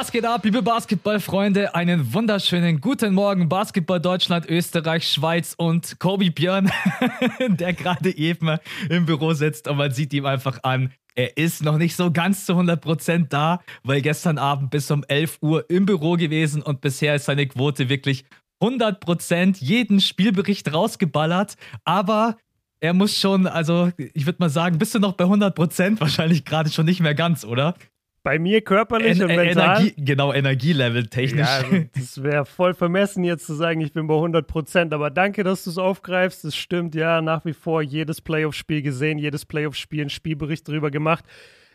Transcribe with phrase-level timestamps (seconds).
[0.00, 1.74] Was geht ab, liebe Basketballfreunde?
[1.74, 6.72] Einen wunderschönen guten Morgen, Basketball Deutschland, Österreich, Schweiz und Kobi Björn,
[7.48, 8.56] der gerade eben
[8.88, 12.46] im Büro sitzt und man sieht ihm einfach an, er ist noch nicht so ganz
[12.46, 17.14] zu 100% da, weil gestern Abend bis um 11 Uhr im Büro gewesen und bisher
[17.14, 18.24] ist seine Quote wirklich
[18.62, 22.38] 100% jeden Spielbericht rausgeballert, aber
[22.80, 26.00] er muss schon, also ich würde mal sagen, bist du noch bei 100%?
[26.00, 27.74] Wahrscheinlich gerade schon nicht mehr ganz, oder?
[28.22, 29.80] Bei mir körperlich en und mental.
[29.80, 31.46] Energie, genau, Energielevel technisch.
[31.46, 34.92] Ja, also das wäre voll vermessen, jetzt zu sagen, ich bin bei 100 Prozent.
[34.92, 36.44] Aber danke, dass du es aufgreifst.
[36.44, 41.24] Das stimmt, ja, nach wie vor jedes Playoff-Spiel gesehen, jedes Playoff-Spiel einen Spielbericht drüber gemacht.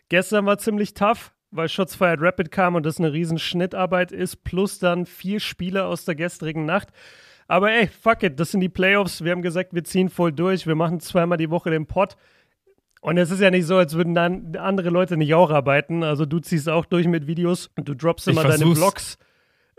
[0.09, 4.43] Gestern war ziemlich tough, weil Shots Fired Rapid kam und das eine riesen Schnittarbeit ist,
[4.43, 6.90] plus dann vier Spiele aus der gestrigen Nacht.
[7.48, 9.23] Aber ey, fuck it, das sind die Playoffs.
[9.23, 10.68] Wir haben gesagt, wir ziehen voll durch.
[10.68, 12.18] Wir machen zweimal die Woche den Pod.
[13.06, 16.02] Und es ist ja nicht so, als würden dann andere Leute nicht auch arbeiten.
[16.02, 19.20] Also du ziehst auch durch mit Videos und du droppst immer deine Vlogs.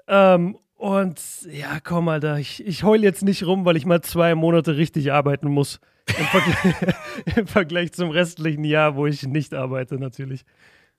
[0.06, 4.36] Ähm, und ja, komm, Alter, ich, ich heul jetzt nicht rum, weil ich mal zwei
[4.36, 5.80] Monate richtig arbeiten muss.
[6.06, 6.94] Im Vergleich,
[7.36, 10.44] Im Vergleich zum restlichen Jahr, wo ich nicht arbeite, natürlich.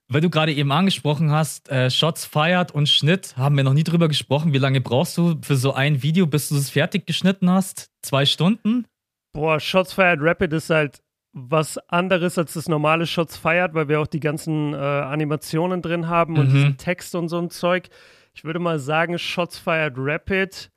[0.09, 3.85] Weil du gerade eben angesprochen hast, äh, Shots fired und Schnitt, haben wir noch nie
[3.85, 4.51] drüber gesprochen.
[4.51, 7.89] Wie lange brauchst du für so ein Video, bis du es fertig geschnitten hast?
[8.01, 8.85] Zwei Stunden?
[9.31, 10.99] Boah, Shots fired Rapid ist halt
[11.37, 16.07] was anderes als das normale Shots feiert, weil wir auch die ganzen äh, Animationen drin
[16.07, 16.39] haben mhm.
[16.39, 17.89] und diesen Text und so ein Zeug.
[18.33, 20.71] Ich würde mal sagen, Shots Fired Rapid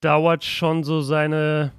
[0.00, 1.72] dauert schon so seine,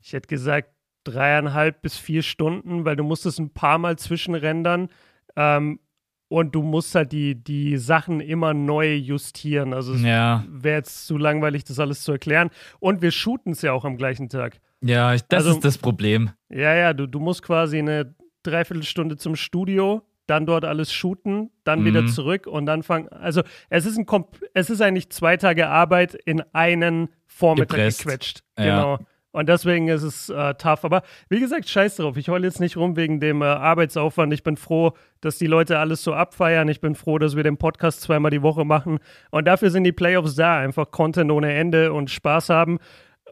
[0.00, 0.70] ich hätte gesagt,
[1.04, 4.88] dreieinhalb bis vier Stunden, weil du musst es ein paar Mal zwischenrendern
[5.36, 5.80] ähm,
[6.28, 9.72] und du musst halt die, die Sachen immer neu justieren.
[9.72, 10.44] Also es ja.
[10.48, 12.50] wäre jetzt zu langweilig, das alles zu erklären.
[12.80, 14.60] Und wir shooten es ja auch am gleichen Tag.
[14.80, 16.30] Ja, das also, ist das Problem.
[16.50, 21.80] Ja, ja, du, du musst quasi eine Dreiviertelstunde zum Studio, dann dort alles shooten, dann
[21.80, 21.84] mhm.
[21.86, 23.08] wieder zurück und dann fangen.
[23.08, 28.02] Also es ist ein Komp es ist eigentlich zwei Tage Arbeit in einen Vormittag Gepresst.
[28.04, 28.44] gequetscht.
[28.58, 28.64] Ja.
[28.64, 28.98] Genau.
[29.34, 30.84] Und deswegen ist es äh, tough.
[30.84, 32.16] Aber wie gesagt, scheiß drauf.
[32.16, 34.32] Ich heule jetzt nicht rum wegen dem äh, Arbeitsaufwand.
[34.32, 36.68] Ich bin froh, dass die Leute alles so abfeiern.
[36.68, 39.00] Ich bin froh, dass wir den Podcast zweimal die Woche machen.
[39.32, 40.58] Und dafür sind die Playoffs da.
[40.58, 42.78] Einfach Content ohne Ende und Spaß haben.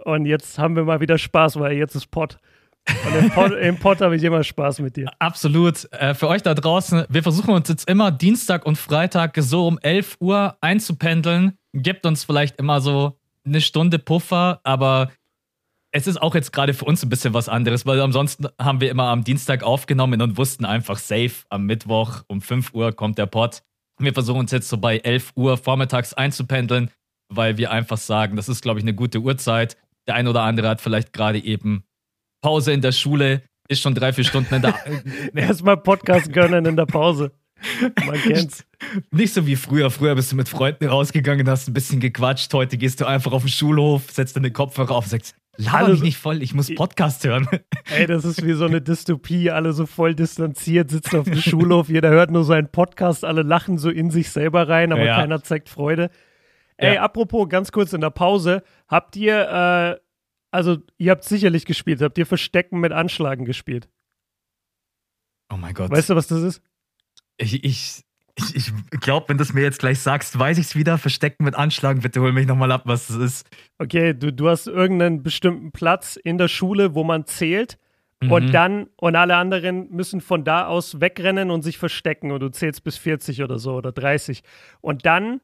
[0.05, 2.37] Und jetzt haben wir mal wieder Spaß, weil jetzt ist Pott.
[3.07, 5.09] Und im Pod, Pod habe ich immer Spaß mit dir.
[5.21, 5.87] Absolut.
[5.93, 9.79] Äh, für euch da draußen, wir versuchen uns jetzt immer Dienstag und Freitag so um
[9.79, 11.59] 11 Uhr einzupendeln.
[11.73, 15.11] Gibt uns vielleicht immer so eine Stunde Puffer, aber
[15.93, 18.91] es ist auch jetzt gerade für uns ein bisschen was anderes, weil ansonsten haben wir
[18.91, 23.27] immer am Dienstag aufgenommen und wussten einfach safe, am Mittwoch um 5 Uhr kommt der
[23.27, 23.63] Pod.
[23.99, 26.91] Wir versuchen uns jetzt so bei 11 Uhr vormittags einzupendeln,
[27.29, 29.77] weil wir einfach sagen, das ist, glaube ich, eine gute Uhrzeit.
[30.09, 31.85] Der ein oder andere hat vielleicht gerade eben
[32.41, 34.75] Pause in der Schule, ist schon drei, vier Stunden in der.
[35.35, 37.33] Erstmal Podcast gönnen in der Pause.
[38.05, 38.65] Man kennt's.
[39.13, 39.91] Nicht so wie früher.
[39.91, 42.53] Früher bist du mit Freunden rausgegangen, hast ein bisschen gequatscht.
[42.55, 46.17] Heute gehst du einfach auf den Schulhof, setzt deine Kopfhörer auf sagst, laber mich nicht
[46.17, 47.49] voll, ich muss Podcast hören.
[47.91, 49.51] Ey, das ist wie so eine Dystopie.
[49.51, 53.79] Alle so voll distanziert, sitzen auf dem Schulhof, jeder hört nur seinen Podcast, alle lachen
[53.79, 55.17] so in sich selber rein, aber ja.
[55.17, 56.11] keiner zeigt Freude.
[56.77, 57.03] Ey, ja.
[57.03, 60.01] apropos, ganz kurz in der Pause, habt ihr, äh,
[60.51, 63.89] also ihr habt sicherlich gespielt, habt ihr Verstecken mit Anschlagen gespielt?
[65.53, 65.91] Oh mein Gott.
[65.91, 66.63] Weißt du, was das ist?
[67.37, 68.03] Ich, ich,
[68.39, 70.99] ich, ich glaube, wenn du es mir jetzt gleich sagst, weiß ich es wieder.
[70.99, 73.47] Verstecken mit Anschlagen, bitte hol mich nochmal ab, was das ist.
[73.79, 77.79] Okay, du, du hast irgendeinen bestimmten Platz in der Schule, wo man zählt.
[78.21, 78.33] Mhm.
[78.33, 82.33] Und dann, und alle anderen müssen von da aus wegrennen und sich verstecken.
[82.33, 84.43] Und du zählst bis 40 oder so oder 30.
[84.81, 85.41] Und dann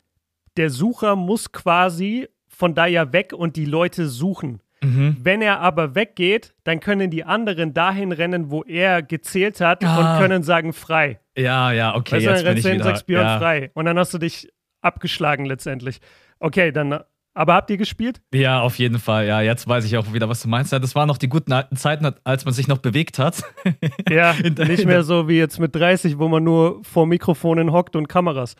[0.56, 4.60] der Sucher muss quasi von da ja weg und die Leute suchen.
[4.82, 5.16] Mhm.
[5.20, 9.98] Wenn er aber weggeht, dann können die anderen dahin rennen, wo er gezählt hat ah.
[10.14, 11.20] und können sagen frei.
[11.38, 12.16] Ja, ja, okay.
[12.26, 13.38] Weißt jetzt du hin, sagst Björn ja.
[13.38, 13.70] frei.
[13.74, 14.48] Und dann hast du dich
[14.80, 16.00] abgeschlagen letztendlich.
[16.40, 17.00] Okay, dann.
[17.34, 18.20] Aber habt ihr gespielt?
[18.34, 19.26] Ja, auf jeden Fall.
[19.26, 20.72] Ja, jetzt weiß ich auch wieder, was du meinst.
[20.72, 23.42] das waren noch die guten alten Zeiten, als man sich noch bewegt hat.
[24.10, 28.08] Ja, nicht mehr so wie jetzt mit 30, wo man nur vor Mikrofonen hockt und
[28.08, 28.56] Kameras.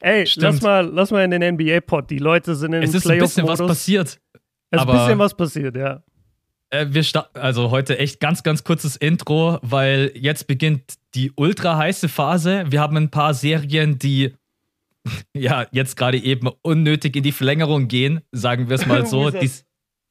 [0.00, 2.08] Ey, lass mal, lass mal in den NBA-Pod.
[2.08, 4.20] Die Leute sind in Es ist ein bisschen was passiert.
[4.70, 6.02] Es ist ein bisschen was passiert, ja.
[6.72, 7.04] Äh, wir
[7.34, 12.64] also heute echt ganz, ganz kurzes Intro, weil jetzt beginnt die ultra heiße Phase.
[12.68, 14.34] Wir haben ein paar Serien, die
[15.34, 19.26] ja jetzt gerade eben unnötig in die Verlängerung gehen, sagen wir es mal so.
[19.26, 19.64] Wizards.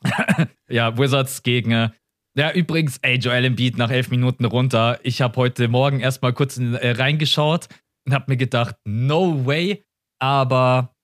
[0.69, 1.72] ja, Wizards gegen.
[1.72, 1.90] Äh,
[2.38, 5.00] ja, übrigens, ey, Joel Embiid nach elf Minuten runter.
[5.04, 7.68] Ich habe heute Morgen erstmal kurz äh, reingeschaut
[8.06, 9.84] und habe mir gedacht, no way.
[10.19, 10.96] Aber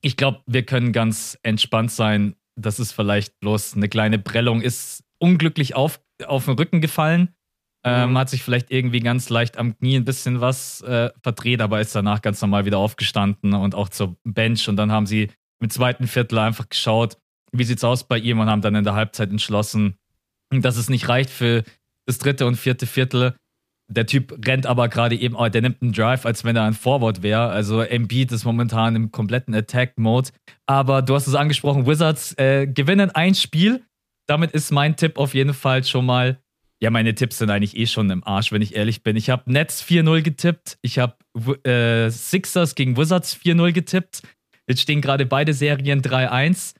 [0.00, 2.36] ich glaube, wir können ganz entspannt sein.
[2.60, 4.60] Das ist vielleicht bloß eine kleine Prellung.
[4.60, 7.34] Ist unglücklich auf, auf den Rücken gefallen.
[7.84, 8.18] Ähm, mhm.
[8.18, 11.94] Hat sich vielleicht irgendwie ganz leicht am Knie ein bisschen was äh, verdreht, aber ist
[11.94, 14.68] danach ganz normal wieder aufgestanden und auch zur Bench.
[14.68, 17.18] Und dann haben sie im zweiten Viertel einfach geschaut,
[17.52, 19.96] wie sieht's aus bei ihm und haben dann in der Halbzeit entschlossen,
[20.50, 21.64] dass es nicht reicht für
[22.06, 23.34] das dritte und vierte Viertel.
[23.94, 26.74] Der Typ rennt aber gerade eben, oh, der nimmt einen Drive, als wenn er ein
[26.74, 27.48] Forward wäre.
[27.48, 30.30] Also Embiid ist momentan im kompletten Attack-Mode.
[30.66, 33.82] Aber du hast es angesprochen, Wizards äh, gewinnen ein Spiel.
[34.26, 36.38] Damit ist mein Tipp auf jeden Fall schon mal
[36.82, 39.14] ja, meine Tipps sind eigentlich eh schon im Arsch, wenn ich ehrlich bin.
[39.14, 40.78] Ich habe Nets 4-0 getippt.
[40.82, 41.14] Ich habe
[41.62, 44.22] äh, Sixers gegen Wizards 4-0 getippt.
[44.66, 46.74] Jetzt stehen gerade beide Serien 3-1.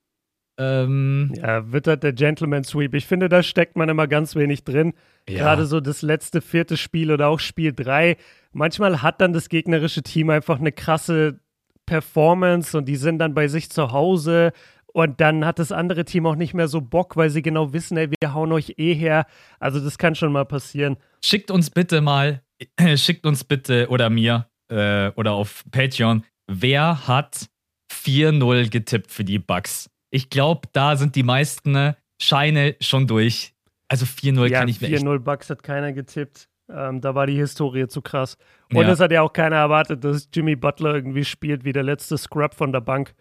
[0.59, 2.95] Ähm, ja, wird das der Gentleman Sweep.
[2.95, 4.93] Ich finde, da steckt man immer ganz wenig drin.
[5.29, 5.39] Ja.
[5.39, 8.17] Gerade so das letzte vierte Spiel oder auch Spiel 3.
[8.53, 11.41] Manchmal hat dann das gegnerische Team einfach eine krasse
[11.87, 14.53] Performance und die sind dann bei sich zu Hause
[14.93, 17.97] und dann hat das andere Team auch nicht mehr so Bock, weil sie genau wissen,
[17.97, 19.27] ey, wir hauen euch eh her.
[19.59, 20.97] Also das kann schon mal passieren.
[21.25, 22.43] Schickt uns bitte mal,
[22.97, 27.49] schickt uns bitte oder mir äh, oder auf Patreon, wer hat
[27.91, 29.89] 4-0 getippt für die Bugs?
[30.13, 33.55] Ich glaube, da sind die meisten Scheine schon durch.
[33.89, 36.49] Also 4-0 ja, kann ich mir 4-0 Bugs hat keiner getippt.
[36.71, 38.37] Ähm, da war die Historie zu krass.
[38.73, 42.17] Und es hat ja auch keiner erwartet, dass Jimmy Butler irgendwie spielt wie der letzte
[42.17, 43.15] Scrub von der Bank.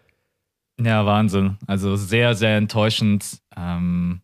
[0.80, 1.58] Ja, Wahnsinn.
[1.66, 3.40] Also sehr, sehr enttäuschend.
[3.56, 4.20] Ähm,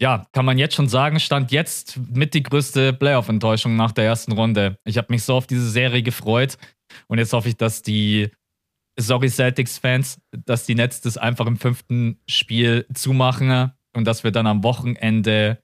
[0.00, 4.32] ja, kann man jetzt schon sagen, stand jetzt mit die größte Playoff-Enttäuschung nach der ersten
[4.32, 4.78] Runde.
[4.84, 6.58] Ich habe mich so auf diese Serie gefreut
[7.06, 8.30] und jetzt hoffe ich, dass die,
[8.98, 14.46] sorry Celtics-Fans, dass die Nets das einfach im fünften Spiel zumachen und dass wir dann
[14.46, 15.62] am Wochenende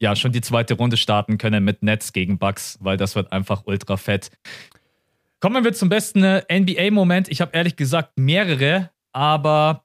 [0.00, 3.62] ja schon die zweite Runde starten können mit Nets gegen Bucks, weil das wird einfach
[3.66, 4.30] ultra fett.
[5.40, 7.28] Kommen wir zum besten äh, NBA-Moment.
[7.28, 9.84] Ich habe ehrlich gesagt mehrere, aber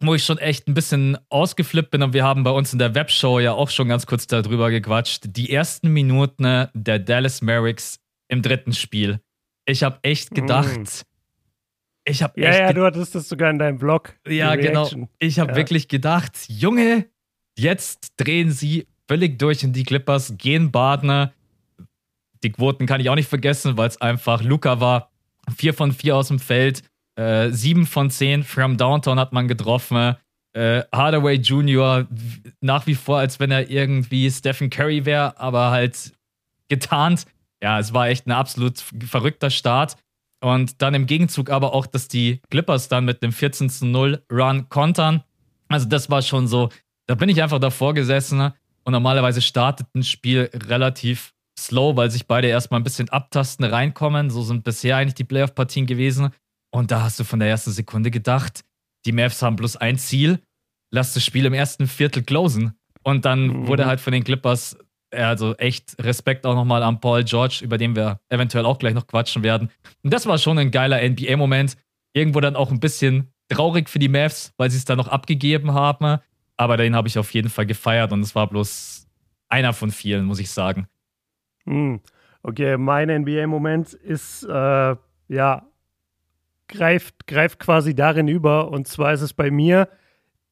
[0.00, 2.94] wo ich schon echt ein bisschen ausgeflippt bin und wir haben bei uns in der
[2.94, 5.24] Webshow ja auch schon ganz kurz darüber gequatscht.
[5.26, 9.20] Die ersten Minuten äh, der Dallas Mavericks im dritten Spiel.
[9.64, 11.11] Ich habe echt gedacht, mm.
[12.04, 14.14] Ich habe ja, ja, du hattest das sogar in deinem Blog.
[14.26, 14.88] Ja, genau.
[15.18, 15.56] Ich habe ja.
[15.56, 17.06] wirklich gedacht, Junge,
[17.56, 21.32] jetzt drehen sie völlig durch in die Clippers, gehen Badner,
[22.42, 25.10] die Quoten kann ich auch nicht vergessen, weil es einfach Luca war.
[25.56, 26.82] Vier von vier aus dem Feld,
[27.16, 30.16] äh, sieben von zehn from Downtown hat man getroffen.
[30.54, 32.06] Äh, Hardaway Jr.
[32.60, 36.12] nach wie vor, als wenn er irgendwie Stephen Curry wäre, aber halt
[36.68, 37.26] getarnt.
[37.62, 39.96] Ja, es war echt ein absolut verrückter Start.
[40.42, 44.24] Und dann im Gegenzug aber auch, dass die Clippers dann mit dem 14 zu 0
[44.30, 45.22] Run kontern.
[45.68, 46.68] Also das war schon so,
[47.06, 48.52] da bin ich einfach davor gesessen
[48.84, 54.30] und normalerweise startet ein Spiel relativ slow, weil sich beide erstmal ein bisschen abtasten, reinkommen.
[54.30, 56.30] So sind bisher eigentlich die Playoff-Partien gewesen.
[56.74, 58.64] Und da hast du von der ersten Sekunde gedacht,
[59.04, 60.40] die Mavs haben bloß ein Ziel,
[60.90, 62.74] lass das Spiel im ersten Viertel closen.
[63.04, 63.66] Und dann mhm.
[63.66, 64.76] wurde halt von den Clippers,
[65.12, 69.06] also echt Respekt auch nochmal an Paul George, über den wir eventuell auch gleich noch
[69.06, 69.70] quatschen werden.
[70.02, 71.76] Und das war schon ein geiler NBA-Moment.
[72.14, 75.72] Irgendwo dann auch ein bisschen traurig für die Mavs, weil sie es dann noch abgegeben
[75.72, 76.18] haben.
[76.56, 79.06] Aber den habe ich auf jeden Fall gefeiert und es war bloß
[79.48, 80.86] einer von vielen, muss ich sagen.
[81.64, 82.00] Hm.
[82.42, 84.96] Okay, mein NBA-Moment ist, äh,
[85.28, 85.66] ja,
[86.68, 88.70] greift, greift quasi darin über.
[88.70, 89.88] Und zwar ist es bei mir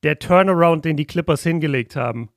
[0.03, 2.31] der Turnaround, den die Clippers hingelegt haben.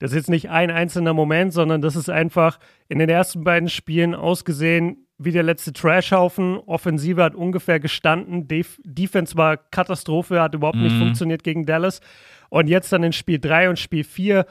[0.00, 3.68] Das ist jetzt nicht ein einzelner Moment, sondern das ist einfach in den ersten beiden
[3.68, 6.56] Spielen ausgesehen wie der letzte Trashhaufen.
[6.56, 8.48] Offensive hat ungefähr gestanden.
[8.48, 10.84] Def Defense war Katastrophe, hat überhaupt mhm.
[10.84, 12.00] nicht funktioniert gegen Dallas.
[12.48, 14.46] Und jetzt dann in Spiel 3 und Spiel 4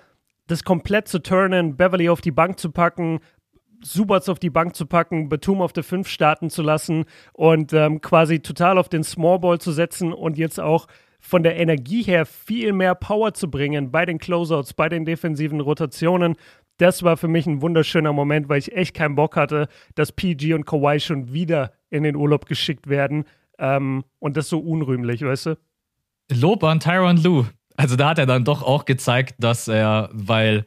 [0.45, 3.19] das komplett zu turnen, Beverly auf die Bank zu packen,
[3.81, 8.01] Subats auf die Bank zu packen, Batum auf der 5 starten zu lassen und ähm,
[8.01, 10.87] quasi total auf den Smallball zu setzen und jetzt auch
[11.19, 15.59] von der Energie her viel mehr Power zu bringen bei den Closeouts, bei den defensiven
[15.59, 16.35] Rotationen.
[16.77, 20.53] Das war für mich ein wunderschöner Moment, weil ich echt keinen Bock hatte, dass PG
[20.53, 23.25] und Kawhi schon wieder in den Urlaub geschickt werden.
[23.57, 25.57] Ähm, und das so unrühmlich, weißt du?
[26.31, 27.45] Lob an Tyron Lou.
[27.75, 30.65] Also da hat er dann doch auch gezeigt, dass er, weil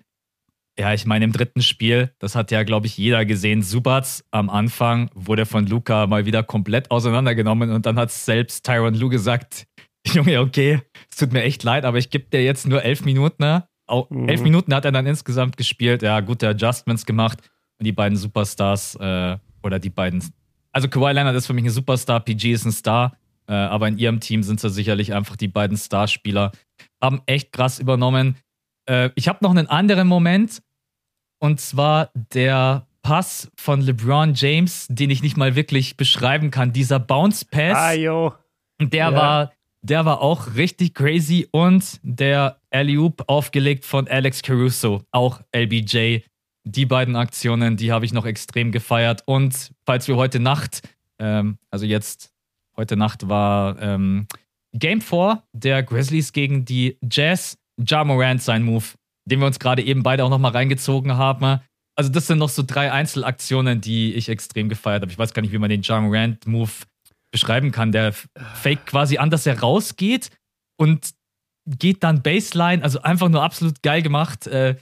[0.78, 4.48] ja, ich meine, im dritten Spiel, das hat ja, glaube ich, jeder gesehen, Subats am
[4.48, 9.66] Anfang wurde von Luca mal wieder komplett auseinandergenommen und dann hat selbst Tyron Lu gesagt,
[10.12, 13.42] Junge, okay, es tut mir echt leid, aber ich gebe dir jetzt nur elf Minuten.
[13.42, 13.66] Ne?
[13.86, 14.28] Auch mhm.
[14.28, 17.38] Elf Minuten hat er dann insgesamt gespielt, ja, gute Adjustments gemacht
[17.78, 20.24] und die beiden Superstars äh, oder die beiden,
[20.72, 23.16] also Kawhi Leonard ist für mich ein Superstar, PG ist ein Star,
[23.46, 26.52] äh, aber in ihrem Team sind sie sicherlich einfach die beiden Starspieler,
[27.00, 28.36] haben echt krass übernommen.
[28.86, 30.62] Äh, ich habe noch einen anderen Moment.
[31.38, 36.72] Und zwar der Pass von LeBron James, den ich nicht mal wirklich beschreiben kann.
[36.72, 37.76] Dieser Bounce Pass.
[37.76, 38.32] Ah, yo.
[38.80, 39.14] Der ja.
[39.14, 41.48] war, der war auch richtig crazy.
[41.50, 46.20] Und der Alley-Oop aufgelegt von Alex Caruso, auch LBJ.
[46.64, 49.22] die beiden Aktionen, die habe ich noch extrem gefeiert.
[49.26, 52.32] Und falls wir heute Nacht, ähm, also jetzt,
[52.76, 54.26] heute Nacht war ähm,
[54.72, 58.84] Game 4 der Grizzlies gegen die Jazz, Ja Morant sein Move,
[59.24, 61.60] den wir uns gerade eben beide auch nochmal reingezogen haben.
[61.94, 65.12] Also, das sind noch so drei Einzelaktionen, die ich extrem gefeiert habe.
[65.12, 66.70] Ich weiß gar nicht, wie man den Ja Morant Move
[67.32, 67.90] beschreiben kann.
[67.90, 70.30] Der fake quasi an, dass er rausgeht
[70.78, 71.14] und
[71.66, 74.46] geht dann Baseline, also einfach nur absolut geil gemacht.
[74.46, 74.76] Äh,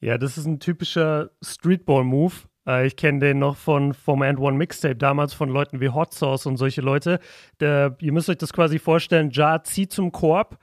[0.00, 2.34] ja, das ist ein typischer Streetball-Move.
[2.68, 6.14] Äh, ich kenne den noch von vom And One Mixtape, damals von Leuten wie Hot
[6.14, 7.18] Sauce und solche Leute.
[7.60, 10.58] Der, ihr müsst euch das quasi vorstellen, Ja zieht zum Korb,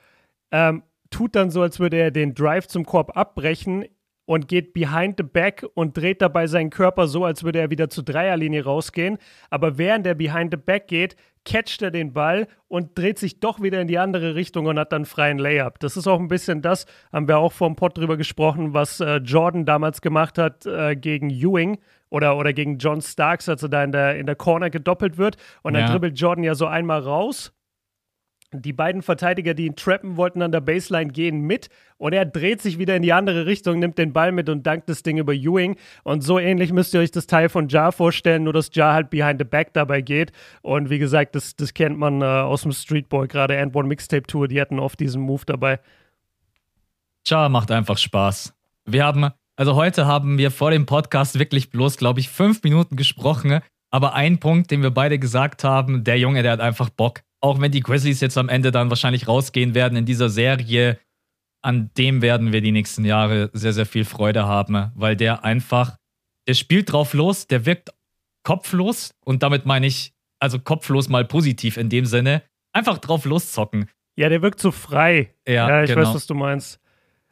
[0.52, 3.86] ähm, tut dann so, als würde er den Drive zum Korb abbrechen
[4.26, 7.90] und geht behind the back und dreht dabei seinen Körper so, als würde er wieder
[7.90, 9.18] zur Dreierlinie rausgehen.
[9.50, 11.16] Aber während er behind the back geht,
[11.46, 14.92] catcht er den Ball und dreht sich doch wieder in die andere Richtung und hat
[14.92, 15.80] dann freien Layup.
[15.80, 19.00] Das ist auch ein bisschen das, haben wir auch vor dem Pod drüber gesprochen, was
[19.00, 21.78] äh, Jordan damals gemacht hat äh, gegen Ewing
[22.10, 25.38] oder, oder gegen John Starks, als er da in der, in der Corner gedoppelt wird.
[25.62, 25.92] Und dann ja.
[25.92, 27.55] dribbelt Jordan ja so einmal raus
[28.62, 32.62] die beiden Verteidiger, die ihn trappen wollten an der Baseline, gehen mit und er dreht
[32.62, 35.34] sich wieder in die andere Richtung, nimmt den Ball mit und dankt das Ding über
[35.34, 35.78] Ewing.
[36.04, 39.10] Und so ähnlich müsst ihr euch das Teil von Jar vorstellen, nur dass Jar halt
[39.10, 40.32] behind the back dabei geht.
[40.62, 44.28] Und wie gesagt, das, das kennt man äh, aus dem Streetball, gerade And One Mixtape
[44.28, 45.80] Tour, die hatten oft diesen Move dabei.
[47.26, 48.54] Jar macht einfach Spaß.
[48.86, 52.98] Wir haben, also heute haben wir vor dem Podcast wirklich bloß, glaube ich, fünf Minuten
[52.98, 53.62] gesprochen.
[53.90, 57.62] Aber ein Punkt, den wir beide gesagt haben, der Junge, der hat einfach Bock auch
[57.62, 60.98] wenn die Grizzlies jetzt am Ende dann wahrscheinlich rausgehen werden in dieser Serie,
[61.62, 65.98] an dem werden wir die nächsten Jahre sehr, sehr viel Freude haben, weil der einfach,
[66.48, 67.92] der spielt drauf los, der wirkt
[68.44, 72.42] kopflos und damit meine ich, also kopflos mal positiv in dem Sinne,
[72.74, 73.90] einfach drauf loszocken.
[74.16, 75.32] Ja, der wirkt so frei.
[75.48, 76.02] Ja, ja ich genau.
[76.02, 76.80] weiß, was du meinst.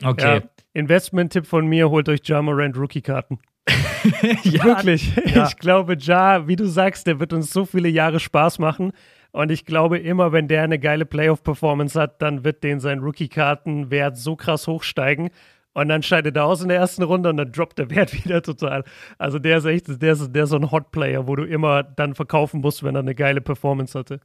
[0.03, 0.38] Okay.
[0.38, 0.41] Ja,
[0.74, 3.39] Investment-Tipp von mir, holt euch Jamorant Rookie-Karten.
[4.43, 5.15] ja, Wirklich.
[5.25, 5.48] Ja.
[5.48, 8.91] Ich glaube, Ja, wie du sagst, der wird uns so viele Jahre Spaß machen.
[9.33, 14.15] Und ich glaube, immer wenn der eine geile Playoff-Performance hat, dann wird den sein Rookie-Kartenwert
[14.15, 15.31] so krass hochsteigen.
[15.73, 18.43] Und dann scheidet er aus in der ersten Runde und dann droppt der Wert wieder
[18.43, 18.83] total.
[19.17, 22.13] Also der ist echt, der ist, der ist so ein Hot-Player, wo du immer dann
[22.13, 24.19] verkaufen musst, wenn er eine geile Performance hatte.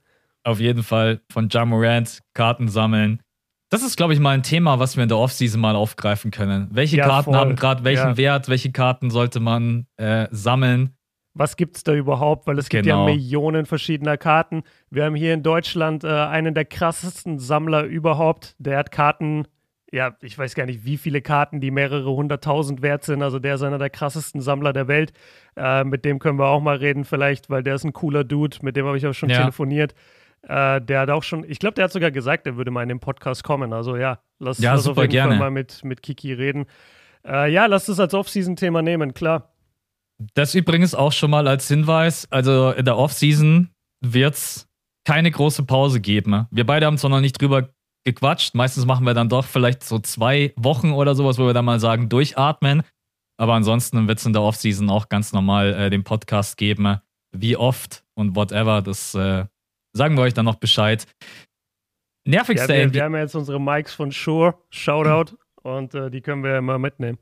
[0.44, 3.22] Auf jeden Fall von Jamorant Karten sammeln.
[3.70, 6.68] Das ist, glaube ich, mal ein Thema, was wir in der Offseason mal aufgreifen können.
[6.70, 7.34] Welche ja, Karten voll.
[7.34, 8.16] haben gerade welchen ja.
[8.18, 8.48] Wert?
[8.48, 10.97] Welche Karten sollte man äh, sammeln?
[11.38, 12.47] Was gibt es da überhaupt?
[12.47, 13.07] Weil es gibt genau.
[13.07, 14.64] ja Millionen verschiedener Karten.
[14.90, 18.57] Wir haben hier in Deutschland äh, einen der krassesten Sammler überhaupt.
[18.59, 19.47] Der hat Karten,
[19.92, 23.23] ja, ich weiß gar nicht, wie viele Karten, die mehrere hunderttausend wert sind.
[23.23, 25.12] Also der ist einer der krassesten Sammler der Welt.
[25.57, 28.57] Äh, mit dem können wir auch mal reden vielleicht, weil der ist ein cooler Dude.
[28.62, 29.38] Mit dem habe ich auch schon ja.
[29.38, 29.95] telefoniert.
[30.42, 32.88] Äh, der hat auch schon, ich glaube, der hat sogar gesagt, er würde mal in
[32.88, 33.73] den Podcast kommen.
[33.73, 35.30] Also ja, lass, ja, lass auf jeden gerne.
[35.33, 36.66] Fall mal mit, mit Kiki reden.
[37.25, 39.52] Äh, ja, lass das als Off-Season-Thema nehmen, klar.
[40.34, 42.26] Das übrigens auch schon mal als Hinweis.
[42.30, 43.70] Also in der Offseason
[44.04, 44.68] wird es
[45.04, 46.46] keine große Pause geben.
[46.50, 47.70] Wir beide haben zwar noch nicht drüber
[48.04, 48.54] gequatscht.
[48.54, 51.80] Meistens machen wir dann doch vielleicht so zwei Wochen oder sowas, wo wir dann mal
[51.80, 52.82] sagen, durchatmen.
[53.40, 56.98] Aber ansonsten wird es in der Offseason auch ganz normal äh, den Podcast geben.
[57.30, 59.44] Wie oft und whatever, das äh,
[59.92, 61.06] sagen wir euch dann noch Bescheid.
[62.26, 66.20] Nervigste ja, wir, wir haben ja jetzt unsere Mics von Shure, Shoutout, und äh, die
[66.20, 67.18] können wir ja immer mitnehmen.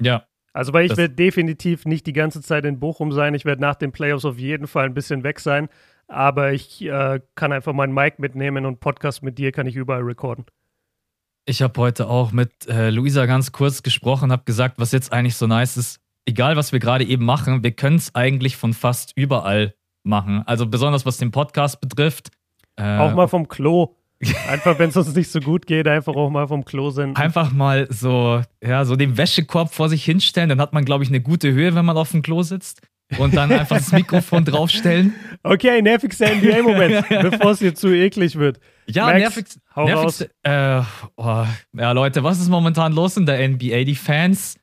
[0.00, 3.34] Ja, also, weil ich werde definitiv nicht die ganze Zeit in Bochum sein.
[3.34, 5.68] Ich werde nach den Playoffs auf jeden Fall ein bisschen weg sein.
[6.08, 10.02] Aber ich äh, kann einfach meinen Mic mitnehmen und Podcast mit dir kann ich überall
[10.02, 10.44] recorden.
[11.46, 15.36] Ich habe heute auch mit äh, Luisa ganz kurz gesprochen, habe gesagt, was jetzt eigentlich
[15.36, 16.00] so nice ist.
[16.26, 20.42] Egal, was wir gerade eben machen, wir können es eigentlich von fast überall machen.
[20.46, 22.30] Also besonders was den Podcast betrifft.
[22.76, 23.96] Äh, auch mal vom Klo.
[24.48, 27.16] Einfach, wenn es uns nicht so gut geht, einfach auch mal vom Klo senden.
[27.16, 30.50] Einfach mal so, ja, so den Wäschekorb vor sich hinstellen.
[30.50, 32.82] Dann hat man, glaube ich, eine gute Höhe, wenn man auf dem Klo sitzt.
[33.18, 35.14] Und dann einfach das Mikrofon draufstellen.
[35.42, 38.60] Okay, nervigster NBA-Moment, bevor es hier zu eklig wird.
[38.86, 40.82] Ja, Max, nervig, hau nervigste, äh,
[41.16, 43.84] oh, ja, Leute, was ist momentan los in der NBA?
[43.84, 44.58] Die Fans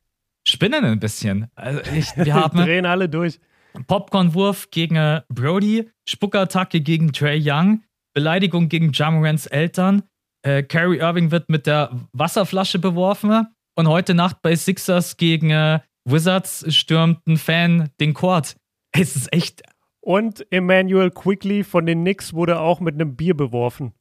[0.46, 1.48] spinnen ein bisschen.
[1.56, 3.40] Also ich, wir haben drehen alle durch.
[3.88, 7.82] Popcornwurf gegen äh, Brody, Spuckattacke gegen Trey Young.
[8.18, 10.02] Beleidigung gegen Jamorans Eltern.
[10.42, 13.46] Äh, Kyrie Irving wird mit der Wasserflasche beworfen.
[13.76, 18.56] Und heute Nacht bei Sixers gegen äh, Wizards stürmt ein Fan den Court.
[18.90, 19.62] Es ist echt.
[20.00, 23.92] Und Emmanuel Quickly von den Knicks wurde auch mit einem Bier beworfen.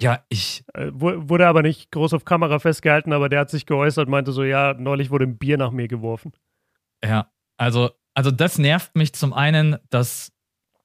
[0.00, 0.64] Ja, ich.
[0.74, 4.42] Äh, wurde aber nicht groß auf Kamera festgehalten, aber der hat sich geäußert, meinte so:
[4.42, 6.32] Ja, neulich wurde ein Bier nach mir geworfen.
[7.04, 10.32] Ja, also, also das nervt mich zum einen, dass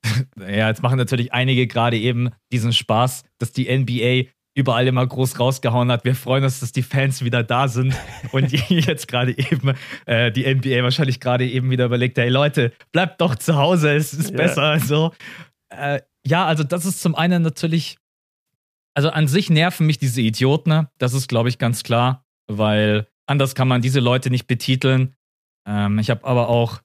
[0.39, 5.39] ja, jetzt machen natürlich einige gerade eben diesen Spaß, dass die NBA überall immer groß
[5.39, 6.03] rausgehauen hat.
[6.05, 7.95] Wir freuen uns, dass die Fans wieder da sind
[8.31, 9.73] und jetzt gerade eben
[10.05, 14.13] äh, die NBA wahrscheinlich gerade eben wieder überlegt, hey Leute, bleibt doch zu Hause, es
[14.13, 14.37] ist yeah.
[14.37, 14.79] besser.
[14.79, 15.13] So.
[15.69, 17.97] Äh, ja, also das ist zum einen natürlich,
[18.93, 20.89] also an sich nerven mich diese Idioten, ne?
[20.97, 25.15] das ist glaube ich ganz klar, weil anders kann man diese Leute nicht betiteln.
[25.65, 26.81] Ähm, ich habe aber auch,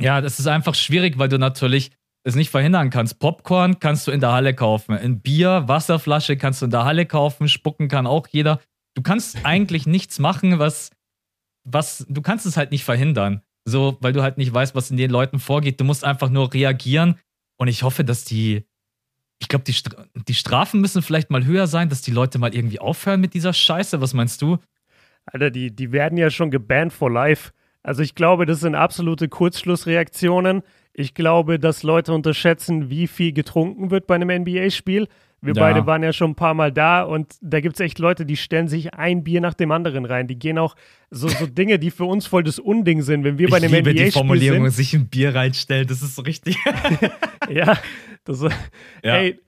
[0.00, 1.90] ja, das ist einfach schwierig, weil du natürlich
[2.24, 3.18] es nicht verhindern kannst.
[3.18, 4.94] Popcorn kannst du in der Halle kaufen.
[4.94, 7.48] Ein Bier, Wasserflasche kannst du in der Halle kaufen.
[7.48, 8.60] Spucken kann auch jeder.
[8.94, 10.90] Du kannst eigentlich nichts machen, was,
[11.64, 13.42] was, du kannst es halt nicht verhindern.
[13.64, 15.80] So, weil du halt nicht weißt, was in den Leuten vorgeht.
[15.80, 17.18] Du musst einfach nur reagieren.
[17.56, 18.64] Und ich hoffe, dass die,
[19.40, 22.54] ich glaube, die, Stra die Strafen müssen vielleicht mal höher sein, dass die Leute mal
[22.54, 24.00] irgendwie aufhören mit dieser Scheiße.
[24.00, 24.58] Was meinst du?
[25.26, 27.52] Alter, die, die werden ja schon gebannt for life.
[27.84, 30.62] Also ich glaube, das sind absolute Kurzschlussreaktionen.
[30.94, 35.08] Ich glaube, dass Leute unterschätzen, wie viel getrunken wird bei einem NBA-Spiel.
[35.44, 35.60] Wir ja.
[35.60, 38.36] beide waren ja schon ein paar Mal da und da gibt es echt Leute, die
[38.36, 40.28] stellen sich ein Bier nach dem anderen rein.
[40.28, 40.76] Die gehen auch
[41.10, 43.96] so, so Dinge, die für uns voll das Unding sind, wenn wir bei einem NBA-Spiel
[43.96, 44.06] sind.
[44.06, 46.56] die Formulierung, sich ein Bier reinstellen, das ist so richtig.
[47.50, 47.76] ja,
[48.24, 48.42] das,
[49.02, 49.16] ja.
[49.16, 49.40] Ey,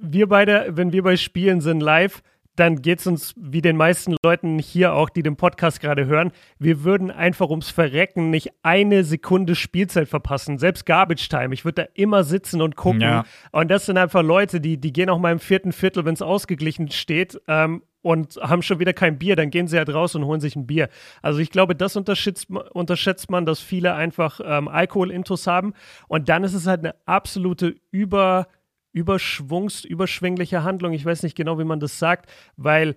[0.00, 2.22] wir beide, wenn wir bei Spielen sind live,
[2.56, 6.30] dann geht es uns wie den meisten Leuten hier auch, die den Podcast gerade hören.
[6.58, 11.52] Wir würden einfach ums Verrecken nicht eine Sekunde Spielzeit verpassen, selbst Garbage Time.
[11.52, 13.00] Ich würde da immer sitzen und gucken.
[13.00, 13.24] Ja.
[13.50, 16.22] Und das sind einfach Leute, die, die gehen auch mal im vierten Viertel, wenn es
[16.22, 17.40] ausgeglichen steht.
[17.48, 20.56] Ähm, und haben schon wieder kein Bier, dann gehen sie halt raus und holen sich
[20.56, 20.90] ein Bier.
[21.22, 25.72] Also ich glaube, das unterschätzt, unterschätzt man, dass viele einfach ähm, Alkohol-Intus haben.
[26.06, 28.46] Und dann ist es halt eine absolute Über-
[28.94, 30.92] überschwungs, überschwängliche Handlung.
[30.92, 32.94] Ich weiß nicht genau, wie man das sagt, weil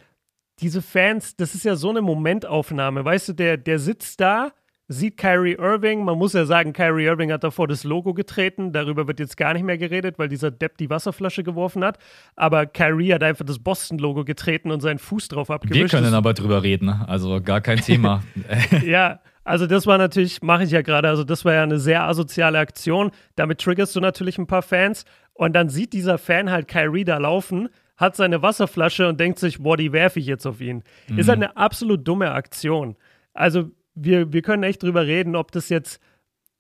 [0.60, 3.04] diese Fans, das ist ja so eine Momentaufnahme.
[3.04, 4.54] Weißt du, der, der sitzt da,
[4.88, 6.04] sieht Kyrie Irving.
[6.04, 8.72] Man muss ja sagen, Kyrie Irving hat davor das Logo getreten.
[8.72, 11.98] Darüber wird jetzt gar nicht mehr geredet, weil dieser Depp die Wasserflasche geworfen hat.
[12.36, 15.94] Aber Kyrie hat einfach das Boston-Logo getreten und seinen Fuß drauf abgewischt.
[15.94, 18.24] Wir können aber drüber reden, also gar kein Thema.
[18.86, 22.04] ja, also das war natürlich, mache ich ja gerade, also das war ja eine sehr
[22.04, 23.12] asoziale Aktion.
[23.38, 25.06] Damit triggerst du natürlich ein paar Fans.
[25.34, 29.60] Und dann sieht dieser Fan halt Kyrie da laufen, hat seine Wasserflasche und denkt sich,
[29.60, 30.84] boah, die werfe ich jetzt auf ihn.
[31.08, 31.20] Mhm.
[31.20, 32.98] Ist halt eine absolut dumme Aktion.
[33.34, 36.02] Also wir, wir können echt drüber reden, ob das jetzt,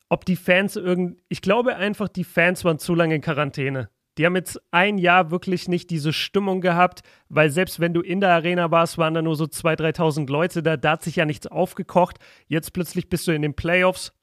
[0.08, 3.89] ob die Fans irgend, ich glaube einfach, die Fans waren zu lange in Quarantäne.
[4.17, 8.19] Die haben jetzt ein Jahr wirklich nicht diese Stimmung gehabt, weil selbst wenn du in
[8.19, 10.77] der Arena warst, waren da nur so 2.000, 3.000 Leute da.
[10.77, 12.17] Da hat sich ja nichts aufgekocht.
[12.47, 14.13] Jetzt plötzlich bist du in den Playoffs.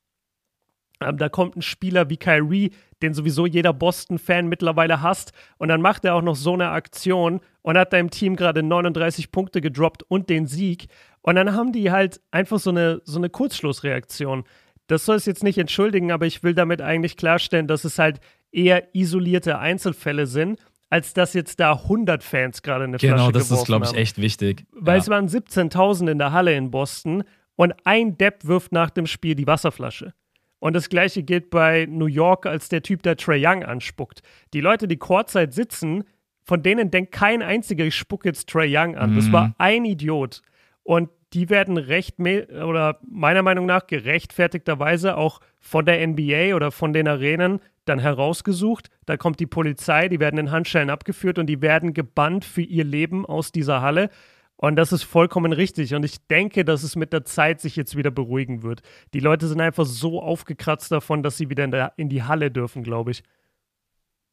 [1.01, 5.33] Ähm, da kommt ein Spieler wie Kyrie, den sowieso jeder Boston-Fan mittlerweile hasst.
[5.59, 9.31] Und dann macht er auch noch so eine Aktion und hat deinem Team gerade 39
[9.31, 10.87] Punkte gedroppt und den Sieg.
[11.23, 14.45] Und dann haben die halt einfach so eine, so eine Kurzschlussreaktion.
[14.87, 18.21] Das soll es jetzt nicht entschuldigen, aber ich will damit eigentlich klarstellen, dass es halt
[18.55, 20.59] eher isolierte Einzelfälle sind,
[20.91, 23.95] als dass jetzt da 100 Fans gerade eine genau, Flasche Genau, das ist, glaube ich,
[23.95, 24.65] echt wichtig.
[24.73, 25.03] Weil ja.
[25.03, 27.25] es waren 17.000 in der Halle in Boston
[27.57, 30.15] und ein Depp wirft nach dem Spiel die Wasserflasche.
[30.61, 34.23] Und das gleiche gilt bei New York, als der Typ, der Trey Young anspuckt.
[34.55, 36.05] Die Leute, die Courtside sitzen,
[36.43, 39.11] von denen denkt kein einziger, ich spucke jetzt Trey Young an.
[39.11, 39.17] Mhm.
[39.17, 39.55] Das war mhm.
[39.59, 40.43] ein Idiot.
[40.83, 46.93] Und die werden recht oder meiner Meinung nach gerechtfertigterweise auch von der NBA oder von
[46.93, 48.89] den Arenen dann herausgesucht.
[49.07, 52.85] Da kommt die Polizei, die werden in Handschellen abgeführt und die werden gebannt für ihr
[52.85, 54.11] Leben aus dieser Halle.
[54.57, 55.95] Und das ist vollkommen richtig.
[55.95, 58.83] Und ich denke, dass es mit der Zeit sich jetzt wieder beruhigen wird.
[59.13, 62.51] Die Leute sind einfach so aufgekratzt davon, dass sie wieder in, der, in die Halle
[62.51, 63.23] dürfen, glaube ich.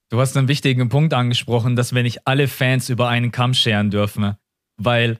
[0.09, 3.89] Du hast einen wichtigen Punkt angesprochen, dass wir nicht alle Fans über einen Kamm scheren
[3.89, 4.35] dürfen.
[4.77, 5.19] Weil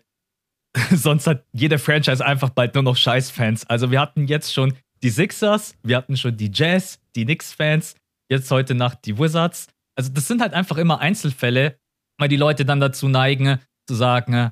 [0.92, 3.66] sonst hat jeder Franchise einfach bald nur noch Scheiß-Fans.
[3.68, 7.96] Also wir hatten jetzt schon die Sixers, wir hatten schon die Jazz, die Knicks-Fans,
[8.32, 9.68] jetzt heute Nacht die Wizards.
[9.96, 11.78] Also das sind halt einfach immer Einzelfälle,
[12.18, 14.52] weil die Leute dann dazu neigen, zu sagen,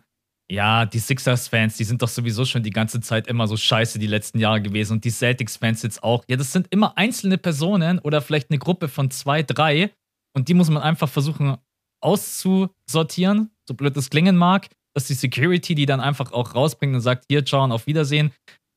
[0.52, 4.08] ja, die Sixers-Fans, die sind doch sowieso schon die ganze Zeit immer so scheiße die
[4.08, 6.26] letzten Jahre gewesen und die Celtics-Fans jetzt auch.
[6.28, 9.92] Ja, das sind immer einzelne Personen oder vielleicht eine Gruppe von zwei, drei
[10.36, 11.58] und die muss man einfach versuchen
[12.02, 17.02] auszusortieren, so blöd es klingen mag, dass die Security die dann einfach auch rausbringt und
[17.02, 18.32] sagt, hier, ciao und auf Wiedersehen.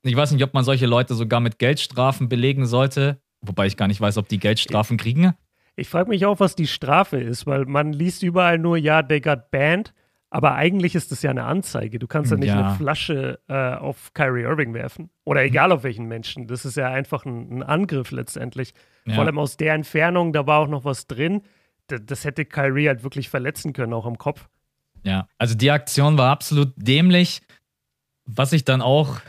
[0.04, 3.88] Ich weiß nicht, ob man solche Leute sogar mit Geldstrafen belegen sollte, wobei ich gar
[3.88, 5.34] nicht weiß, ob die Geldstrafen kriegen.
[5.76, 9.20] Ich frage mich auch, was die Strafe ist, weil man liest überall nur, ja, they
[9.20, 9.92] got banned.
[10.28, 11.98] Aber eigentlich ist das ja eine Anzeige.
[11.98, 12.66] Du kannst ja nicht ja.
[12.66, 15.10] eine Flasche äh, auf Kyrie Irving werfen.
[15.24, 16.46] Oder egal auf welchen Menschen.
[16.46, 18.72] Das ist ja einfach ein, ein Angriff letztendlich.
[19.04, 19.14] Ja.
[19.14, 21.42] Vor allem aus der Entfernung, da war auch noch was drin.
[21.90, 24.48] D das hätte Kyrie halt wirklich verletzen können, auch am Kopf.
[25.04, 27.42] Ja, also die Aktion war absolut dämlich.
[28.24, 29.20] Was ich dann auch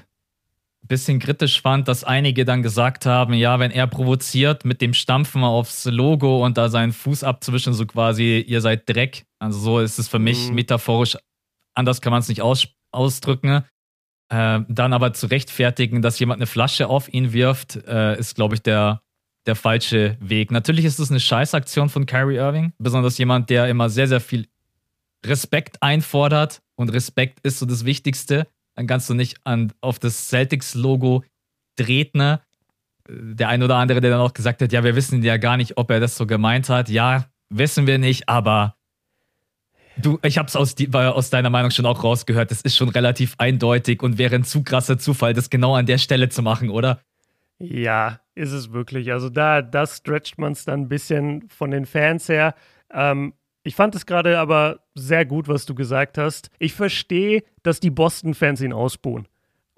[0.87, 5.43] bisschen kritisch fand, dass einige dann gesagt haben, ja, wenn er provoziert mit dem Stampfen
[5.43, 9.99] aufs Logo und da seinen Fuß abzuwischen, so quasi, ihr seid Dreck, Also so ist
[9.99, 10.55] es für mich Mhm.
[10.55, 11.17] metaphorisch,
[11.75, 13.63] anders kann man es nicht aus, ausdrücken.
[14.29, 18.55] Äh, dann aber zu rechtfertigen, dass jemand eine Flasche auf ihn wirft, äh, ist, glaube
[18.55, 19.01] ich, der,
[19.45, 20.49] der falsche Weg.
[20.51, 24.47] Natürlich ist es eine Scheißaktion von Kyrie Irving, besonders jemand, der immer sehr, sehr viel
[25.25, 28.47] Respekt einfordert und Respekt ist so das Wichtigste.
[28.75, 31.23] Dann kannst du nicht an, auf das Celtics-Logo
[31.75, 32.19] treten.
[32.19, 32.38] Äh,
[33.07, 35.77] Der ein oder andere, der dann auch gesagt hat, ja, wir wissen ja gar nicht,
[35.77, 36.89] ob er das so gemeint hat.
[36.89, 38.75] Ja, wissen wir nicht, aber
[39.97, 42.49] du, ich habe es aus, aus deiner Meinung schon auch rausgehört.
[42.49, 45.97] Das ist schon relativ eindeutig und wäre ein zu krasser Zufall, das genau an der
[45.97, 47.01] Stelle zu machen, oder?
[47.59, 49.12] Ja, ist es wirklich.
[49.12, 52.55] Also da, da stretcht man es dann ein bisschen von den Fans her.
[52.91, 53.33] Ähm,
[53.63, 56.49] ich fand es gerade aber sehr gut, was du gesagt hast.
[56.60, 59.28] Ich verstehe, dass die Boston-Fans ihn ausbuhen.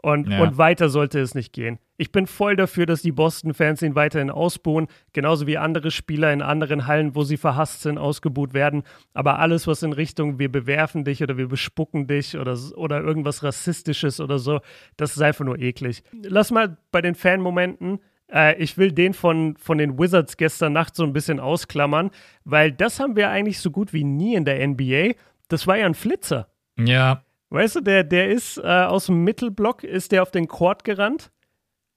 [0.01, 0.43] Und, Ja.
[0.43, 1.79] und weiter sollte es nicht gehen.
[1.97, 6.43] Ich bin voll dafür, dass die Boston-Fans ihn weiterhin ausbuhen, genauso wie andere Spieler in
[6.43, 8.83] anderen Hallen, wo sie verhasst sind, ausgebuht werden.
[9.15, 13.41] Aber alles, was in Richtung wir bewerfen dich oder wir bespucken dich oder, oder irgendwas
[13.43, 14.59] Rassistisches oder so,
[14.97, 16.03] das ist einfach nur eklig.
[16.21, 17.99] Lass mal bei den Fanmomenten.
[18.31, 22.11] Äh, ich will den von, von den Wizards gestern Nacht so ein bisschen ausklammern,
[22.43, 25.13] weil das haben wir eigentlich so gut wie nie in der NBA.
[25.47, 26.47] Das war ja ein Flitzer.
[26.77, 30.83] Ja, Weißt du, der, der ist äh, aus dem Mittelblock, ist der auf den Court
[30.83, 31.31] gerannt.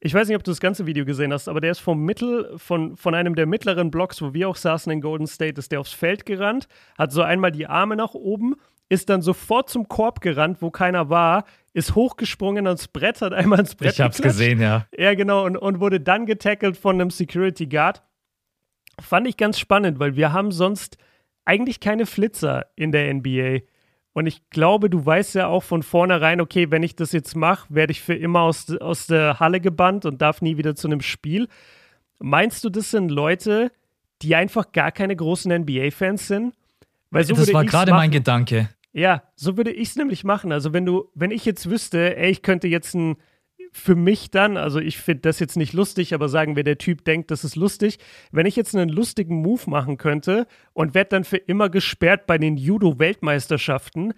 [0.01, 2.57] Ich weiß nicht, ob du das ganze Video gesehen hast, aber der ist vom Mittel,
[2.59, 5.81] von, von einem der mittleren Blocks, wo wir auch saßen in Golden State, ist der
[5.81, 8.55] aufs Feld gerannt, hat so einmal die Arme nach oben,
[8.89, 11.45] ist dann sofort zum Korb gerannt, wo keiner war,
[11.79, 14.39] ist hochgesprungen ans Brett, hat einmal ins Brett ich hab's geklatscht.
[14.39, 14.87] gesehen, ja.
[14.97, 18.03] Ja, genau, und, und wurde dann getackelt von einem Security Guard.
[19.01, 20.99] Fand ich ganz spannend, weil wir haben sonst
[21.45, 23.61] eigentlich keine Flitzer in der NBA.
[24.13, 27.67] Und ich glaube, du weißt ja auch von vornherein, okay, wenn ich das jetzt mache,
[27.73, 31.01] werde ich für immer aus, aus der Halle gebannt und darf nie wieder zu einem
[31.01, 31.49] Spiel.
[32.19, 33.71] Meinst du, das sind Leute,
[34.23, 36.55] die einfach gar keine großen NBA-Fans sind?
[37.11, 38.11] Weil so das war gerade mein.
[38.11, 38.69] Gedanke.
[38.99, 40.51] Ja, so würde ich es nämlich machen.
[40.51, 43.17] Also wenn du, wenn ich jetzt wüsste, ey, ich könnte jetzt ein,
[43.71, 47.05] für mich dann, also ich finde das jetzt nicht lustig, aber sagen wir, der Typ
[47.05, 47.99] denkt, das ist lustig,
[48.33, 52.39] wenn ich jetzt einen lustigen Move machen könnte und werde dann für immer gesperrt bei
[52.39, 54.15] den Judo-Weltmeisterschaften,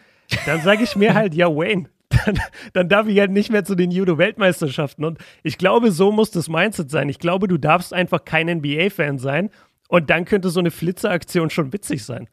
[0.47, 2.39] dann sage ich mir halt, ja, Wayne, dann,
[2.73, 5.05] dann darf ich halt nicht mehr zu den Judo-Weltmeisterschaften.
[5.05, 7.11] Und ich glaube, so muss das Mindset sein.
[7.11, 9.51] Ich glaube, du darfst einfach kein NBA-Fan sein
[9.89, 12.31] und dann könnte so eine Flitzeraktion schon witzig sein.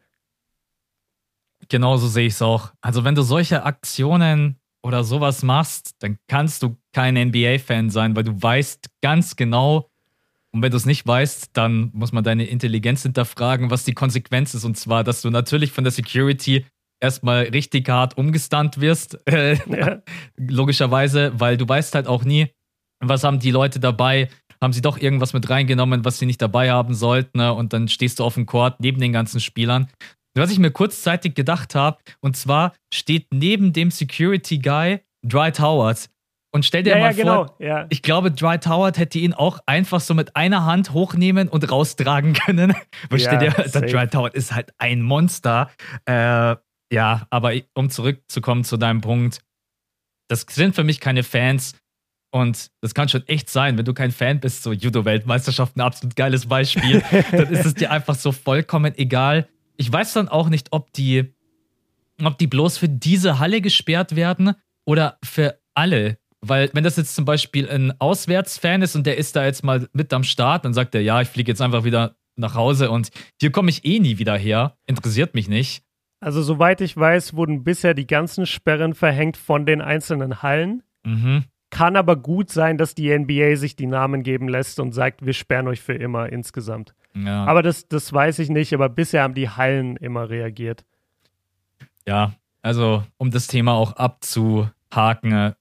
[1.70, 2.72] Genauso sehe ich es auch.
[2.82, 8.24] Also, wenn du solche Aktionen oder sowas machst, dann kannst du kein NBA-Fan sein, weil
[8.24, 9.90] du weißt ganz genau,
[10.54, 14.54] und wenn du es nicht weißt, dann muss man deine Intelligenz hinterfragen, was die Konsequenz
[14.54, 14.64] ist.
[14.64, 16.66] Und zwar, dass du natürlich von der Security
[17.00, 20.02] erstmal richtig hart umgestunt wirst, äh, Ja.
[20.38, 22.48] logischerweise, weil du weißt halt auch nie,
[23.00, 24.30] was haben die Leute dabei,
[24.62, 27.54] haben sie doch irgendwas mit reingenommen, was sie nicht dabei haben sollten, ne?
[27.54, 29.88] und dann stehst du auf dem Court neben den ganzen Spielern.
[30.38, 36.10] Was ich mir kurzzeitig gedacht habe, und zwar steht neben dem Security Guy Dwight Howard.
[36.54, 37.46] Und stell dir Ja, mal ja, genau.
[37.48, 37.86] vor, Ja.
[37.90, 42.34] ich glaube, Dwight Howard hätte ihn auch einfach so mit einer Hand hochnehmen und raustragen
[42.34, 42.74] können.
[43.10, 43.82] Weil Ja, stell dir, der.
[43.82, 45.70] Dwight Howard ist halt ein Monster.
[46.06, 46.56] Äh,
[46.92, 49.42] ja, aber um zurückzukommen zu deinem Punkt,
[50.30, 51.76] das sind für mich keine Fans.
[52.34, 56.46] Und das kann schon echt sein, wenn du kein Fan bist, so Judo-Weltmeisterschaften, absolut geiles
[56.46, 59.48] Beispiel, dann ist es dir einfach so vollkommen egal.
[59.78, 61.34] Ich weiß dann auch nicht, ob die,
[62.24, 64.54] ob die bloß für diese Halle gesperrt werden
[64.86, 66.18] oder für alle.
[66.42, 69.88] Weil, wenn das jetzt zum Beispiel ein Auswärtsfan ist und der ist da jetzt mal
[69.94, 73.10] mit am Start, dann sagt er, ja, ich fliege jetzt einfach wieder nach Hause und
[73.42, 74.78] hier komme ich eh nie wieder her.
[74.86, 75.84] Interessiert mich nicht.
[76.20, 80.84] Also soweit ich weiß, wurden bisher die ganzen Sperren verhängt von den einzelnen Hallen.
[81.04, 81.46] Mhm.
[81.70, 85.34] Kann aber gut sein, dass die NBA sich die Namen geben lässt und sagt, wir
[85.34, 86.94] sperren euch für immer insgesamt.
[87.14, 87.46] Ja.
[87.46, 90.86] Aber das, das weiß ich nicht, aber bisher haben die Hallen immer reagiert.
[92.08, 95.54] Ja, also um das Thema auch abzuhaken, äh,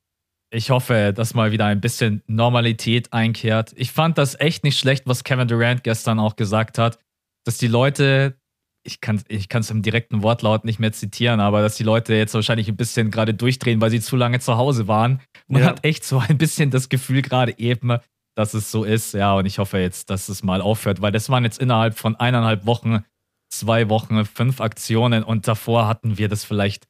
[0.50, 3.72] ich hoffe, dass mal wieder ein bisschen Normalität einkehrt.
[3.76, 6.98] Ich fand das echt nicht schlecht, was Kevin Durant gestern auch gesagt hat,
[7.44, 8.38] dass die Leute,
[8.86, 12.34] ich kann ich es im direkten Wortlaut nicht mehr zitieren, aber dass die Leute jetzt
[12.34, 15.20] wahrscheinlich ein bisschen gerade durchdrehen, weil sie zu lange zu Hause waren.
[15.48, 15.68] Man Ja.
[15.68, 17.98] hat echt so ein bisschen das Gefühl gerade eben,
[18.34, 19.14] dass es so ist.
[19.14, 22.16] Ja, und ich hoffe jetzt, dass es mal aufhört, weil das waren jetzt innerhalb von
[22.16, 23.04] eineinhalb Wochen,
[23.48, 26.86] zwei Wochen, fünf Aktionen und davor hatten wir das vielleicht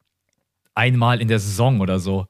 [0.75, 2.27] einmal in der Saison oder so.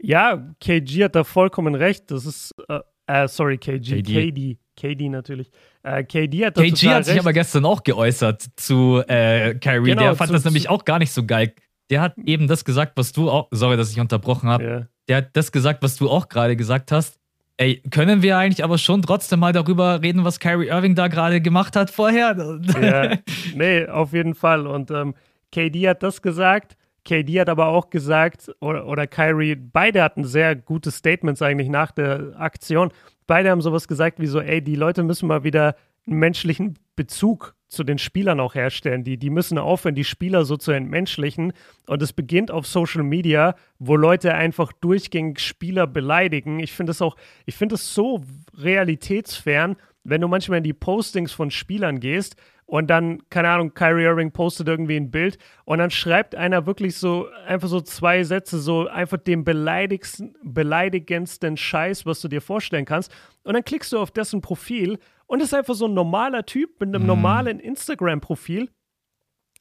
[0.00, 2.10] Ja, KG hat da vollkommen recht.
[2.10, 4.30] Das ist, äh, äh sorry, KG, KD.
[4.30, 5.50] KD, KD natürlich.
[5.82, 7.20] Äh, KD hat KG hat sich recht.
[7.20, 9.90] aber gestern auch geäußert zu äh, Kyrie.
[9.90, 11.52] Genau, der fand zu- das nämlich auch gar nicht so geil.
[11.90, 14.64] Der hat eben das gesagt, was du auch, sorry, dass ich unterbrochen habe.
[14.64, 14.86] Ja.
[15.08, 17.18] Der hat das gesagt, was du auch gerade gesagt hast.
[17.58, 21.40] Ey, können wir eigentlich aber schon trotzdem mal darüber reden, was Kyrie Irving da gerade
[21.42, 22.34] gemacht hat vorher?
[22.80, 23.18] ja,
[23.54, 24.66] nee, auf jeden Fall.
[24.66, 25.14] Und ähm,
[25.52, 26.76] KD hat das gesagt.
[27.04, 31.90] KD hat aber auch gesagt, oder, oder Kyrie, beide hatten sehr gute Statements eigentlich nach
[31.90, 32.90] der Aktion.
[33.26, 37.54] Beide haben sowas gesagt wie so, ey, die Leute müssen mal wieder einen menschlichen Bezug
[37.68, 39.02] zu den Spielern auch herstellen.
[39.02, 41.54] Die, die müssen aufhören, die Spieler so zu entmenschlichen.
[41.86, 46.60] Und es beginnt auf Social Media, wo Leute einfach durchgängig Spieler beleidigen.
[46.60, 48.22] Ich finde es auch, ich finde es so
[48.58, 54.04] realitätsfern, wenn du manchmal in die Postings von Spielern gehst und dann, keine Ahnung, Kyrie
[54.04, 58.58] Irving postet irgendwie ein Bild und dann schreibt einer wirklich so, einfach so zwei Sätze,
[58.58, 63.12] so einfach den beleidigendsten Scheiß, was du dir vorstellen kannst.
[63.44, 66.88] Und dann klickst du auf dessen Profil und ist einfach so ein normaler Typ mit
[66.88, 67.08] einem mhm.
[67.08, 68.70] normalen Instagram-Profil,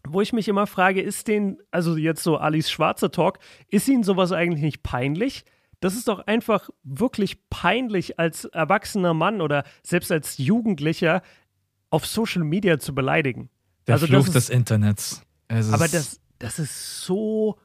[0.08, 4.04] wo ich mich immer frage, ist den, also jetzt so Alice Schwarzer Talk, ist ihnen
[4.04, 5.46] sowas eigentlich nicht peinlich?
[5.82, 11.24] Das ist doch einfach wirklich peinlich als erwachsener Mann oder selbst als Jugendlicher
[11.92, 13.50] auf Social Media zu beleidigen.
[13.86, 15.22] Der also Fluch ist, des Internets.
[15.48, 17.58] aber das, das ist so,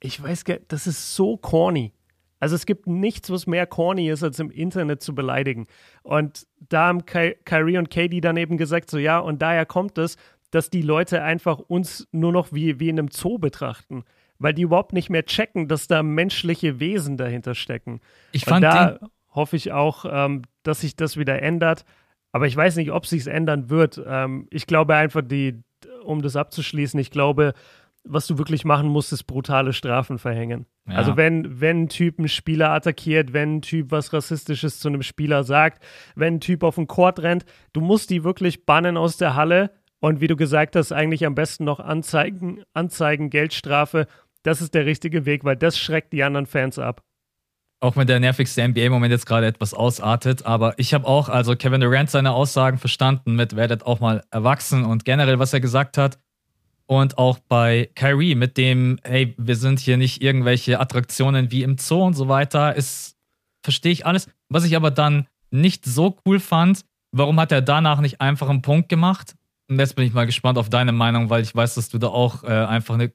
[0.00, 1.92] ich weiß gar das ist so corny.
[2.40, 5.66] Also es gibt nichts, was mehr corny ist, als im Internet zu beleidigen.
[6.02, 9.96] Und da haben Ky Kyrie und Katie dann eben gesagt, so ja, und daher kommt
[9.98, 10.16] es,
[10.50, 14.04] dass die Leute einfach uns nur noch wie, wie in einem Zoo betrachten.
[14.38, 18.00] Weil die überhaupt nicht mehr checken, dass da menschliche Wesen dahinter stecken.
[18.32, 18.98] Ich fand und da
[19.30, 21.84] hoffe ich auch, ähm, dass sich das wieder ändert.
[22.34, 24.02] Aber ich weiß nicht, ob sich ändern wird.
[24.04, 25.62] Ähm, ich glaube einfach, die,
[26.02, 27.54] um das abzuschließen, ich glaube,
[28.02, 30.66] was du wirklich machen musst, ist brutale Strafen verhängen.
[30.88, 30.96] Ja.
[30.96, 35.02] Also wenn, wenn ein Typ einen Spieler attackiert, wenn ein Typ was Rassistisches zu einem
[35.02, 35.84] Spieler sagt,
[36.16, 39.70] wenn ein Typ auf den Court rennt, du musst die wirklich bannen aus der Halle
[40.00, 44.08] und wie du gesagt hast, eigentlich am besten noch anzeigen, anzeigen, Geldstrafe.
[44.42, 47.04] Das ist der richtige Weg, weil das schreckt die anderen Fans ab.
[47.84, 51.82] Auch wenn der nervigste NBA-Moment jetzt gerade etwas ausartet, aber ich habe auch, also Kevin
[51.82, 56.18] Durant seine Aussagen verstanden mit, werdet auch mal erwachsen und generell, was er gesagt hat,
[56.86, 61.76] und auch bei Kyrie mit dem, hey, wir sind hier nicht irgendwelche Attraktionen wie im
[61.76, 63.18] Zoo und so weiter, ist,
[63.62, 64.30] verstehe ich alles.
[64.48, 68.62] Was ich aber dann nicht so cool fand, warum hat er danach nicht einfach einen
[68.62, 69.34] Punkt gemacht?
[69.68, 72.06] Und jetzt bin ich mal gespannt auf deine Meinung, weil ich weiß, dass du da
[72.06, 73.12] auch äh, einfach ne,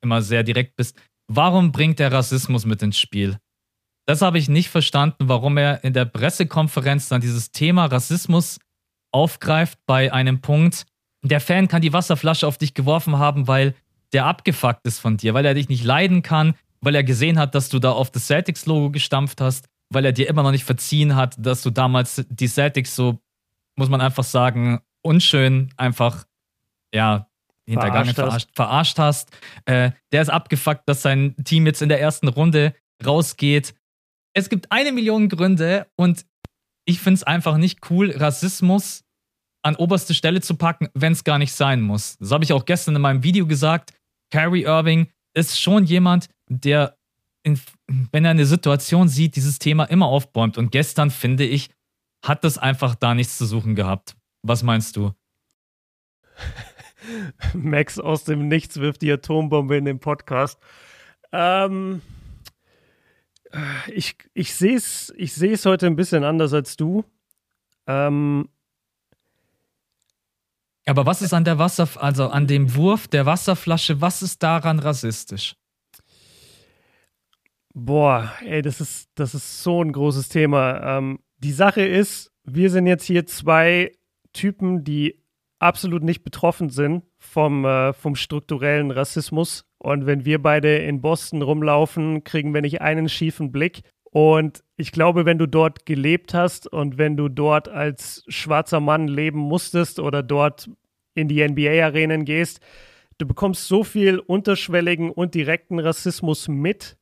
[0.00, 0.96] immer sehr direkt bist.
[1.26, 3.36] Warum bringt er Rassismus mit ins Spiel?
[4.06, 8.58] Das habe ich nicht verstanden, warum er in der Pressekonferenz dann dieses Thema Rassismus
[9.12, 10.86] aufgreift bei einem Punkt,
[11.22, 13.74] der Fan kann die Wasserflasche auf dich geworfen haben, weil
[14.12, 17.54] der abgefuckt ist von dir, weil er dich nicht leiden kann, weil er gesehen hat,
[17.54, 21.14] dass du da auf das Celtics-Logo gestampft hast, weil er dir immer noch nicht verziehen
[21.14, 23.20] hat, dass du damals die Celtics so,
[23.76, 26.24] muss man einfach sagen, unschön einfach,
[26.92, 27.28] ja,
[27.66, 29.30] hintergangen, verarscht, verarscht, verarscht hast.
[29.66, 33.74] Äh, der ist abgefuckt, dass sein Team jetzt in der ersten Runde rausgeht.
[34.34, 36.24] Es gibt eine Million Gründe und
[36.84, 39.04] ich finde es einfach nicht cool, Rassismus
[39.64, 42.18] an oberste Stelle zu packen, wenn es gar nicht sein muss.
[42.18, 43.92] Das habe ich auch gestern in meinem Video gesagt.
[44.30, 46.96] Kyrie Irving ist schon jemand, der,
[47.44, 47.60] in,
[48.10, 50.58] wenn er eine Situation sieht, dieses Thema immer aufbäumt.
[50.58, 51.70] Und gestern, finde ich,
[52.24, 54.16] hat das einfach da nichts zu suchen gehabt.
[54.42, 55.12] Was meinst du?
[57.54, 60.58] Max aus dem Nichts wirft die Atombombe in den Podcast.
[61.32, 62.02] Ähm,
[63.92, 67.04] ich ich sehe es ich heute ein bisschen anders als du.
[67.86, 68.48] Ähm,
[70.86, 74.78] aber was ist an der Wasser, also an dem Wurf der Wasserflasche, was ist daran
[74.80, 75.56] rassistisch?
[77.74, 80.98] Boah, ey, das ist, das ist so ein großes Thema.
[80.98, 83.92] Ähm, die Sache ist, wir sind jetzt hier zwei
[84.32, 85.21] Typen, die
[85.62, 89.64] absolut nicht betroffen sind vom, äh, vom strukturellen Rassismus.
[89.78, 93.82] Und wenn wir beide in Boston rumlaufen, kriegen wir nicht einen schiefen Blick.
[94.10, 99.08] Und ich glaube, wenn du dort gelebt hast und wenn du dort als schwarzer Mann
[99.08, 100.68] leben musstest oder dort
[101.14, 102.60] in die NBA-Arenen gehst,
[103.18, 106.96] du bekommst so viel unterschwelligen und direkten Rassismus mit,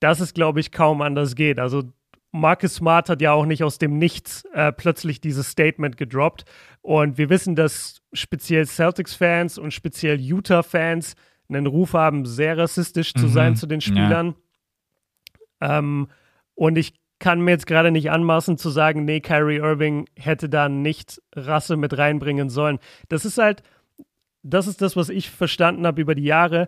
[0.00, 1.60] dass es, glaube ich, kaum anders geht.
[1.60, 1.84] Also
[2.32, 6.44] Marcus Smart hat ja auch nicht aus dem Nichts äh, plötzlich dieses Statement gedroppt.
[6.80, 11.14] Und wir wissen, dass speziell Celtics-Fans und speziell Utah-Fans
[11.48, 13.32] einen Ruf haben, sehr rassistisch zu mhm.
[13.32, 14.34] sein zu den Spielern.
[15.60, 15.78] Ja.
[15.78, 16.08] Ähm,
[16.54, 20.68] und ich kann mir jetzt gerade nicht anmaßen zu sagen, nee, Kyrie Irving hätte da
[20.68, 22.78] nicht Rasse mit reinbringen sollen.
[23.08, 23.62] Das ist halt,
[24.42, 26.66] das ist das, was ich verstanden habe über die Jahre.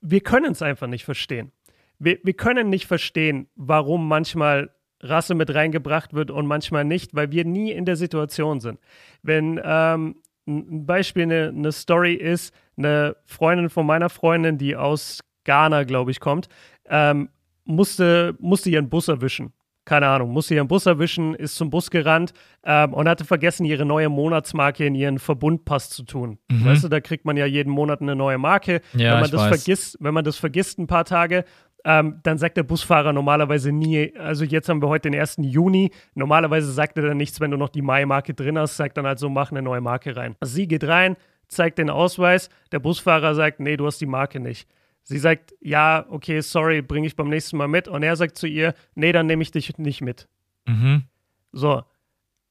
[0.00, 1.50] Wir können es einfach nicht verstehen.
[1.98, 7.30] Wir, wir können nicht verstehen, warum manchmal Rasse mit reingebracht wird und manchmal nicht, weil
[7.30, 8.80] wir nie in der Situation sind.
[9.22, 15.20] Wenn ähm, ein Beispiel, eine, eine Story ist, eine Freundin von meiner Freundin, die aus
[15.44, 16.48] Ghana, glaube ich, kommt,
[16.88, 17.28] ähm,
[17.64, 19.52] musste, musste ihren Bus erwischen
[19.88, 23.86] keine Ahnung, musste ihren Bus erwischen, ist zum Bus gerannt ähm, und hatte vergessen, ihre
[23.86, 26.38] neue Monatsmarke in ihren Verbundpass zu tun.
[26.50, 26.66] Mhm.
[26.66, 28.82] Weißt du, da kriegt man ja jeden Monat eine neue Marke.
[28.92, 29.48] Ja, wenn man das weiß.
[29.48, 31.44] vergisst, wenn man das vergisst ein paar Tage,
[31.84, 35.36] ähm, dann sagt der Busfahrer normalerweise nie, also jetzt haben wir heute den 1.
[35.40, 39.06] Juni, normalerweise sagt er dann nichts, wenn du noch die Mai-Marke drin hast, sagt dann
[39.06, 40.36] halt so, mach eine neue Marke rein.
[40.42, 41.16] Sie geht rein,
[41.48, 44.68] zeigt den Ausweis, der Busfahrer sagt, nee, du hast die Marke nicht.
[45.08, 47.88] Sie sagt, ja, okay, sorry, bringe ich beim nächsten Mal mit.
[47.88, 50.28] Und er sagt zu ihr, nee, dann nehme ich dich nicht mit.
[50.66, 51.04] Mhm.
[51.50, 51.82] So.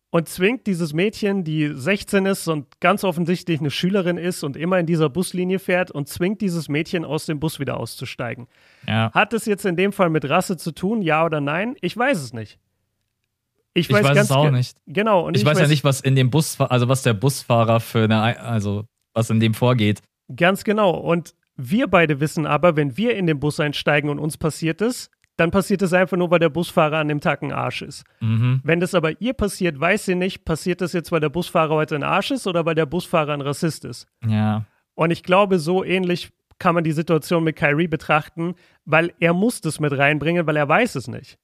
[0.10, 4.80] Und zwingt dieses Mädchen, die 16 ist und ganz offensichtlich eine Schülerin ist und immer
[4.80, 8.48] in dieser Buslinie fährt, und zwingt dieses Mädchen aus dem Bus wieder auszusteigen.
[8.88, 9.12] Ja.
[9.12, 11.76] Hat es jetzt in dem Fall mit Rasse zu tun, ja oder nein?
[11.82, 12.58] Ich weiß es nicht.
[13.74, 14.78] Ich weiß, ganz es auch nicht.
[14.88, 15.28] Genau.
[15.28, 18.39] Und Ich, weiß ja nicht, was in dem Bus, also was der Busfahrer für eine,
[18.39, 20.02] also was in dem vorgeht.
[20.36, 20.91] Ganz genau.
[20.91, 25.12] Und wir beide wissen aber, wenn wir in den Bus einsteigen und uns passiert es,
[25.38, 28.04] dann passiert es einfach nur, weil der Busfahrer an dem Tag ein Arsch ist.
[28.19, 28.60] Mhm.
[28.63, 31.95] Wenn das aber ihr passiert, weiß sie nicht, passiert das jetzt, weil der Busfahrer heute
[31.95, 34.08] ein Arsch ist oder weil der Busfahrer ein Rassist ist.
[34.26, 34.65] Ja.
[34.95, 39.62] Und ich glaube, so ähnlich kann man die Situation mit Kyrie betrachten, weil er muss
[39.62, 41.38] das mit reinbringen, weil er weiß es nicht.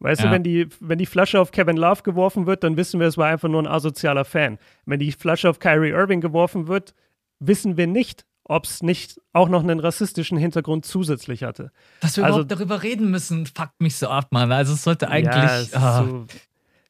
[0.00, 0.28] Weißt Ja.
[0.28, 3.18] du, wenn die, wenn die Flasche auf Kevin Love geworfen wird, dann wissen wir, es
[3.18, 4.58] war einfach nur ein asozialer Fan.
[4.86, 6.94] Wenn die Flasche auf Kyrie Irving geworfen wird,
[7.40, 11.70] wissen wir nicht, ob es nicht auch noch einen rassistischen Hintergrund zusätzlich hatte.
[12.00, 14.50] Dass wir Also- überhaupt darüber reden müssen, fuckt mich so ab, Mann.
[14.50, 15.44] Also es sollte ja, eigentlich.
[15.44, 16.04] es ist ah.
[16.04, 16.26] so,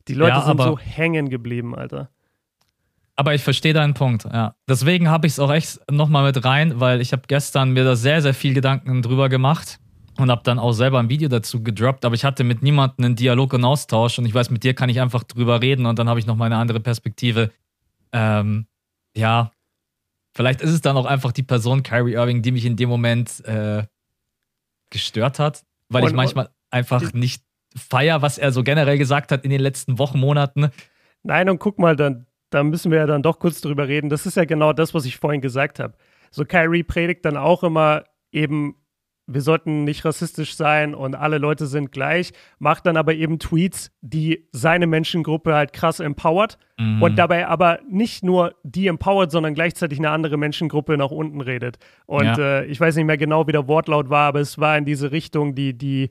[0.06, 2.10] die Leute Ja, sind aber- so hängen geblieben, Alter.
[3.16, 4.54] Aber ich verstehe deinen Punkt, ja.
[4.68, 7.96] Deswegen habe ich es auch echt nochmal mit rein, weil ich habe gestern mir da
[7.96, 9.80] sehr, sehr viel Gedanken drüber gemacht
[10.18, 13.16] und habe dann auch selber ein Video dazu gedroppt, aber ich hatte mit niemandem einen
[13.16, 16.08] Dialog und Austausch und ich weiß, mit dir kann ich einfach drüber reden und dann
[16.08, 17.50] habe ich nochmal eine andere Perspektive.
[18.12, 18.66] Ähm,
[19.16, 19.50] ja,
[20.34, 23.44] vielleicht ist es dann auch einfach die Person Kyrie Irving, die mich in dem Moment
[23.44, 23.84] äh,
[24.90, 27.42] gestört hat, weil ich Und- manchmal einfach nicht
[27.76, 30.70] feier, was er so generell gesagt hat in den letzten Wochen, Monaten.
[31.22, 34.08] Nein, und guck mal, dann, da müssen wir ja dann doch kurz drüber reden.
[34.08, 35.94] Das ist ja genau das, was ich vorhin gesagt habe.
[36.30, 38.76] So Kyrie predigt dann auch immer eben,
[39.30, 43.90] wir sollten nicht rassistisch sein und alle Leute sind gleich, macht dann aber eben Tweets,
[44.00, 47.02] die seine Menschengruppe halt krass empowert Mhm.
[47.02, 51.78] und dabei aber nicht nur die empowert, sondern gleichzeitig eine andere Menschengruppe nach unten redet.
[52.06, 52.38] Und Ja.
[52.38, 55.10] äh, ich weiß nicht mehr genau, wie der Wortlaut war, aber es war in diese
[55.12, 56.10] Richtung, die, die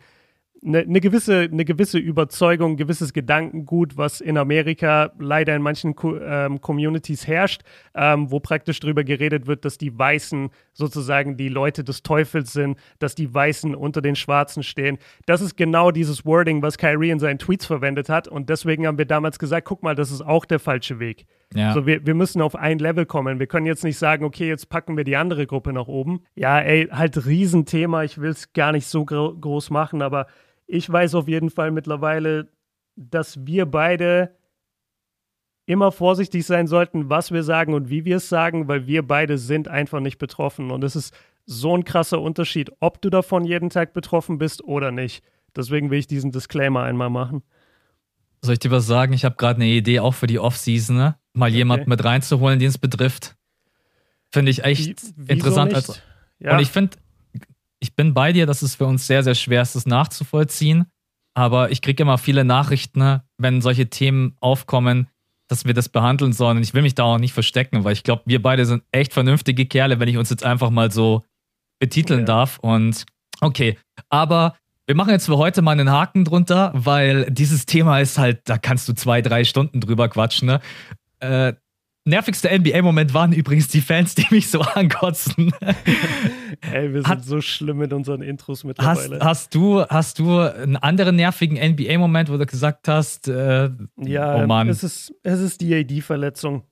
[0.66, 5.96] eine, eine, gewisse, eine gewisse Überzeugung, ein gewisses Gedankengut, was in Amerika leider in manchen
[5.96, 7.62] Co ähm, Communities herrscht,
[7.96, 12.78] ähm, wo praktisch darüber geredet wird, dass die Weißen sozusagen die Leute des Teufels sind,
[13.00, 14.98] dass die Weißen unter den Schwarzen stehen.
[15.26, 18.28] Das ist genau dieses Wording, was Kyrie in seinen Tweets verwendet hat.
[18.28, 21.26] Und deswegen haben wir damals gesagt, guck mal, das ist auch der falsche Weg.
[21.54, 21.74] Ja.
[21.74, 23.40] So, wir, wir müssen auf ein Level kommen.
[23.40, 26.24] Wir können jetzt nicht sagen, okay, jetzt packen wir die andere Gruppe nach oben.
[26.36, 28.04] Ja, ey, halt Riesenthema.
[28.04, 30.28] Ich will es gar nicht so gro groß machen, aber
[30.68, 32.50] ich weiß auf jeden Fall mittlerweile,
[32.96, 34.36] dass wir beide
[35.66, 39.38] immer vorsichtig sein sollten, was wir sagen und wie wir es sagen, weil wir beide
[39.38, 40.72] sind einfach nicht betroffen.
[40.72, 41.14] Und es ist
[41.46, 45.24] so ein krasser Unterschied, ob du davon jeden Tag betroffen bist oder nicht.
[45.56, 47.44] Deswegen will ich diesen Disclaimer einmal machen.
[48.42, 49.14] Soll ich dir was sagen?
[49.14, 51.16] Ich habe gerade eine Idee auch für die Off-Season, ne?
[51.34, 53.36] mal jemanden mit reinzuholen, den es betrifft.
[54.32, 55.74] Finde ich echt Wie- interessant.
[55.74, 55.94] Also,
[56.40, 56.54] Ja.
[56.54, 56.98] Und ich finde,
[57.80, 60.86] ich bin bei dir, dass es für uns sehr, sehr schwer ist, das nachzuvollziehen.
[61.34, 65.08] Aber ich kriege immer viele Nachrichten, ne, wenn solche Themen aufkommen,
[65.48, 66.58] dass wir das behandeln sollen.
[66.58, 69.14] Und ich will mich da auch nicht verstecken, weil ich glaube, wir beide sind echt
[69.14, 71.24] vernünftige Kerle, wenn ich uns jetzt einfach mal so
[71.80, 72.26] betiteln Ja.
[72.26, 72.58] darf.
[72.60, 73.06] Und
[73.40, 73.78] okay,
[74.10, 74.56] aber
[74.88, 78.58] wir machen jetzt für heute mal einen Haken drunter, weil dieses Thema ist halt, da
[78.58, 80.48] kannst du zwei, drei Stunden drüber quatschen.
[80.48, 80.60] Ne?
[81.20, 81.54] Äh,
[82.08, 85.52] nervigster NBA-Moment waren übrigens die Fans, die mich so ankotzen.
[86.72, 89.20] Ey, wir sind Hat- so schlimm mit unseren Intros Hast, mittlerweile.
[89.24, 94.48] hast, du, hast du einen anderen nervigen NBA-Moment, wo du gesagt hast, äh, ja, oh
[94.48, 94.70] Mann.
[94.70, 96.64] es ist, es ist die AD-Verletzung.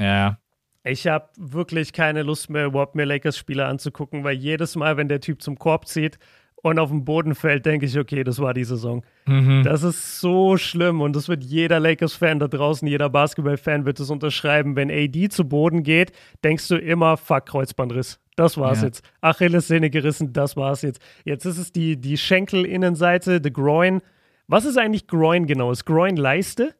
[0.00, 0.38] ja,
[0.84, 5.20] Ich habe wirklich keine Lust mehr, überhaupt mir Lakers-Spieler anzugucken, weil jedes Mal, wenn der
[5.20, 6.18] Typ zum Korb zieht
[6.62, 9.04] und auf den Boden fällt, denke ich, okay, das war die Saison.
[9.26, 9.62] mhm.
[9.64, 14.10] Das ist so schlimm und das wird jeder Lakers-Fan da draußen, jeder Basketball-Fan wird es
[14.10, 14.76] unterschreiben.
[14.76, 16.12] Wenn AD zu Boden geht,
[16.44, 18.18] denkst du immer, fuck, Kreuzbandriss.
[18.36, 18.86] Das war's Ja.
[18.86, 19.04] jetzt.
[19.20, 21.00] Achillessehne gerissen, das war's jetzt.
[21.24, 24.00] Jetzt ist es die, die Schenkelinnenseite, the Groin.
[24.48, 25.70] Was ist eigentlich Groin genau?
[25.70, 26.74] Ist Groin Leiste?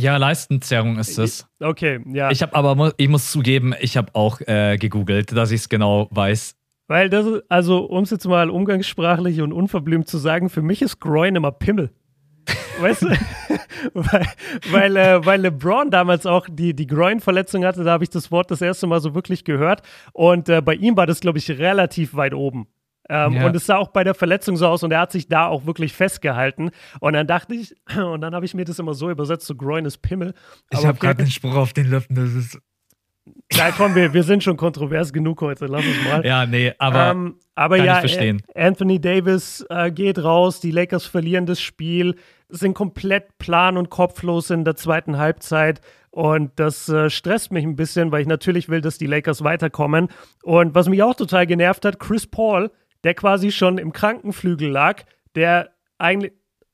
[0.00, 1.46] ja, Leistenzerrung ist es.
[1.60, 2.30] Okay, ja.
[2.32, 6.08] Ich habe aber, ich muss zugeben, ich habe auch äh, gegoogelt, dass ich es genau
[6.10, 6.56] weiß.
[6.86, 10.82] Weil das, ist- also um es jetzt mal umgangssprachlich und unverblümt zu sagen, für mich
[10.82, 11.90] ist Groin immer Pimmel.
[12.80, 13.08] Weißt du?
[13.94, 14.26] weil,
[14.70, 18.50] weil, äh, weil LeBron damals auch die, die Groin-Verletzung hatte, da habe ich das Wort
[18.50, 19.82] das erste Mal so wirklich gehört.
[20.12, 22.66] Und äh, bei ihm war das, glaube ich, relativ weit oben.
[23.08, 23.46] Ähm, ja.
[23.46, 25.66] Und es sah auch bei der Verletzung so aus und er hat sich da auch
[25.66, 26.70] wirklich festgehalten.
[27.00, 29.84] Und dann dachte ich, und dann habe ich mir das immer so übersetzt, so Groin
[29.84, 30.34] ist Pimmel.
[30.70, 32.58] ich habe gerade den Spruch auf den Lippen, das ist
[33.52, 36.26] ja, komm, wir, wir sind schon kontrovers genug heute, lass uns mal.
[36.26, 38.02] Ja, nee, aber, ähm, aber ja,
[38.54, 42.16] Anthony Davis äh, geht raus, die Lakers verlieren das Spiel,
[42.48, 47.76] sind komplett plan- und kopflos in der zweiten Halbzeit und das äh, stresst mich ein
[47.76, 50.08] bisschen, weil ich natürlich will, dass die Lakers weiterkommen.
[50.42, 52.70] Und was mich auch total genervt hat, Chris Paul,
[53.02, 55.02] der quasi schon im Krankenflügel lag,
[55.34, 56.32] der eigentlich,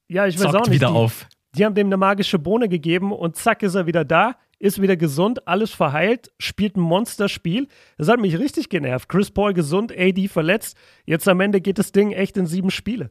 [0.08, 0.74] ja, ich weiß Zockt auch nicht.
[0.74, 1.26] wieder die, auf.
[1.56, 4.96] Die haben dem eine magische Bohne gegeben und zack ist er wieder da ist wieder
[4.96, 7.66] gesund, alles verheilt, spielt ein Monsterspiel.
[7.98, 9.08] Das hat mich richtig genervt.
[9.08, 10.76] Chris Paul gesund, AD verletzt.
[11.06, 13.10] Jetzt am Ende geht das Ding echt in sieben Spiele.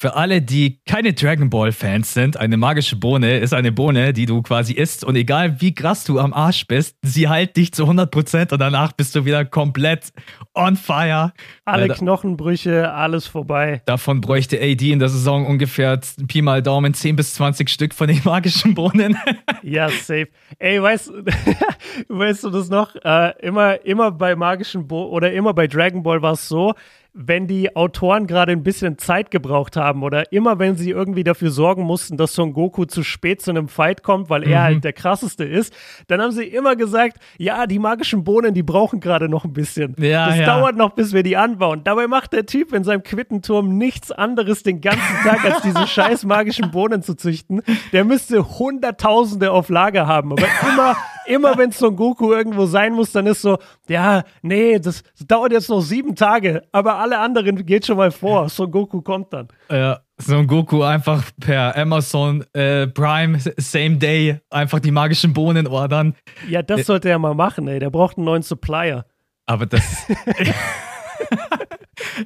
[0.00, 4.26] Für alle, die keine Dragon Ball Fans sind, eine magische Bohne ist eine Bohne, die
[4.26, 7.82] du quasi isst und egal wie krass du am Arsch bist, sie heilt dich zu
[7.82, 10.12] 100% und danach bist du wieder komplett
[10.54, 11.32] on fire.
[11.64, 13.82] Alle Knochenbrüche, alles vorbei.
[13.86, 18.06] Davon bräuchte AD in der Saison ungefähr Pi mal Daumen 10 bis 20 Stück von
[18.06, 19.18] den magischen Bohnen.
[19.64, 20.28] ja, safe.
[20.60, 21.10] Ey, weißt,
[22.08, 22.94] weißt du das noch?
[22.96, 26.74] Äh, immer, immer bei magischen Bohnen oder immer bei Dragon Ball war es so,
[27.20, 31.50] wenn die Autoren gerade ein bisschen Zeit gebraucht haben oder immer wenn sie irgendwie dafür
[31.50, 34.64] sorgen mussten, dass Son Goku zu spät zu einem Fight kommt, weil er mhm.
[34.64, 35.74] halt der krasseste ist,
[36.06, 39.96] dann haben sie immer gesagt, ja, die magischen Bohnen, die brauchen gerade noch ein bisschen.
[39.98, 40.46] Ja, das ja.
[40.46, 41.80] dauert noch, bis wir die anbauen.
[41.82, 46.24] Dabei macht der Typ in seinem Quittenturm nichts anderes den ganzen Tag, als diese scheiß
[46.24, 47.62] magischen Bohnen zu züchten.
[47.92, 50.96] Der müsste Hunderttausende auf Lager haben, aber immer
[51.28, 53.58] immer wenn Son Goku irgendwo sein muss, dann ist so,
[53.88, 58.48] ja, nee, das, dauert jetzt noch sieben Tage, aber alle anderen geht schon mal vor.
[58.48, 59.48] Son Goku kommt dann.
[59.70, 66.14] Ja, Son Goku einfach per Amazon äh, Prime Same Day einfach die magischen Bohnen ordern.
[66.48, 67.78] Ja, das sollte er mal machen, ey.
[67.78, 69.04] Der braucht einen neuen Supplier.
[69.46, 70.06] Aber das.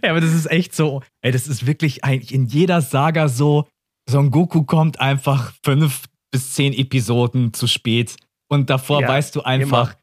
[0.03, 1.03] ja, aber das ist echt so.
[1.21, 3.69] Ey, das ist wirklich eigentlich in jeder Saga so.
[4.09, 8.17] Son Goku kommt einfach fünf bis zehn Episoden zu spät.
[8.53, 9.99] Und davor ja, weißt du einfach, immer.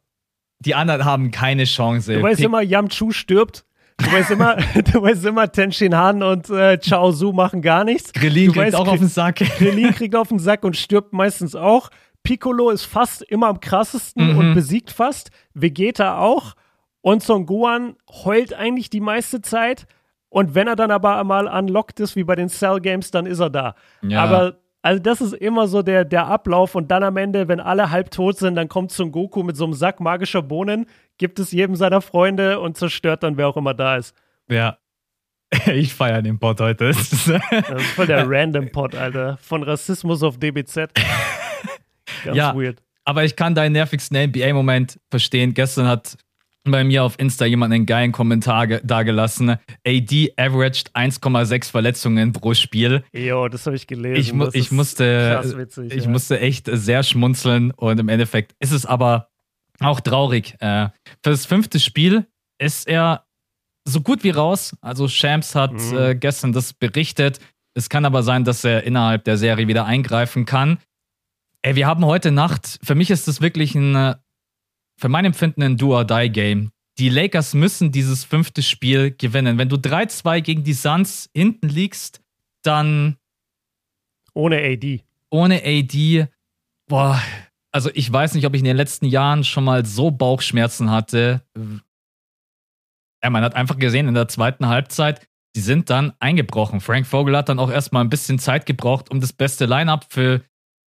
[0.58, 2.16] die anderen haben keine Chance.
[2.16, 3.64] Du weißt Pick immer, Yamchu stirbt.
[3.98, 4.56] Du weißt immer,
[4.92, 8.12] du weißt immer, Tenshin Han und äh, Chao Su machen gar nichts.
[8.12, 9.36] Du kriegt weißt, auch auf den Sack.
[9.58, 11.92] Krillin kriegt auf den Sack und stirbt meistens auch.
[12.24, 14.40] Piccolo ist fast immer am krassesten mhm.
[14.40, 15.30] und besiegt fast.
[15.54, 16.56] Vegeta auch.
[17.02, 19.86] Und Son Gohan heult eigentlich die meiste Zeit.
[20.30, 23.42] Und wenn er dann aber mal unlocked ist, wie bei den Cell Games, dann ist
[23.42, 23.76] er da.
[24.02, 24.24] Ja.
[24.24, 27.92] Aber also das ist immer so der, der Ablauf und dann am Ende, wenn alle
[27.92, 30.86] halb tot sind, dann kommt Son Goku mit so einem Sack magischer Bohnen,
[31.18, 34.16] gibt es jedem seiner Freunde und zerstört dann, wer auch immer da ist.
[34.50, 34.78] Ja.
[35.66, 36.86] Ich feiere den Pod heute.
[36.92, 39.38] Das ist voll der random Pod, Alter.
[39.42, 40.76] Von Rassismus auf DBZ.
[42.24, 42.82] Ganz ja, weird.
[43.04, 45.56] Aber ich kann deinen nervigsten NBA-Moment verstehen.
[45.56, 46.18] Gestern hat
[46.64, 49.58] bei mir auf Insta jemand einen geilen Kommentar dagelassen.
[49.86, 53.04] AD averaged 1,6 Verletzungen pro Spiel.
[53.14, 54.20] Jo, das habe ich gelesen.
[54.20, 56.10] Ich, mu ich musste, witzig, ich ja.
[56.10, 59.30] musste echt sehr schmunzeln und im Endeffekt ist es aber
[59.80, 60.56] auch traurig.
[60.60, 60.90] Äh,
[61.24, 62.26] für das fünfte Spiel
[62.60, 63.26] ist er
[63.86, 64.76] so gut wie raus.
[64.82, 65.98] Also Shams hat mhm.
[65.98, 67.40] äh, gestern das berichtet.
[67.74, 70.80] Es kann aber sein, dass er innerhalb der Serie wieder eingreifen kann.
[71.62, 74.16] Ey, wir haben heute Nacht, für mich ist das wirklich ein äh,
[75.00, 76.72] für mein Empfinden ein Do-or-Die-Game.
[76.98, 79.58] Die Lakers müssen dieses fünfte Spiel gewinnen.
[79.58, 82.22] Wenn du 3-2 gegen die Suns hinten liegst,
[82.62, 83.16] dann.
[84.34, 85.02] Ohne AD.
[85.30, 86.28] Ohne AD.
[86.88, 87.22] Boah,
[87.72, 91.42] also ich weiß nicht, ob ich in den letzten Jahren schon mal so Bauchschmerzen hatte.
[93.24, 96.82] Ja, man hat einfach gesehen, in der zweiten Halbzeit, die sind dann eingebrochen.
[96.82, 100.42] Frank Vogel hat dann auch erstmal ein bisschen Zeit gebraucht, um das beste Line-up für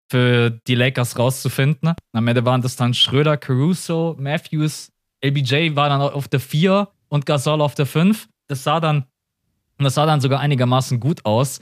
[0.10, 1.94] für die Lakers rauszufinden.
[2.14, 4.92] Am Ende waren das dann Schröder, Caruso, Matthews,
[5.24, 8.28] LBJ war dann auf der 4 und Gasol auf der 5.
[8.48, 9.06] Das sah dann
[9.82, 11.62] das sah dann sogar einigermaßen gut aus.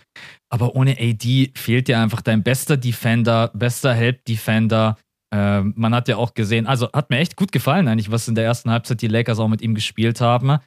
[0.49, 4.97] Aber ohne AD fehlt dir einfach dein bester Defender, bester Help-Defender.
[5.31, 8.35] Äh, man hat ja auch gesehen, also hat mir echt gut gefallen eigentlich, was in
[8.35, 10.57] der ersten Halbzeit die Lakers auch mit ihm gespielt haben.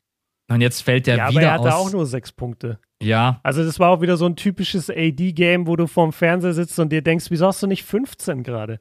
[0.49, 1.87] Und jetzt fällt der ja, wieder aber er hatte aus.
[1.87, 2.79] auch nur sechs Punkte.
[3.03, 3.41] Ja.
[3.43, 6.91] Also das war auch wieder so ein typisches AD-Game, wo du vorm Fernseher sitzt und
[6.91, 8.81] dir denkst, wieso hast du nicht 15 gerade?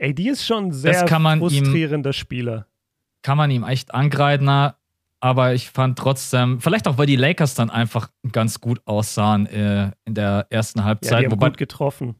[0.00, 2.66] AD ist schon ein sehr frustrierender ihm, Spieler.
[3.22, 4.48] Kann man ihm echt angreifen,
[5.20, 9.90] aber ich fand trotzdem, vielleicht auch, weil die Lakers dann einfach ganz gut aussahen äh,
[10.04, 11.12] in der ersten Halbzeit.
[11.12, 12.16] Ja, die haben wobei, gut getroffen.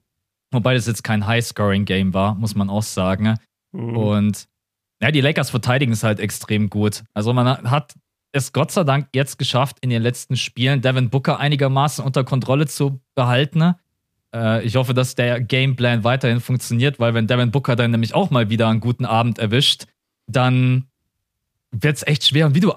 [0.53, 3.37] Wobei das jetzt kein High-Scoring-Game war, muss man auch sagen.
[3.73, 3.97] Mhm.
[3.97, 4.49] Und
[5.03, 7.03] ja, die Lakers verteidigen es halt extrem gut.
[7.13, 7.95] Also man hat
[8.35, 12.67] es Gott sei Dank jetzt geschafft, in den letzten Spielen Devin Booker einigermaßen unter Kontrolle
[12.67, 13.75] zu behalten.
[14.35, 18.31] Äh, ich hoffe, dass der Gameplan weiterhin funktioniert, weil wenn Devin Booker dann nämlich auch
[18.31, 19.85] mal wieder einen guten Abend erwischt,
[20.27, 20.89] dann
[21.71, 22.47] wird es echt schwer.
[22.47, 22.73] Und wie du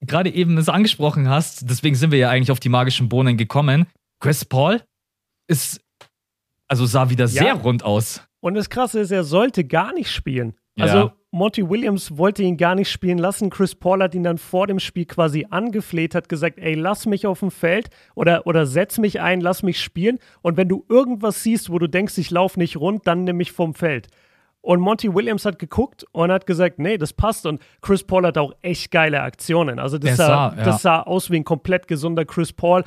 [0.00, 3.86] gerade eben es angesprochen hast, deswegen sind wir ja eigentlich auf die magischen Bohnen gekommen.
[4.20, 4.82] Chris Paul
[5.48, 5.82] ist,
[6.66, 7.52] also sah wieder sehr ja.
[7.52, 8.22] rund aus.
[8.40, 10.54] Und das Krasse ist, er sollte gar nicht spielen.
[10.78, 11.14] Also ja.
[11.34, 13.50] Monty Williams wollte ihn gar nicht spielen lassen.
[13.50, 17.26] Chris Paul hat ihn dann vor dem Spiel quasi angefleht, hat gesagt, ey, lass mich
[17.26, 20.20] auf dem Feld oder, oder setz mich ein, lass mich spielen.
[20.42, 23.50] Und wenn du irgendwas siehst, wo du denkst, ich laufe nicht rund, dann nimm mich
[23.50, 24.06] vom Feld.
[24.64, 27.44] Und Monty Williams hat geguckt und hat gesagt, nee, das passt.
[27.44, 29.78] Und Chris Paul hat auch echt geile Aktionen.
[29.78, 30.64] Also das, sah, sah, ja.
[30.64, 32.82] das sah aus wie ein komplett gesunder Chris Paul.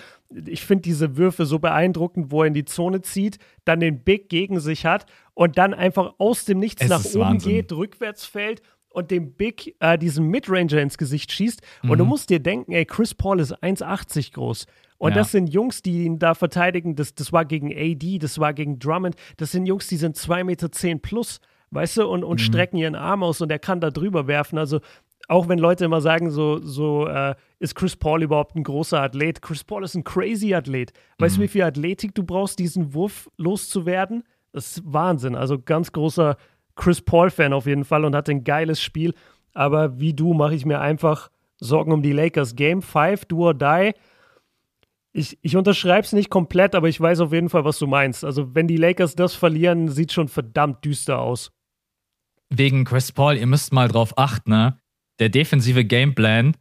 [0.47, 4.28] Ich finde diese Würfe so beeindruckend, wo er in die Zone zieht, dann den Big
[4.28, 5.05] gegen sich hat
[5.36, 7.51] und dann einfach aus dem Nichts es nach oben Wahnsinn.
[7.51, 11.61] geht, rückwärts fällt und dem Big äh, diesen Midranger ins Gesicht schießt.
[11.84, 11.91] Mhm.
[11.91, 12.09] Und du mhm.
[12.09, 14.65] musst dir denken, ey, Chris Paul ist 1,80 groß.
[14.97, 15.17] Und ja.
[15.17, 16.95] das sind Jungs, die ihn da verteidigen.
[16.95, 19.15] Das, das war gegen AD, das war gegen Drummond.
[19.38, 21.39] Das sind Jungs, die sind 2,10 Meter zehn plus
[21.72, 22.43] weißt du, und, und mhm.
[22.43, 24.57] strecken ihren Arm aus und er kann da drüber werfen.
[24.57, 24.80] Also
[25.28, 29.41] auch wenn Leute immer sagen, so, so äh, ist Chris Paul überhaupt ein großer Athlet?
[29.41, 30.93] Chris Paul ist ein crazy Athlet.
[31.20, 31.43] Weißt du, mhm.
[31.43, 34.24] wie viel Athletik du brauchst, diesen Wurf loszuwerden?
[34.53, 35.36] Das ist Wahnsinn.
[35.36, 36.38] Also ganz großer
[36.76, 39.13] Chris Paul-Fan auf jeden Fall und hat ein geiles Spiel.
[39.53, 42.55] Aber wie du mache ich mir einfach Sorgen um die Lakers.
[42.55, 43.93] Game 5, do or die.
[45.11, 48.24] Ich, ich unterschreibe es nicht komplett, aber ich weiß auf jeden Fall, was du meinst.
[48.24, 51.51] Also, wenn die Lakers das verlieren, sieht schon verdammt düster aus
[52.49, 54.77] wegen Chris Paul, ihr müsst mal drauf achten, ne?
[55.19, 56.55] Der defensive Gameplan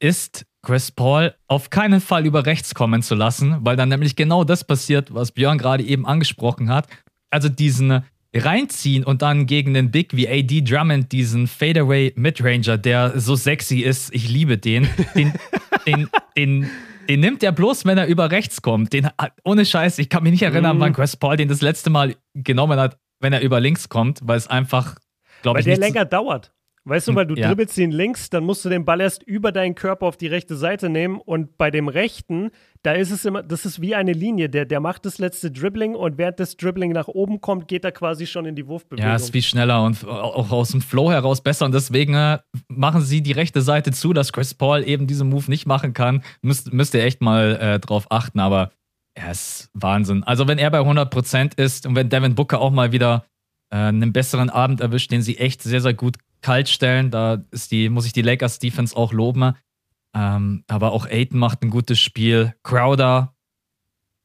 [0.00, 4.44] ist, Chris Paul auf keinen Fall über rechts kommen zu lassen, weil dann nämlich genau
[4.44, 6.88] das passiert, was Björn gerade eben angesprochen hat.
[7.30, 8.02] Also diesen
[8.34, 13.80] reinziehen und dann gegen den Big wie AD Drummond, diesen Fadeaway Midranger, der so sexy
[13.80, 15.32] ist, ich liebe den, den,
[15.86, 16.70] den, den,
[17.08, 18.92] den nimmt er bloß, wenn er über rechts kommt.
[18.92, 19.08] Den,
[19.44, 20.80] ohne Scheiß, ich kann mich nicht erinnern, mhm.
[20.80, 24.36] wann Chris Paul den das letzte Mal genommen hat, wenn er über links kommt, weil
[24.36, 24.94] es einfach,
[25.42, 26.52] glaube ich, Weil der länger dauert.
[26.86, 27.48] Weißt du, weil du ja.
[27.48, 30.54] dribbelst ihn links, dann musst du den Ball erst über deinen Körper auf die rechte
[30.54, 32.50] Seite nehmen und bei dem rechten,
[32.82, 35.94] da ist es immer, das ist wie eine Linie, der, der macht das letzte Dribbling
[35.94, 39.08] und während das Dribbling nach oben kommt, geht er quasi schon in die Wurfbewegung.
[39.08, 43.00] Ja, ist viel schneller und auch aus dem Flow heraus besser und deswegen äh, machen
[43.00, 46.22] sie die rechte Seite zu, dass Chris Paul eben diesen Move nicht machen kann.
[46.42, 48.72] Müsst, müsst ihr echt mal äh, drauf achten, aber
[49.14, 50.24] er ist Wahnsinn.
[50.24, 53.24] Also, wenn er bei 100% ist und wenn Devin Booker auch mal wieder
[53.70, 57.70] äh, einen besseren Abend erwischt, den sie echt sehr, sehr gut kalt stellen, da ist
[57.70, 59.54] die, muss ich die Lakers Defense auch loben.
[60.14, 62.54] Ähm, aber auch Aiton macht ein gutes Spiel.
[62.62, 63.34] Crowder,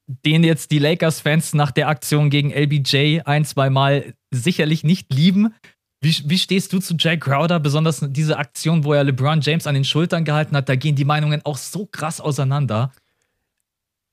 [0.07, 5.53] den jetzt die Lakers-Fans nach der Aktion gegen LBJ ein, zwei Mal sicherlich nicht lieben.
[6.01, 9.75] Wie, wie stehst du zu Jay Crowder, besonders diese Aktion, wo er LeBron James an
[9.75, 10.69] den Schultern gehalten hat?
[10.69, 12.91] Da gehen die Meinungen auch so krass auseinander.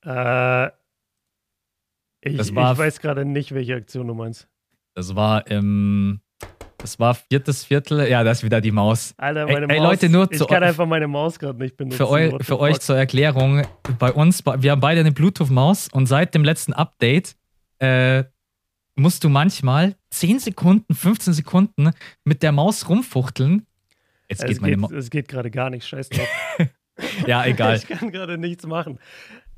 [0.07, 0.67] Äh,
[2.21, 4.49] ich, ich weiß gerade nicht, welche Aktion du meinst.
[4.95, 6.21] Das war im.
[6.79, 8.09] Das war viertes Viertel.
[8.09, 9.15] Ja, da ist wieder die Maus.
[9.17, 9.71] Alter, meine ey, Maus.
[9.73, 11.97] Ey, Leute, nur ich kann einfach meine Maus gerade nicht benutzen.
[11.97, 13.67] Für, eu, für euch zur Erklärung:
[13.99, 17.37] Bei uns, wir haben beide eine Bluetooth-Maus und seit dem letzten Update
[17.79, 18.25] äh,
[18.95, 21.91] musst du manchmal 10 Sekunden, 15 Sekunden
[22.25, 23.67] mit der Maus rumfuchteln.
[24.29, 24.93] Jetzt es geht meine Maus.
[24.93, 26.29] Es geht gerade gar nicht, scheiß drauf.
[27.26, 27.76] ja, egal.
[27.76, 28.99] ich kann gerade nichts machen.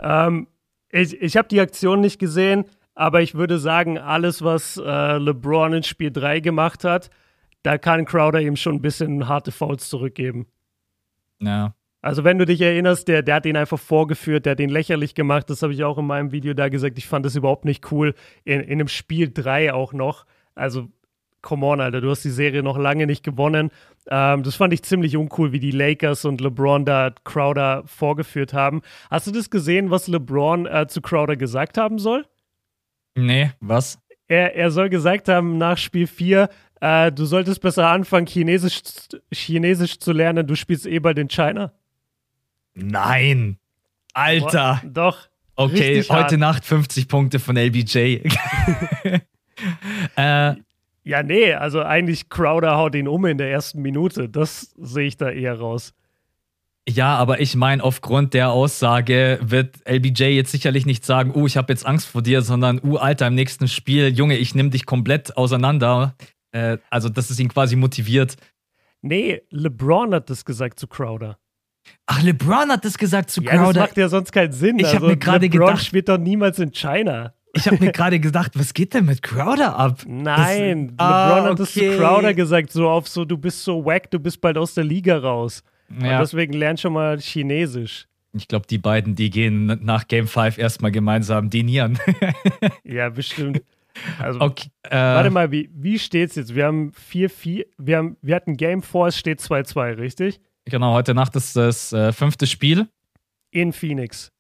[0.01, 0.49] Ähm,
[0.91, 2.65] ich ich habe die Aktion nicht gesehen,
[2.95, 7.11] aber ich würde sagen, alles, was äh, LeBron in Spiel 3 gemacht hat,
[7.63, 10.47] da kann Crowder ihm schon ein bisschen harte Fouls zurückgeben.
[11.41, 11.75] Ja.
[12.01, 15.15] Also wenn du dich erinnerst, der, der hat ihn einfach vorgeführt, der hat ihn lächerlich
[15.15, 17.91] gemacht, das habe ich auch in meinem Video da gesagt, ich fand das überhaupt nicht
[17.91, 18.15] cool,
[18.45, 20.25] in, in einem Spiel 3 auch noch.
[20.55, 20.89] Also
[21.43, 23.71] come on, Alter, du hast die Serie noch lange nicht gewonnen.
[24.11, 28.83] Ähm, das fand ich ziemlich uncool, wie die Lakers und LeBron da Crowder vorgeführt haben.
[29.11, 32.27] Hast du das gesehen, was LeBron äh, zu Crowder gesagt haben soll?
[33.15, 33.99] Nee, was?
[34.29, 36.49] Er, er soll gesagt haben nach Spiel 4,
[36.81, 38.81] äh, du solltest besser anfangen, Chinesisch,
[39.33, 41.73] Chinesisch zu lernen, du spielst eh bald in China.
[42.75, 43.59] Nein.
[44.15, 44.81] Alter.
[44.83, 45.29] Boah, doch.
[45.57, 46.39] Okay, heute hart.
[46.39, 47.97] Nacht 50 Punkte von LBJ.
[50.17, 50.55] äh,
[51.09, 54.29] ja, nee, also eigentlich Crowder haut ihn um in der ersten Minute.
[54.29, 55.95] Das sehe ich da eher raus.
[56.87, 61.57] Ja, aber ich meine, aufgrund der Aussage wird LBJ jetzt sicherlich nicht sagen, uh, ich
[61.57, 64.85] habe jetzt Angst vor dir, sondern, uh, Alter, im nächsten Spiel, Junge, ich nehme dich
[64.85, 66.15] komplett auseinander.
[66.53, 68.37] Äh, also, dass es ihn quasi motiviert.
[69.01, 71.39] Nee, LeBron hat das gesagt zu Crowder.
[72.05, 73.73] Ach, LeBron hat das gesagt zu ja, Crowder.
[73.73, 74.79] Das macht ja sonst keinen Sinn.
[74.79, 75.69] Ich also, habe mir gerade gedacht.
[75.69, 77.33] LeBron spielt doch niemals in China.
[77.55, 80.03] Ich habe mir gerade gedacht, was geht denn mit Crowder ab?
[80.07, 83.85] Nein, das, LeBron ah, hat das zu Crowder gesagt, so auf so, du bist so
[83.85, 85.63] wack, du bist bald aus der Liga raus.
[85.91, 86.15] Ja.
[86.15, 88.07] Und deswegen lern schon mal Chinesisch.
[88.35, 91.99] Ich glaube, die beiden, die gehen nach Game 5 erstmal gemeinsam dinieren.
[92.85, 93.63] ja, bestimmt.
[94.19, 96.55] Also, okay, äh, warte mal, wie, wie steht's jetzt?
[96.55, 100.41] Wir haben 4-4, wir, wir hatten Game 4, es steht 2-2, richtig?
[100.67, 102.87] Genau, heute Nacht ist das äh, fünfte Spiel.
[103.51, 104.31] In Phoenix.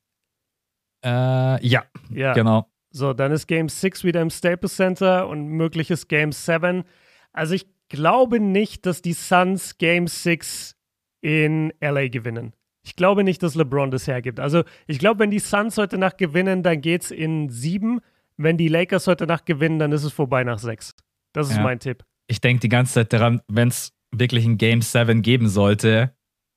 [1.05, 2.35] Äh, ja, Ja.
[2.35, 2.69] genau.
[2.91, 6.85] So, dann ist Game 6 wieder im Staples Center und mögliches Game 7.
[7.33, 10.75] Also ich glaube nicht, dass die Suns Game 6
[11.21, 12.55] in LA gewinnen.
[12.85, 14.41] Ich glaube nicht, dass LeBron das hergibt.
[14.41, 18.01] Also ich glaube, wenn die Suns heute Nacht gewinnen, dann geht es in 7.
[18.39, 20.95] Wenn die Lakers heute Nacht gewinnen, dann ist es vorbei nach 6.
[21.35, 21.63] Das ist Ja.
[21.63, 22.05] mein Tipp.
[22.29, 26.15] Ich denke die ganze Zeit daran, wenn es wirklich ein Game 7 geben sollte,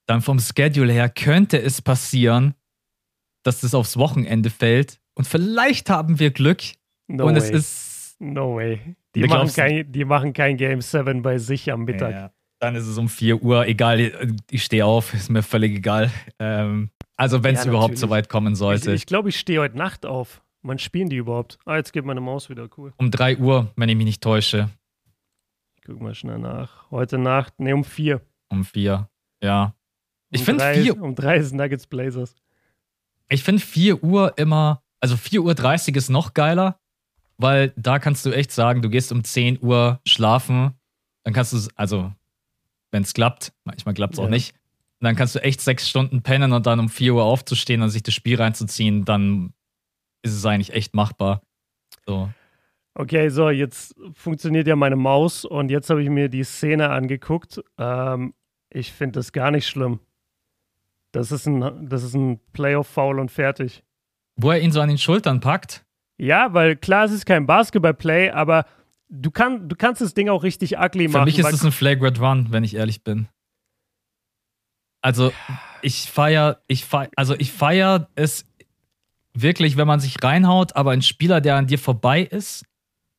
[0.07, 2.53] dann vom Schedule her könnte es passieren,
[3.43, 5.00] dass das aufs Wochenende fällt.
[5.15, 6.61] Und vielleicht haben wir Glück.
[7.07, 7.39] No und way.
[7.39, 8.15] es ist.
[8.21, 8.95] no way.
[9.15, 12.11] Die machen, kein, die machen kein Game 7 bei sich am Mittag.
[12.11, 13.65] Ja, dann ist es um 4 Uhr.
[13.67, 13.99] Egal,
[14.49, 16.09] ich stehe auf, ist mir völlig egal.
[16.39, 18.93] Ähm, also, wenn es Ja, überhaupt so weit kommen Ich, sollte.
[18.93, 20.41] ich glaube, ich stehe heute Nacht auf.
[20.63, 21.57] Wann spielen die überhaupt?
[21.65, 22.69] Ah, jetzt geht meine Maus wieder.
[22.77, 22.93] Cool.
[22.97, 24.69] um 3 Uhr, wenn ich mich nicht täusche.
[25.75, 26.89] Ich guck mal schnell nach.
[26.91, 28.21] Heute Nacht, ne, um 4.
[28.49, 29.09] Um 4.
[29.43, 29.75] Ja.
[30.29, 32.35] Ich Um finde drei- 4 Um 3 ist Nuggets Blazers.
[33.27, 36.79] Ich finde 4 Uhr immer, also 4.30 Uhr ist noch geiler,
[37.37, 40.73] weil da kannst du echt sagen, du gehst um 10 Uhr schlafen,
[41.23, 42.13] dann kannst du, also
[42.91, 44.29] wenn es klappt, manchmal klappt es auch Ja.
[44.29, 44.55] nicht,
[44.99, 48.03] dann kannst du echt sechs Stunden pennen und dann um 4 Uhr aufzustehen und sich
[48.03, 49.53] das Spiel reinzuziehen, dann
[50.21, 51.41] ist es eigentlich echt machbar.
[52.05, 52.29] So.
[52.93, 57.61] Okay, so, jetzt funktioniert ja meine Maus und jetzt habe ich mir die Szene angeguckt.
[57.77, 58.33] Ähm,
[58.69, 59.99] ich finde das gar nicht schlimm.
[61.13, 63.83] Das ist ein, das ist ein Playoff-Foul und fertig.
[64.41, 65.85] Wo er ihn so an den Schultern packt,
[66.17, 68.65] Ja, weil klar, es ist kein Basketball-Play, aber
[69.09, 71.25] du, kann, du kannst das Ding auch richtig ugly für machen.
[71.25, 73.27] mich ist es ein Flagrant Run, wenn ich ehrlich bin.
[75.01, 75.31] Also,
[75.81, 78.45] ich feier, ich feier, also ich feier es
[79.33, 82.65] wirklich, wenn man sich reinhaut, aber ein Spieler, der an dir vorbei ist,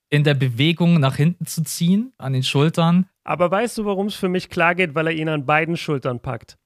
[0.09, 3.07] in der Bewegung nach hinten zu ziehen, an den Schultern.
[3.25, 4.95] Aber weißt du, warum es für mich klar geht?
[4.95, 6.59] Weil er ihn an beiden Schultern packt.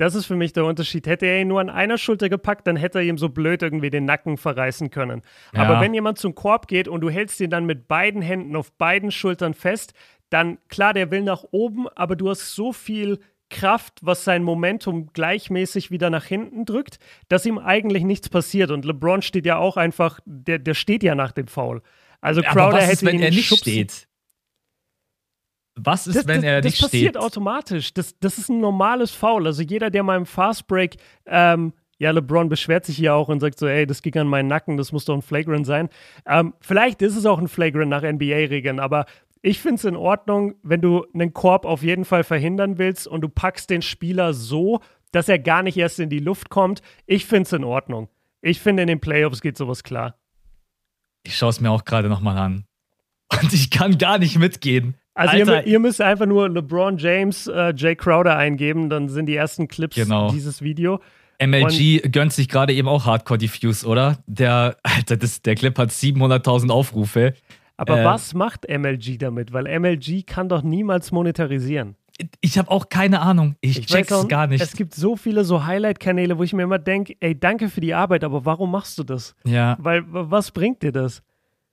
[0.00, 1.06] Das ist für mich der Unterschied.
[1.06, 3.90] Hätte er ihn nur an einer Schulter gepackt, dann hätte er ihm so blöd irgendwie
[3.90, 5.20] den Nacken verreißen können.
[5.54, 5.64] Ja.
[5.64, 8.72] Aber wenn jemand zum Korb geht und du hältst ihn dann mit beiden Händen auf
[8.72, 9.92] beiden Schultern fest,
[10.30, 13.18] dann klar, der will nach oben, aber du hast so viel
[13.50, 16.98] Kraft, was sein Momentum gleichmäßig wieder nach hinten drückt,
[17.28, 18.70] dass ihm eigentlich nichts passiert.
[18.70, 21.82] Und LeBron steht ja auch einfach, der, der steht ja nach dem Foul.
[22.22, 24.08] Also Crowder aber was hätte ist, wenn ihn er nicht schubsen steht?
[25.76, 27.16] Was ist, das, wenn das, er das nicht passiert steht?
[27.16, 27.94] automatisch.
[27.94, 29.46] Das, das ist ein normales Foul.
[29.46, 30.96] Also jeder, der mal im Fastbreak,
[31.26, 34.48] ähm, ja, LeBron beschwert sich hier auch und sagt so, ey, das ging an meinen
[34.48, 35.90] Nacken, das muss doch ein Flagrant sein.
[36.26, 39.04] Ähm, vielleicht ist es auch ein Flagrant nach NBA-Regeln, aber
[39.42, 43.22] ich finde es in Ordnung, wenn du einen Korb auf jeden Fall verhindern willst und
[43.22, 44.80] du packst den Spieler so,
[45.12, 46.82] dass er gar nicht erst in die Luft kommt.
[47.06, 48.08] Ich finde es in Ordnung.
[48.42, 50.16] Ich finde, in den Playoffs geht sowas klar.
[51.22, 52.64] Ich schaue es mir auch gerade nochmal an.
[53.42, 54.94] Und ich kann gar nicht mitgehen.
[55.28, 59.36] Also ihr, ihr müsst einfach nur LeBron James, äh, Jay Crowder eingeben, dann sind die
[59.36, 60.30] ersten Clips Genau.
[60.30, 61.00] dieses Video.
[61.42, 64.18] MLG gönnt sich gerade eben auch Hardcore Diffuse, oder?
[64.26, 67.34] Der, Alter, das, der Clip hat 700.000 Aufrufe.
[67.76, 69.52] Aber Äh, was macht MLG damit?
[69.52, 71.96] Weil MLG kann doch niemals monetarisieren.
[72.42, 73.56] Ich habe auch keine Ahnung.
[73.62, 74.60] Ich, Ich check's auch, gar nicht.
[74.60, 77.94] Es gibt so viele so Highlight-Kanäle, wo ich mir immer denke, ey, danke für die
[77.94, 79.34] Arbeit, aber warum machst du das?
[79.46, 81.22] ja, Weil, was bringt dir das?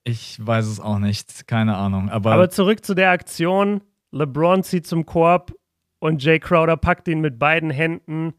[0.08, 1.48] Ich weiß es auch nicht.
[1.48, 2.10] Keine Ahnung.
[2.10, 3.82] Aber, Aber zurück zu der Aktion.
[4.12, 5.54] LeBron zieht zum Korb
[6.00, 8.34] und Jay Crowder packt ihn mit beiden Händen.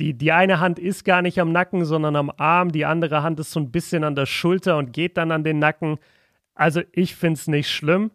[0.00, 2.72] Die, die eine Hand ist gar nicht am Nacken, sondern am Arm.
[2.72, 5.58] Die andere Hand ist so ein bisschen an der Schulter und geht dann an den
[5.58, 5.98] Nacken.
[6.54, 8.10] Also ich finde es nicht schlimm.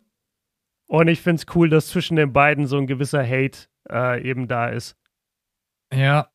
[0.88, 4.50] Und ich finde es cool, dass zwischen den beiden so ein gewisser Hate äh, eben
[4.50, 4.98] da ist.
[5.94, 6.28] ja.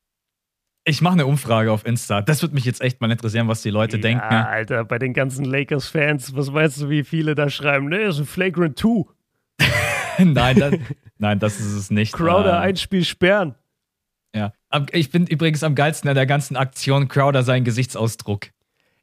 [0.87, 2.21] Ich mache eine Umfrage auf Insta.
[2.21, 4.23] Das würde mich jetzt echt mal interessieren, was die Leute ja, denken.
[4.23, 7.89] Alter, bei den ganzen Lakers-Fans, was weißt du, wie viele da schreiben?
[7.89, 9.03] Ne, ist ein Flagrant 2.
[10.23, 10.73] nein, das,
[11.17, 12.13] nein, das ist es nicht.
[12.13, 13.55] Crowder, ein Spiel sperren.
[14.33, 14.53] Ja.
[14.93, 18.47] Ich bin übrigens am geilsten an der ganzen Aktion Crowder seinen Gesichtsausdruck.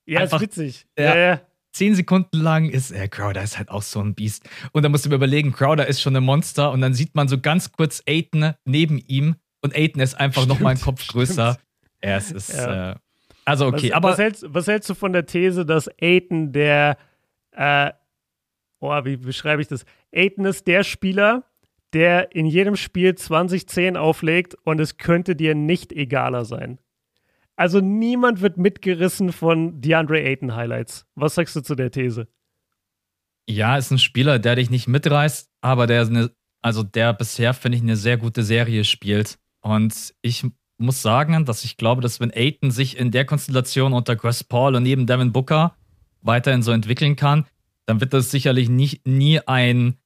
[0.06, 0.86] Ja, einfach- ist witzig.
[0.98, 1.14] Ja.
[1.16, 1.40] Ja.
[1.72, 4.48] Zehn Sekunden lang ist äh, Crowder ist halt auch so ein Biest.
[4.72, 7.28] Und dann musst du mir überlegen, Crowder ist schon ein Monster und dann sieht man
[7.28, 11.08] so ganz kurz Aiden neben ihm und Aiden ist einfach noch mal einen Stimmt, Kopf
[11.08, 11.58] größer.
[12.04, 12.54] Ja, es ist.
[12.54, 12.92] Ja.
[12.92, 12.94] Äh,
[13.44, 16.96] also okay, was, aber was, hältst, was hältst du von der These, dass Aiden der,
[17.52, 17.92] äh,
[18.80, 19.84] oh, wie beschreibe ich das?
[20.14, 21.44] Aiden ist der Spieler,
[21.92, 26.78] der in jedem Spiel 20-10 auflegt und es könnte dir nicht egaler sein.
[27.56, 31.06] Also niemand wird mitgerissen von DeAndre Ayton Highlights.
[31.14, 32.26] Was sagst du zu der These?
[33.48, 36.30] ja, ist ein Spieler, der dich nicht mitreißt, aber der eine,
[36.62, 39.38] also der bisher finde ich eine sehr gute Serie spielt.
[39.60, 40.44] Und ich
[40.78, 44.74] muss sagen, dass ich glaube, dass wenn Aiden sich in der Konstellation unter Chris Paul
[44.74, 45.76] und neben Devin Booker
[46.20, 47.46] weiterhin so entwickeln kann,
[47.86, 49.98] dann wird das sicherlich nicht, nie ein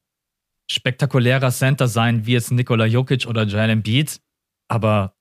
[0.71, 4.21] spektakulärer Center sein, wie jetzt Nikola Jokic oder Jalen Embiid.
[4.69, 5.15] Aber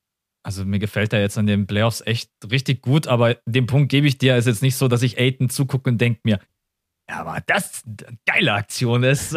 [0.44, 4.08] also mir gefällt er jetzt an den Playoffs echt richtig gut, aber den Punkt gebe
[4.08, 4.38] ich dir.
[4.38, 6.40] Ist jetzt nicht so, dass ich Aiden zugucke und denke mir,
[7.10, 9.36] ja, aber das eine geile Aktion ist.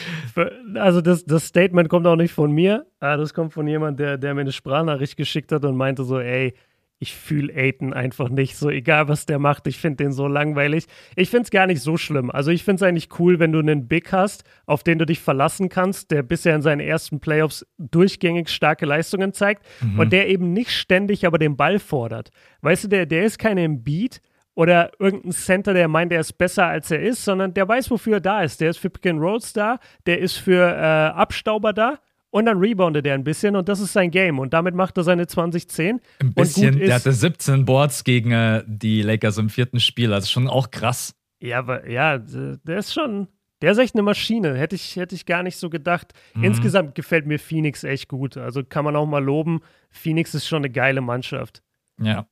[0.74, 2.86] also das, das Statement kommt auch nicht von mir.
[3.00, 6.20] Ah, das kommt von jemand, der, der mir eine Sprachnachricht geschickt hat und meinte so,
[6.20, 6.54] ey,
[7.00, 8.56] ich fühle Aiden einfach nicht.
[8.56, 10.86] So egal, was der macht, ich finde den so langweilig.
[11.16, 12.30] Ich finde es gar nicht so schlimm.
[12.30, 15.20] Also ich finde es eigentlich cool, wenn du einen Big hast, auf den du dich
[15.20, 19.98] verlassen kannst, der bisher in seinen ersten Playoffs durchgängig starke Leistungen zeigt mhm.
[19.98, 22.30] und der eben nicht ständig aber den Ball fordert.
[22.62, 24.20] Weißt du, der, der ist kein Embiid
[24.54, 28.14] oder irgendein Center, der meint, er ist besser als er ist, sondern der weiß, wofür
[28.14, 28.60] er da ist.
[28.60, 31.98] Der ist für Pick and Rolls da, der ist für äh, Abstauber da
[32.30, 34.40] und dann reboundet er ein bisschen und das ist sein Game.
[34.40, 36.00] Und damit macht er seine 2010.
[36.20, 40.12] Ein bisschen, der hatte 17 Boards gegen äh, die Lakers im vierten Spiel.
[40.12, 41.14] Also schon auch krass.
[41.40, 43.28] Ja, aber ja, der ist schon,
[43.62, 44.56] der ist echt eine Maschine.
[44.56, 46.12] Hätte ich, hätte ich gar nicht so gedacht.
[46.34, 46.44] Mhm.
[46.44, 48.36] Insgesamt gefällt mir Phoenix echt gut.
[48.36, 49.60] Also kann man auch mal loben.
[49.90, 51.62] Phoenix ist schon eine geile Mannschaft.
[52.00, 52.26] Ja.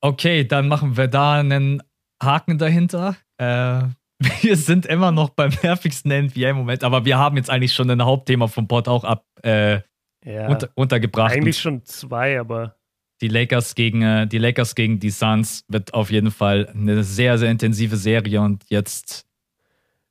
[0.00, 1.82] Okay, dann machen wir da einen
[2.22, 3.16] Haken dahinter.
[3.38, 3.82] Äh,
[4.42, 8.46] wir sind immer noch beim nervigsten NBA-Moment, aber wir haben jetzt eigentlich schon ein Hauptthema
[8.46, 9.80] vom Pod auch ab äh,
[10.24, 11.32] ja, unter, untergebracht.
[11.32, 12.76] Eigentlich schon zwei, aber.
[13.20, 17.38] Die Lakers gegen äh, die Lakers gegen die Suns wird auf jeden Fall eine sehr,
[17.38, 19.26] sehr intensive Serie und jetzt.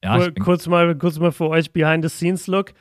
[0.04, 2.74] Ja, Kur kurz, mal, kurz mal für euch Behind the Scenes Look.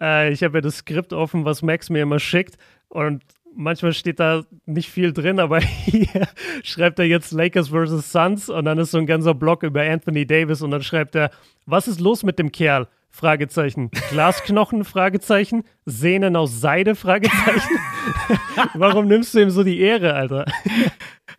[0.00, 2.56] Äh, ich habe ja das Skript offen, was Max mir immer schickt.
[2.88, 3.22] Und
[3.58, 6.28] manchmal steht da nicht viel drin, aber hier
[6.62, 8.12] schreibt er jetzt Lakers vs.
[8.12, 11.30] Suns und dann ist so ein ganzer Block über Anthony Davis und dann schreibt er,
[11.66, 12.88] was ist los mit dem Kerl?
[13.10, 13.90] Fragezeichen.
[14.10, 14.84] Glasknochen?
[14.84, 15.64] Fragezeichen.
[15.86, 16.94] Sehnen aus Seide?
[16.94, 17.78] Fragezeichen.
[18.74, 20.44] Warum nimmst du ihm so die Ehre, Alter?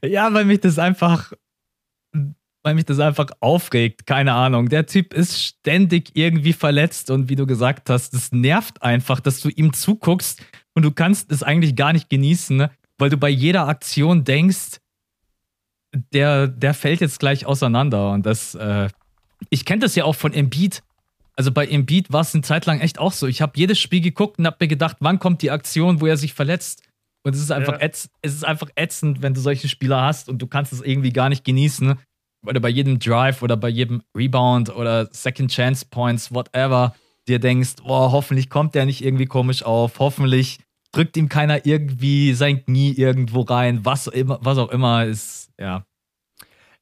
[0.03, 1.31] Ja, weil mich das einfach,
[2.63, 4.05] weil mich das einfach aufregt.
[4.05, 4.69] Keine Ahnung.
[4.69, 9.39] Der Typ ist ständig irgendwie verletzt und wie du gesagt hast, das nervt einfach, dass
[9.39, 10.41] du ihm zuguckst
[10.73, 12.71] und du kannst es eigentlich gar nicht genießen, ne?
[12.97, 14.79] weil du bei jeder Aktion denkst,
[16.13, 18.11] der, der fällt jetzt gleich auseinander.
[18.11, 18.89] Und das, äh,
[19.49, 20.83] ich kenne das ja auch von Embiid.
[21.35, 23.25] Also bei Embiid war es eine Zeit lang echt auch so.
[23.25, 26.17] Ich habe jedes Spiel geguckt und habe mir gedacht, wann kommt die Aktion, wo er
[26.17, 26.83] sich verletzt.
[27.23, 27.85] Und es ist einfach, ja.
[27.85, 31.11] ätz, es ist einfach ätzend, wenn du solche Spieler hast und du kannst es irgendwie
[31.11, 31.97] gar nicht genießen.
[32.45, 36.95] Oder bei jedem Drive oder bei jedem Rebound oder Second Chance Points, whatever,
[37.27, 40.59] dir denkst, oh, hoffentlich kommt der nicht irgendwie komisch auf, hoffentlich
[40.91, 45.85] drückt ihm keiner irgendwie sein Knie irgendwo rein, was, immer, was auch immer ist, ja.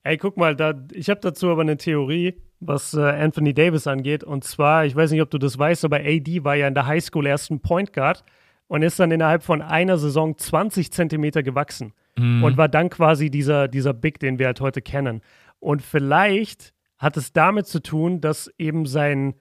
[0.03, 4.23] Ey, guck mal, da, ich habe dazu aber eine Theorie, was äh, Anthony Davis angeht.
[4.23, 6.85] Und zwar, ich weiß nicht, ob du das weißt, aber AD war ja in der
[6.85, 8.23] Highschool erst ein Point Guard
[8.67, 12.43] und ist dann innerhalb von einer Saison 20 Zentimeter gewachsen mhm.
[12.43, 15.21] und war dann quasi dieser, dieser Big, den wir halt heute kennen.
[15.67, 19.35] Und vielleicht hat es damit zu tun, dass eben sein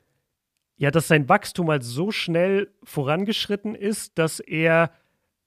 [0.77, 4.91] ja, dass sein Wachstum halt so schnell vorangeschritten ist, dass er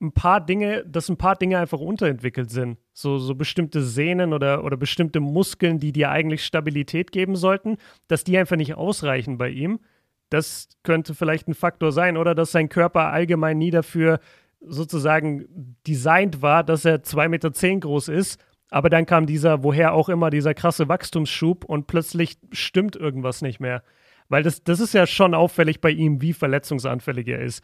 [0.02, 2.78] ein paar Dinge, dass ein paar Dinge einfach unterentwickelt sind.
[2.94, 7.76] So, so bestimmte Sehnen oder, oder bestimmte Muskeln, die dir eigentlich Stabilität geben sollten,
[8.08, 9.82] dass die einfach nicht ausreichen bei ihm.
[10.30, 12.16] Das könnte vielleicht ein Faktor sein.
[12.16, 14.22] Oder dass sein Körper allgemein nie dafür
[14.62, 18.40] sozusagen designt war, dass er 2,10 Meter groß ist.
[18.70, 23.60] Aber dann kam dieser, woher auch immer, dieser krasse Wachstumsschub und plötzlich stimmt irgendwas nicht
[23.60, 23.84] mehr.
[24.28, 27.64] Weil das, das ist ja schon auffällig bei ihm, wie verletzungsanfällig er ist.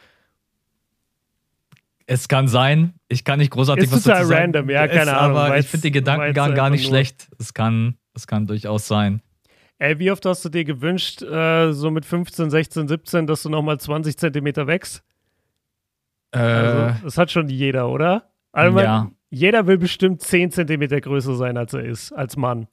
[2.08, 2.94] Es kann sein.
[3.08, 4.42] Ich kann nicht großartig ist was total dazu sagen.
[4.42, 5.38] random, ja, keine ist, Ahnung.
[5.38, 7.30] Aber ich finde den Gedankengang gar nicht schlecht.
[7.40, 9.22] Es kann, es kann durchaus sein.
[9.78, 13.50] Ey, wie oft hast du dir gewünscht, äh, so mit 15, 16, 17, dass du
[13.50, 15.04] nochmal 20 Zentimeter wächst?
[16.32, 18.30] Äh, also, das hat schon jeder, oder?
[18.52, 19.12] Also, ja.
[19.30, 22.68] Jeder will bestimmt 10 Zentimeter größer sein, als er ist, als Mann.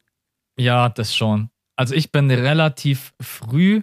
[0.58, 3.82] Ja, das schon also ich bin relativ früh,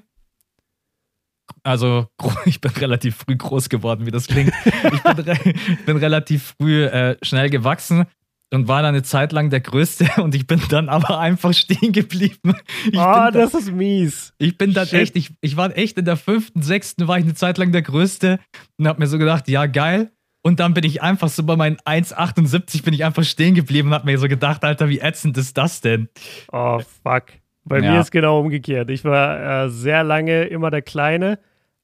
[1.63, 2.07] also
[2.45, 4.53] ich bin relativ früh groß geworden, wie das klingt.
[4.65, 5.38] ich, bin, re
[5.86, 8.05] bin, relativ früh äh, schnell gewachsen
[8.51, 11.91] und war dann eine Zeit lang der Größte und ich bin dann aber einfach stehen
[11.91, 12.55] geblieben.
[12.86, 14.34] Ich oh, das da, ist mies.
[14.38, 14.99] Ich bin dann Shit.
[14.99, 17.82] echt, ich, ich war echt in der fünften, sechsten, war ich eine Zeit lang der
[17.82, 18.39] Größte
[18.78, 20.11] und hab mir so gedacht, ja geil.
[20.50, 23.93] Und dann bin ich einfach so bei meinen 1,78 bin ich einfach stehen geblieben und
[23.93, 26.10] hab mir so gedacht, Alter, wie ätzend ist das denn?
[26.52, 27.26] Oh, fuck.
[27.66, 27.91] Bei ja.
[27.91, 28.89] mir ist genau umgekehrt.
[28.89, 31.38] Ich war äh, sehr lange immer der Kleine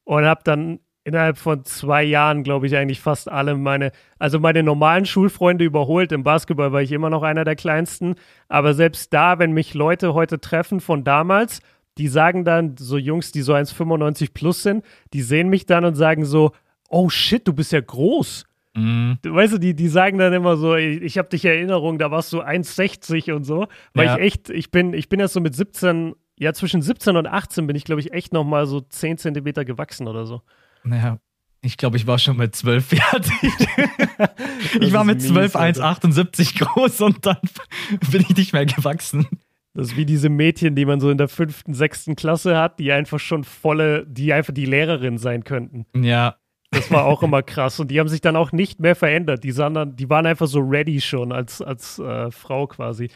[0.04, 4.64] und habe dann innerhalb von zwei Jahren, glaube ich, eigentlich fast alle meine, also meine
[4.64, 6.12] normalen Schulfreunde überholt.
[6.12, 8.16] Im Basketball war ich immer noch einer der kleinsten.
[8.48, 11.60] Aber selbst da, wenn mich Leute heute treffen von damals,
[12.00, 15.94] die sagen dann, so Jungs, die so 1,95 plus sind, die sehen mich dann und
[15.94, 16.52] sagen so,
[16.90, 18.46] oh shit, du bist ja groß.
[18.76, 19.18] Mhm.
[19.24, 22.32] Weißt du, die, die sagen dann immer so, ich, ich habe dich Erinnerung, da warst
[22.34, 23.68] du 1,60 und so.
[23.94, 24.18] Weil ja.
[24.18, 27.68] ich echt, ich bin, ich bin erst so mit 17, ja, zwischen 17 und 18
[27.68, 30.42] bin ich, glaube ich, echt nochmal so 10 Zentimeter gewachsen oder so.
[30.84, 31.20] Naja.
[31.62, 33.34] Ich glaube, ich war schon mit 12 fertig.
[34.80, 37.40] ich war mit 12 1,78 groß und dann
[38.12, 39.26] bin ich nicht mehr gewachsen.
[39.74, 42.92] Das ist wie diese Mädchen, die man so in der fünften, sechsten Klasse hat, die
[42.92, 45.86] einfach schon volle, die einfach die Lehrerin sein könnten.
[45.96, 46.36] Ja.
[46.76, 47.80] Das war auch immer krass.
[47.80, 49.44] Und die haben sich dann auch nicht mehr verändert.
[49.44, 53.10] Die, dann, die waren einfach so ready schon als, als äh, Frau quasi.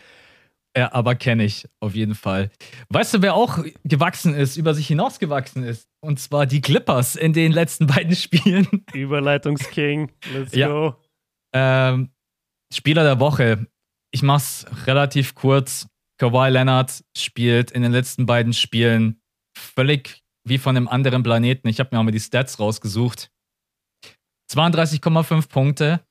[0.78, 2.52] Ja, aber kenne ich auf jeden Fall.
[2.90, 5.88] Weißt du, wer auch gewachsen ist, über sich hinausgewachsen ist?
[6.00, 8.68] Und zwar die Clippers in den letzten beiden Spielen.
[8.94, 10.68] Überleitungsking, let's ja.
[10.68, 10.96] go.
[11.54, 12.12] Ähm,
[12.74, 13.68] Spieler der Woche.
[14.12, 15.88] Ich mach's relativ kurz.
[16.20, 19.22] Kawhi Leonard spielt in den letzten beiden Spielen
[19.58, 21.68] völlig wie von einem anderen Planeten.
[21.68, 23.32] Ich habe mir auch mal die Stats rausgesucht.
[24.52, 26.02] 32,5 Punkte,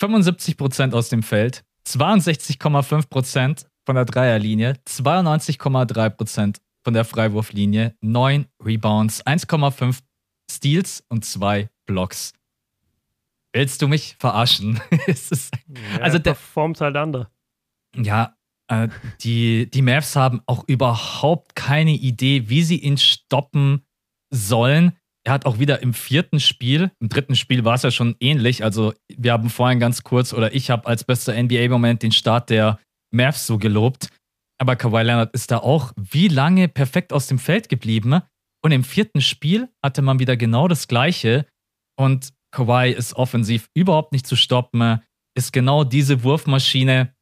[0.00, 10.00] 75% aus dem Feld, 62,5% von der Dreierlinie, 92,3% von der Freiwurflinie, 9 Rebounds, 1,5
[10.50, 12.32] Steals und 2 Blocks.
[13.52, 14.80] Willst du mich verarschen?
[14.90, 17.30] ja, also der performt halt andere.
[17.96, 18.36] Ja,
[18.68, 18.88] äh,
[19.20, 23.84] die, die Mavs haben auch überhaupt keine Idee, wie sie ihn stoppen
[24.30, 24.92] sollen.
[25.28, 28.64] Er hat auch wieder im vierten Spiel, im dritten Spiel war es ja schon ähnlich.
[28.64, 32.78] Also, wir haben vorhin ganz kurz, oder ich habe als bester NBA-Moment den Start der
[33.14, 34.08] Mavs so gelobt.
[34.58, 38.22] Aber Kawhi Leonard ist da auch wie lange perfekt aus dem Feld geblieben.
[38.64, 41.44] Und im vierten Spiel hatte man wieder genau das Gleiche.
[41.98, 45.02] Und Kawhi ist offensiv überhaupt nicht zu stoppen.
[45.36, 47.14] Ist genau diese Wurfmaschine,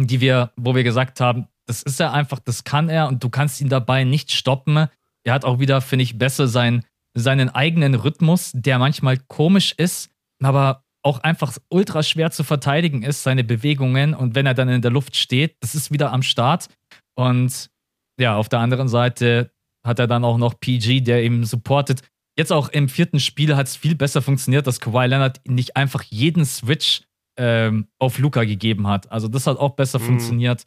[0.00, 3.30] die wir, wo wir gesagt haben, das ist er einfach, das kann er und du
[3.30, 4.88] kannst ihn dabei nicht stoppen.
[5.24, 6.84] Er hat auch wieder, finde ich, besser sein,
[7.14, 10.10] seinen eigenen Rhythmus, der manchmal komisch ist,
[10.42, 14.14] aber auch einfach ultra schwer zu verteidigen ist, seine Bewegungen.
[14.14, 16.68] Und wenn er dann in der Luft steht, das ist wieder am Start.
[17.14, 17.70] Und
[18.18, 19.50] ja, auf der anderen Seite
[19.84, 22.02] hat er dann auch noch PG, der ihm supportet.
[22.38, 26.02] Jetzt auch im vierten Spiel hat es viel besser funktioniert, dass Kawhi Leonard nicht einfach
[26.04, 27.02] jeden Switch
[27.36, 29.10] ähm, auf Luca gegeben hat.
[29.10, 30.04] Also das hat auch besser mhm.
[30.04, 30.66] funktioniert.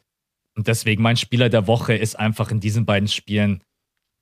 [0.56, 3.62] Und deswegen mein Spieler der Woche ist einfach in diesen beiden Spielen,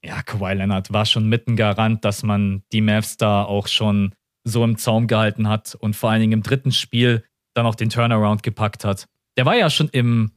[0.04, 4.62] ja, Kawhi Leonard war schon mitten Garant, dass man die Mavs da auch schon so
[4.62, 7.24] im Zaum gehalten hat und vor allen Dingen im dritten Spiel
[7.54, 9.08] dann auch den Turnaround gepackt hat.
[9.36, 10.32] Der war ja schon im.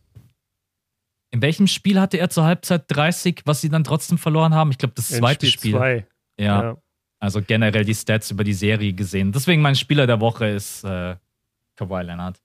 [1.30, 4.72] In welchem Spiel hatte er zur Halbzeit 30, was sie dann trotzdem verloren haben?
[4.72, 5.76] Ich glaube, das zweite in Spiel.
[5.76, 6.08] Spiel.
[6.40, 6.64] Ja.
[6.64, 6.78] ja.
[7.20, 9.34] Also generell die Stats über die Serie gesehen.
[9.34, 11.18] Deswegen mein Spieler der Woche ist äh,
[11.76, 12.40] Kawhi Leonard.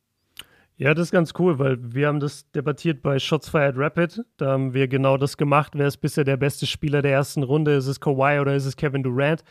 [0.83, 4.24] Ja, das ist ganz cool, weil wir haben das debattiert bei Shots Fired Rapid.
[4.37, 5.74] Da haben wir genau das gemacht.
[5.76, 7.76] Wer ist bisher der beste Spieler der ersten Runde?
[7.76, 9.45] Ist es Kawhi oder ist es Kevin Durant?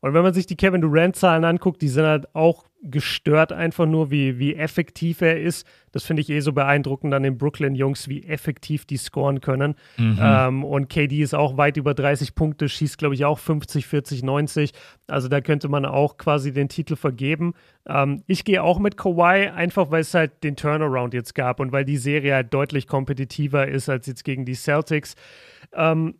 [0.00, 4.10] Und wenn man sich die Kevin Durant-Zahlen anguckt, die sind halt auch gestört, einfach nur,
[4.12, 5.66] wie, wie effektiv er ist.
[5.90, 9.74] Das finde ich eh so beeindruckend an den Brooklyn-Jungs, wie effektiv die scoren können.
[9.96, 10.18] Mhm.
[10.20, 14.22] Ähm, und KD ist auch weit über 30 Punkte, schießt, glaube ich, auch 50, 40,
[14.22, 14.72] 90.
[15.08, 17.54] Also da könnte man auch quasi den Titel vergeben.
[17.86, 21.72] Ähm, ich gehe auch mit Kawhi, einfach weil es halt den Turnaround jetzt gab und
[21.72, 25.16] weil die Serie halt deutlich kompetitiver ist als jetzt gegen die Celtics.
[25.72, 26.14] Ähm,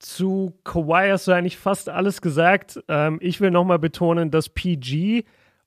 [0.00, 2.82] zu Kawhi hast du eigentlich fast alles gesagt.
[2.88, 5.24] Ähm, ich will nochmal betonen, dass PG,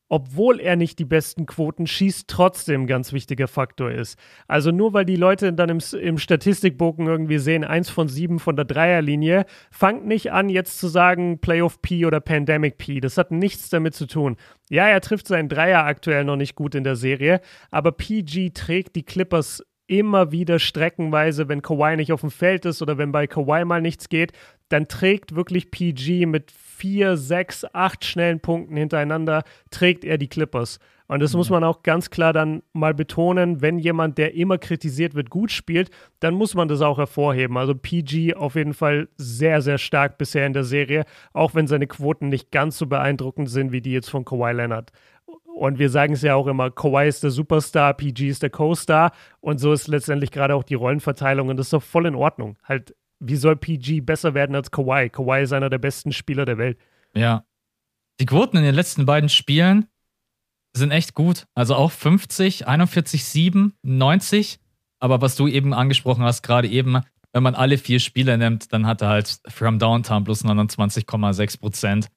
[0.09, 4.17] obwohl er nicht die besten Quoten schießt, trotzdem ein ganz wichtiger Faktor ist.
[4.47, 8.55] Also nur weil die Leute dann im, im Statistikbogen irgendwie sehen, eins von sieben von
[8.55, 12.99] der Dreierlinie, fangt nicht an, jetzt zu sagen Playoff P oder Pandemic P.
[12.99, 14.35] Das hat nichts damit zu tun.
[14.69, 18.95] Ja, er trifft seinen Dreier aktuell noch nicht gut in der Serie, aber PG trägt
[18.95, 19.63] die Clippers
[19.99, 23.81] immer wieder streckenweise, wenn Kawhi nicht auf dem Feld ist oder wenn bei Kawhi mal
[23.81, 24.31] nichts geht,
[24.69, 30.79] dann trägt wirklich PG mit vier, sechs, acht schnellen Punkten hintereinander, trägt er die Clippers.
[31.07, 31.37] Und das mhm.
[31.37, 35.51] muss man auch ganz klar dann mal betonen, wenn jemand, der immer kritisiert wird, gut
[35.51, 37.55] spielt, dann muss man das auch hervorheben.
[37.57, 41.85] Also PG auf jeden Fall sehr, sehr stark bisher in der Serie, auch wenn seine
[41.85, 44.91] Quoten nicht ganz so beeindruckend sind wie die jetzt von Kawhi Leonard.
[45.55, 49.11] Und wir sagen es ja auch immer, Kawhi ist der Superstar, PG ist der Co-Star.
[49.39, 51.49] Und so ist letztendlich gerade auch die Rollenverteilung.
[51.49, 52.57] Und das ist doch voll in Ordnung.
[52.63, 55.09] Halt, wie soll PG besser werden als Kawhi?
[55.09, 56.77] Kawhi ist einer der besten Spieler der Welt.
[57.15, 57.45] Ja.
[58.19, 59.87] Die Quoten in den letzten beiden Spielen
[60.75, 61.45] sind echt gut.
[61.53, 64.59] Also auch 50, 41, 7, 90.
[64.99, 67.01] Aber was du eben angesprochen hast, gerade eben,
[67.31, 72.07] wenn man alle vier Spiele nimmt, dann hat er halt From Downtown plus 29,6 Prozent.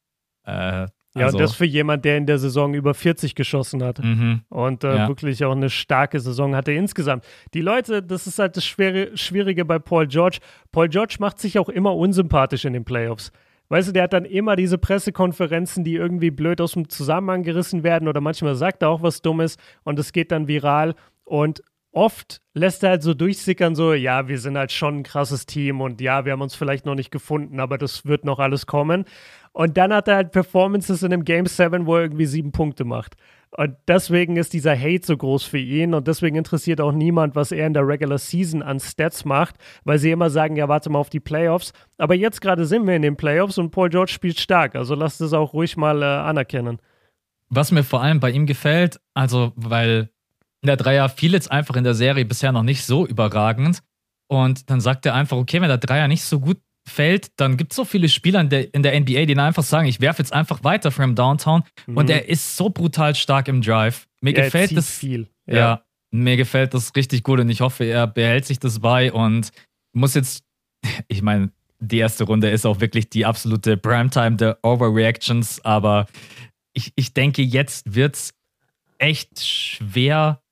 [0.44, 0.86] Äh,
[1.16, 4.42] ja, also, und das für jemand, der in der Saison über 40 geschossen hat mhm,
[4.48, 5.08] und äh, ja.
[5.08, 7.24] wirklich auch eine starke Saison hatte insgesamt.
[7.54, 10.38] Die Leute, das ist halt das Schwere, Schwierige bei Paul George.
[10.72, 13.32] Paul George macht sich auch immer unsympathisch in den Playoffs.
[13.68, 17.82] Weißt du, der hat dann immer diese Pressekonferenzen, die irgendwie blöd aus dem Zusammenhang gerissen
[17.82, 20.94] werden oder manchmal sagt er auch was Dummes und es geht dann viral.
[21.24, 21.62] Und
[21.96, 25.80] oft lässt er halt so durchsickern, so, ja, wir sind halt schon ein krasses Team
[25.80, 29.06] und ja, wir haben uns vielleicht noch nicht gefunden, aber das wird noch alles kommen.
[29.52, 32.84] Und dann hat er halt Performances in dem Game 7, wo er irgendwie sieben Punkte
[32.84, 33.16] macht.
[33.56, 37.52] Und deswegen ist dieser Hate so groß für ihn und deswegen interessiert auch niemand, was
[37.52, 40.98] er in der Regular Season an Stats macht, weil sie immer sagen, ja, warte mal
[40.98, 41.72] auf die Playoffs.
[41.96, 45.22] Aber jetzt gerade sind wir in den Playoffs und Paul George spielt stark, also lasst
[45.22, 46.78] es auch ruhig mal äh, anerkennen.
[47.48, 50.10] Was mir vor allem bei ihm gefällt, also weil
[50.66, 53.82] der Dreier fiel jetzt einfach in der Serie bisher noch nicht so überragend
[54.28, 56.58] und dann sagt er einfach, okay, wenn der Dreier nicht so gut
[56.88, 59.64] fällt, dann gibt es so viele Spieler in der, in der NBA, die dann einfach
[59.64, 61.96] sagen, ich werfe jetzt einfach weiter from Downtown mhm.
[61.96, 64.06] und er ist so brutal stark im Drive.
[64.20, 65.28] Mir ja, gefällt das viel.
[65.46, 65.56] Ja.
[65.56, 69.50] ja, mir gefällt das richtig gut und ich hoffe, er behält sich das bei und
[69.92, 70.44] muss jetzt,
[71.08, 76.06] ich meine, die erste Runde ist auch wirklich die absolute Primetime der Overreactions, aber
[76.72, 78.34] ich, ich denke, jetzt wird es
[78.98, 80.42] echt schwer.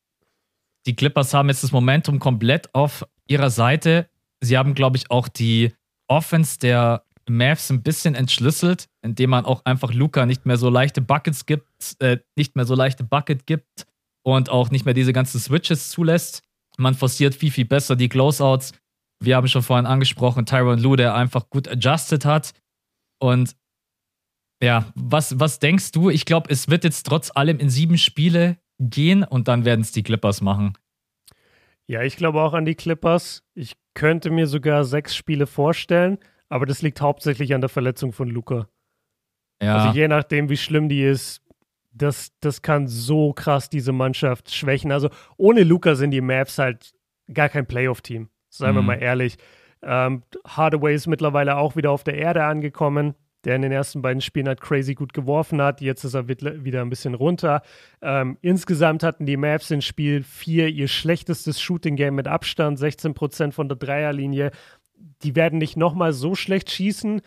[0.86, 4.08] Die Clippers haben jetzt das Momentum komplett auf ihrer Seite.
[4.40, 5.72] Sie haben, glaube ich, auch die
[6.08, 11.00] Offense der Mavs ein bisschen entschlüsselt, indem man auch einfach Luca nicht mehr so leichte
[11.00, 13.86] Buckets gibt, äh, nicht mehr so leichte Bucket gibt
[14.22, 16.42] und auch nicht mehr diese ganzen Switches zulässt.
[16.76, 18.72] Man forciert viel, viel besser die Closeouts.
[19.22, 22.52] Wir haben schon vorhin angesprochen, Tyron Lue, der einfach gut adjusted hat.
[23.20, 23.56] Und
[24.62, 26.10] ja, was, was denkst du?
[26.10, 29.92] Ich glaube, es wird jetzt trotz allem in sieben Spiele gehen und dann werden es
[29.92, 30.74] die Clippers machen.
[31.86, 33.44] Ja, ich glaube auch an die Clippers.
[33.54, 36.18] Ich könnte mir sogar sechs Spiele vorstellen,
[36.48, 38.68] aber das liegt hauptsächlich an der Verletzung von Luca.
[39.62, 39.76] Ja.
[39.76, 41.42] Also je nachdem, wie schlimm die ist,
[41.92, 44.90] das, das kann so krass diese Mannschaft schwächen.
[44.90, 46.94] Also ohne Luca sind die Mavs halt
[47.32, 48.28] gar kein Playoff-Team.
[48.48, 48.76] Seien mhm.
[48.76, 49.36] wir mal ehrlich.
[49.82, 53.14] Ähm, Hardaway ist mittlerweile auch wieder auf der Erde angekommen
[53.44, 55.80] der in den ersten beiden Spielen halt crazy gut geworfen hat.
[55.80, 57.62] Jetzt ist er wieder ein bisschen runter.
[58.02, 63.68] Ähm, insgesamt hatten die Mavs in Spiel 4 ihr schlechtestes Shooting-Game mit Abstand, 16% von
[63.68, 64.50] der Dreierlinie.
[65.22, 67.20] Die werden nicht nochmal so schlecht schießen.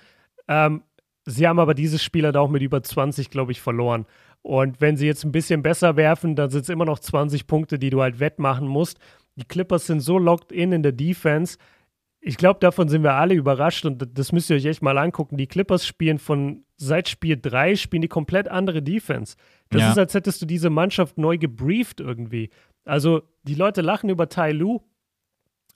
[0.48, 0.84] Ähm,
[1.26, 4.06] sie haben aber dieses Spiel halt auch mit über 20, glaube ich, verloren.
[4.42, 7.78] Und wenn sie jetzt ein bisschen besser werfen, dann sind es immer noch 20 Punkte,
[7.78, 8.98] die du halt wettmachen musst.
[9.36, 11.58] Die Clippers sind so locked in in der Defense,
[12.20, 15.38] ich glaube, davon sind wir alle überrascht und das müsst ihr euch echt mal angucken.
[15.38, 19.36] Die Clippers spielen von seit Spiel 3 spielen die komplett andere Defense.
[19.70, 19.92] Das ja.
[19.92, 22.50] ist, als hättest du diese Mannschaft neu gebrieft irgendwie.
[22.86, 24.80] Also, die Leute lachen über Tai Lu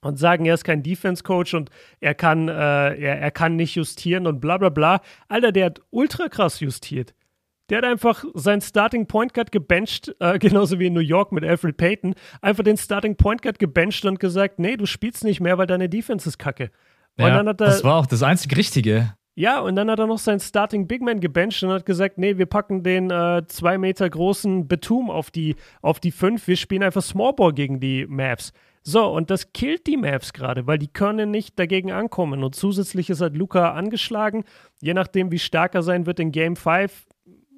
[0.01, 1.69] und sagen, er ist kein Defense-Coach und
[1.99, 5.01] er kann, äh, er, er kann nicht justieren und bla bla bla.
[5.27, 7.13] Alter, der hat ultra krass justiert.
[7.71, 11.45] Der hat einfach seinen Starting Point Guard gebencht, äh, genauso wie in New York mit
[11.45, 15.57] Alfred Payton, einfach den Starting Point Guard gebencht und gesagt, nee, du spielst nicht mehr,
[15.57, 16.69] weil deine Defense ist kacke.
[17.17, 19.15] Und ja, er, das war auch das einzig Richtige.
[19.35, 22.37] Ja, und dann hat er noch seinen Starting Big Man gebencht und hat gesagt, nee,
[22.37, 26.47] wir packen den äh, zwei Meter großen Betum auf die, auf die fünf.
[26.47, 28.51] Wir spielen einfach Smallball gegen die Mavs.
[28.83, 32.43] So, und das killt die Mavs gerade, weil die können nicht dagegen ankommen.
[32.43, 34.43] Und zusätzlich ist halt Luca angeschlagen.
[34.81, 36.91] Je nachdem, wie stark er sein wird in Game 5,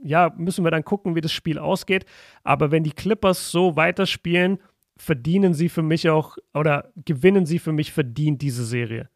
[0.04, 2.06] ja, müssen wir dann gucken, wie das Spiel ausgeht.
[2.44, 4.60] Aber wenn die Clippers so weiterspielen,
[4.98, 9.10] verdienen sie für mich auch oder gewinnen sie für mich verdient diese Serie.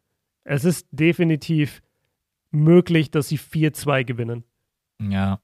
[0.44, 1.82] Es ist definitiv
[2.50, 4.44] möglich, dass sie 4-2 gewinnen.
[5.00, 5.40] Ja.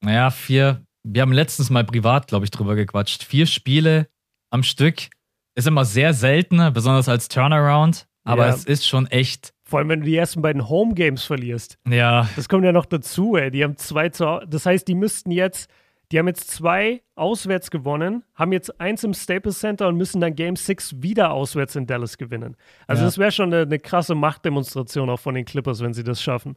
[0.00, 0.84] Naja, vier.
[1.04, 3.22] Wir haben letztens mal privat, glaube ich, drüber gequatscht.
[3.22, 4.08] Vier Spiele
[4.50, 5.08] am Stück
[5.54, 8.06] ist immer sehr selten, besonders als Turnaround.
[8.24, 8.54] Aber ja.
[8.54, 11.78] es ist schon echt vor allem, wenn du die ersten beiden Home Games verlierst.
[11.86, 12.26] Ja.
[12.36, 13.50] Das kommt ja noch dazu, ey.
[13.50, 15.70] Die haben zwei zu Das heißt, die müssten jetzt,
[16.10, 20.34] die haben jetzt zwei auswärts gewonnen, haben jetzt eins im Staples Center und müssen dann
[20.34, 22.56] Game 6 wieder auswärts in Dallas gewinnen.
[22.86, 23.08] Also, ja.
[23.08, 26.56] das wäre schon eine, eine krasse Machtdemonstration auch von den Clippers, wenn sie das schaffen.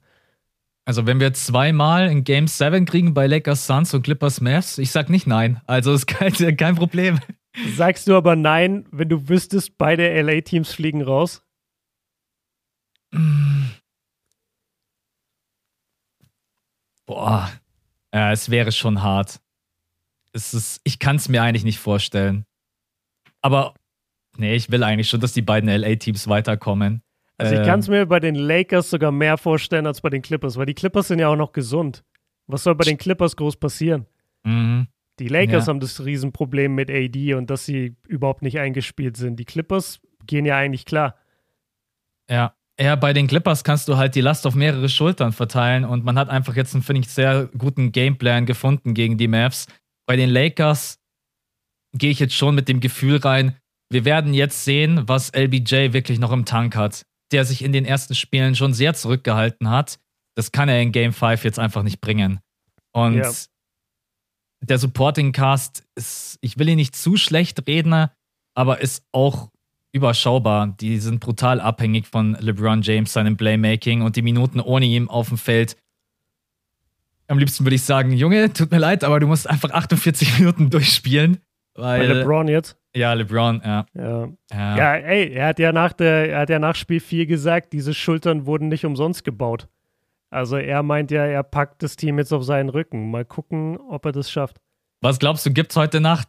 [0.86, 4.91] Also, wenn wir zweimal in Game 7 kriegen bei Lakers Suns und Clippers Mavs, ich
[4.91, 5.59] sag nicht nein.
[5.68, 7.20] Also, ist kein, kein Problem.
[7.76, 11.43] Sagst du aber nein, wenn du wüsstest, beide LA-Teams fliegen raus?
[17.05, 17.51] Boah.
[18.14, 19.41] Ja, es wäre schon hart.
[20.34, 22.45] Es ist, ich kann es mir eigentlich nicht vorstellen.
[23.41, 23.74] Aber
[24.38, 27.01] nee, ich will eigentlich schon, dass die beiden LA-Teams weiterkommen.
[27.38, 30.22] Also ich kann es ähm, mir bei den Lakers sogar mehr vorstellen als bei den
[30.22, 32.03] Clippers, weil die Clippers sind ja auch noch gesund.
[32.47, 34.05] Was soll bei den Clippers groß passieren?
[34.43, 34.88] Mhm.
[35.20, 35.70] Die Lakers ja.
[35.70, 39.38] haben das Riesenproblem mit AD und dass sie überhaupt nicht eingespielt sind.
[39.38, 41.16] Die Clippers gehen ja eigentlich klar.
[42.30, 46.04] Ja, ja, bei den Clippers kannst du halt die Last auf mehrere Schultern verteilen und
[46.04, 49.68] man hat einfach jetzt einen, finde ich, sehr guten Gameplan gefunden gegen die Mavs.
[50.08, 51.00] Bei den Lakers
[51.94, 53.58] gehe ich jetzt schon mit dem Gefühl rein,
[53.92, 57.86] wir werden jetzt sehen, was LBJ wirklich noch im Tank hat, der sich in den
[57.86, 60.00] ersten Spielen schon sehr zurückgehalten hat.
[60.36, 62.40] Das kann er in Game 5 jetzt einfach nicht bringen.
[62.94, 63.32] Und ja.
[64.62, 68.08] der Supporting Cast ist, ich will ihn nicht zu schlecht reden,
[68.56, 69.51] aber ist auch
[69.92, 70.76] überschaubar.
[70.80, 75.30] Die sind brutal abhängig von LeBron James, seinem Playmaking und die Minuten ohne ihn auf
[75.30, 75.78] dem Feld.
[77.28, 80.70] Am liebsten würde ich sagen, Junge, tut mir leid, aber du musst einfach 48 Minuten
[80.70, 81.38] durchspielen.
[81.76, 82.78] Weil, Bei LeBron jetzt?
[82.94, 83.86] Ja, LeBron, ja.
[83.94, 84.28] Ja.
[84.52, 84.78] ja.
[84.78, 87.94] ja, ey, er hat ja nach der, er hat ja nach Spiel 4 gesagt, diese
[87.94, 89.70] Schultern wurden nicht umsonst gebaut.
[90.30, 93.12] Also er meint ja, er packt das Team jetzt auf seinen Rücken.
[93.12, 94.58] Mal gucken, ob er das schafft.
[95.02, 96.28] Was glaubst du, gibt es heute Nacht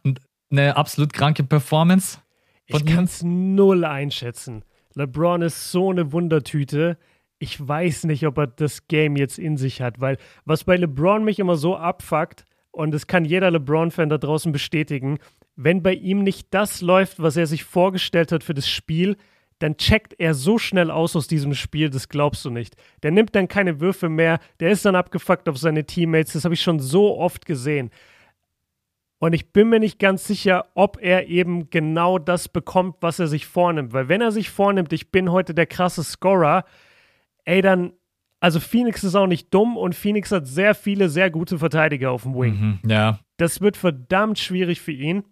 [0.51, 2.19] eine absolut kranke Performance?
[2.67, 4.63] Ich kann es null einschätzen.
[4.95, 6.97] LeBron ist so eine Wundertüte.
[7.39, 11.23] Ich weiß nicht, ob er das Game jetzt in sich hat, weil was bei LeBron
[11.23, 15.19] mich immer so abfuckt, und das kann jeder LeBron-Fan da draußen bestätigen,
[15.55, 19.17] wenn bei ihm nicht das läuft, was er sich vorgestellt hat für das Spiel,
[19.59, 22.75] dann checkt er so schnell aus aus diesem Spiel, das glaubst du nicht.
[23.03, 26.55] Der nimmt dann keine Würfe mehr, der ist dann abgefuckt auf seine Teammates, das habe
[26.55, 27.91] ich schon so oft gesehen.
[29.23, 33.27] Und ich bin mir nicht ganz sicher, ob er eben genau das bekommt, was er
[33.27, 33.93] sich vornimmt.
[33.93, 36.65] Weil wenn er sich vornimmt, ich bin heute der krasse Scorer,
[37.45, 37.93] ey, dann,
[38.41, 42.23] also Phoenix ist auch nicht dumm und Phoenix hat sehr viele, sehr gute Verteidiger auf
[42.23, 42.59] dem Wing.
[42.59, 43.19] Mhm, ja.
[43.37, 45.23] Das wird verdammt schwierig für ihn.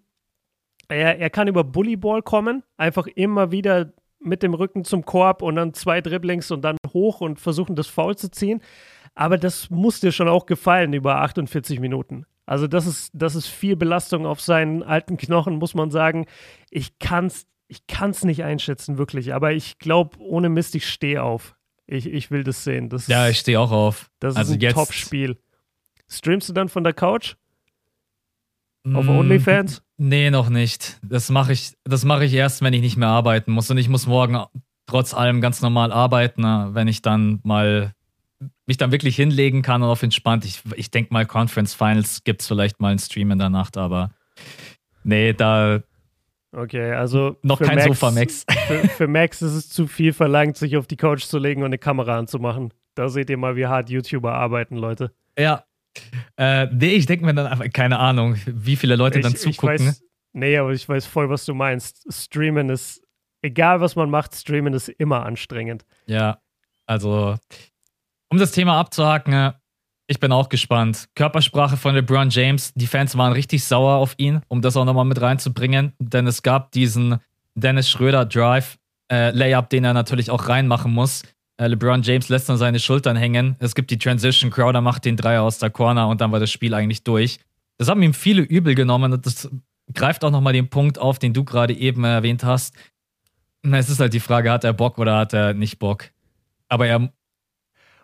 [0.87, 5.55] Er, er kann über Bullyball kommen, einfach immer wieder mit dem Rücken zum Korb und
[5.55, 8.61] dann zwei Dribblings und dann hoch und versuchen, das Foul zu ziehen.
[9.15, 12.25] Aber das muss dir schon auch gefallen über 48 Minuten.
[12.45, 16.25] Also das ist, das ist viel Belastung auf seinen alten Knochen, muss man sagen.
[16.69, 19.33] Ich kann es ich kann's nicht einschätzen, wirklich.
[19.33, 21.55] Aber ich glaube, ohne Mist, ich stehe auf.
[21.87, 22.89] Ich, ich will das sehen.
[22.89, 24.11] Das ja, ich stehe auch auf.
[24.19, 25.37] Das also ist ein Top-Spiel.
[26.09, 27.35] Streamst du dann von der Couch?
[28.93, 29.81] Auf mm, OnlyFans?
[29.95, 30.99] Nee, noch nicht.
[31.01, 31.71] Das mache ich,
[32.03, 33.71] mach ich erst, wenn ich nicht mehr arbeiten muss.
[33.71, 34.43] Und ich muss morgen
[34.85, 37.93] trotz allem ganz normal arbeiten, wenn ich dann mal
[38.65, 40.45] mich dann wirklich hinlegen kann und auf entspannt.
[40.45, 43.77] Ich, ich denke mal, Conference Finals gibt es vielleicht mal einen Stream in der Nacht,
[43.77, 44.11] aber
[45.03, 45.81] nee, da.
[46.53, 47.37] Okay, also.
[47.43, 48.45] Noch kein Max, Sofa, Max.
[48.67, 51.67] Für, für, Max ist es zu viel verlangt, sich auf die Couch zu legen und
[51.67, 52.73] eine Kamera anzumachen.
[52.95, 55.13] Da seht ihr mal, wie hart YouTuber arbeiten, Leute.
[55.37, 55.63] Ja.
[56.37, 59.75] Äh, nee, ich denke mir dann einfach, keine Ahnung, wie viele Leute ich, dann zugucken.
[59.75, 62.05] Ich weiß, nee, aber ich weiß voll, was du meinst.
[62.11, 63.01] Streamen ist,
[63.41, 65.85] egal was man macht, streamen ist immer anstrengend.
[66.05, 66.41] Ja,
[66.85, 67.37] also
[68.31, 69.53] um das Thema abzuhaken,
[70.07, 71.09] ich bin auch gespannt.
[71.15, 72.73] Körpersprache von LeBron James.
[72.73, 75.93] Die Fans waren richtig sauer auf ihn, um das auch nochmal mit reinzubringen.
[75.99, 77.19] Denn es gab diesen
[77.55, 78.77] Dennis Schröder Drive,
[79.11, 81.23] äh, Layup, den er natürlich auch reinmachen muss.
[81.57, 83.57] Äh, LeBron James lässt dann seine Schultern hängen.
[83.59, 86.51] Es gibt die Transition, Crowder macht den Dreier aus der Corner und dann war das
[86.51, 87.39] Spiel eigentlich durch.
[87.77, 89.49] Das haben ihm viele übel genommen und das
[89.93, 92.75] greift auch nochmal den Punkt auf, den du gerade eben erwähnt hast.
[93.63, 96.11] Es ist halt die Frage, hat er Bock oder hat er nicht Bock?
[96.69, 97.11] Aber er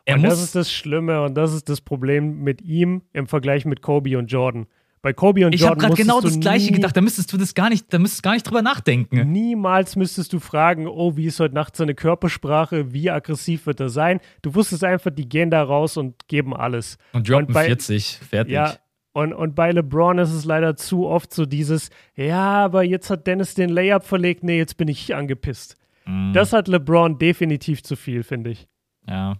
[0.08, 3.66] er und das ist das Schlimme und das ist das Problem mit ihm im Vergleich
[3.66, 4.68] mit Kobe und Jordan.
[5.02, 5.78] Bei Kobe und ich Jordan.
[5.78, 6.96] Ich habe gerade genau das Gleiche gedacht.
[6.96, 9.32] Da müsstest du das gar nicht, da müsstest du gar nicht drüber nachdenken.
[9.32, 13.90] Niemals müsstest du fragen, oh, wie ist heute Nacht seine Körpersprache, wie aggressiv wird er
[13.90, 14.20] sein.
[14.42, 16.98] Du wusstest einfach, die gehen da raus und geben alles.
[17.14, 18.54] Und droppen und bei, 40, fertig.
[18.54, 18.76] Ja,
[19.12, 23.28] und, und bei LeBron ist es leider zu oft so dieses, ja, aber jetzt hat
[23.28, 25.76] Dennis den Layup verlegt, nee, jetzt bin ich angepisst.
[26.06, 26.34] Mm.
[26.34, 28.68] Das hat LeBron definitiv zu viel, finde ich.
[29.08, 29.38] Ja.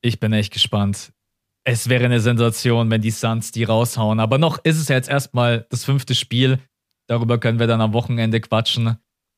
[0.00, 1.12] Ich bin echt gespannt.
[1.64, 4.20] Es wäre eine Sensation, wenn die Suns die raushauen.
[4.20, 6.58] Aber noch ist es ja jetzt erstmal das fünfte Spiel.
[7.08, 8.96] Darüber können wir dann am Wochenende quatschen,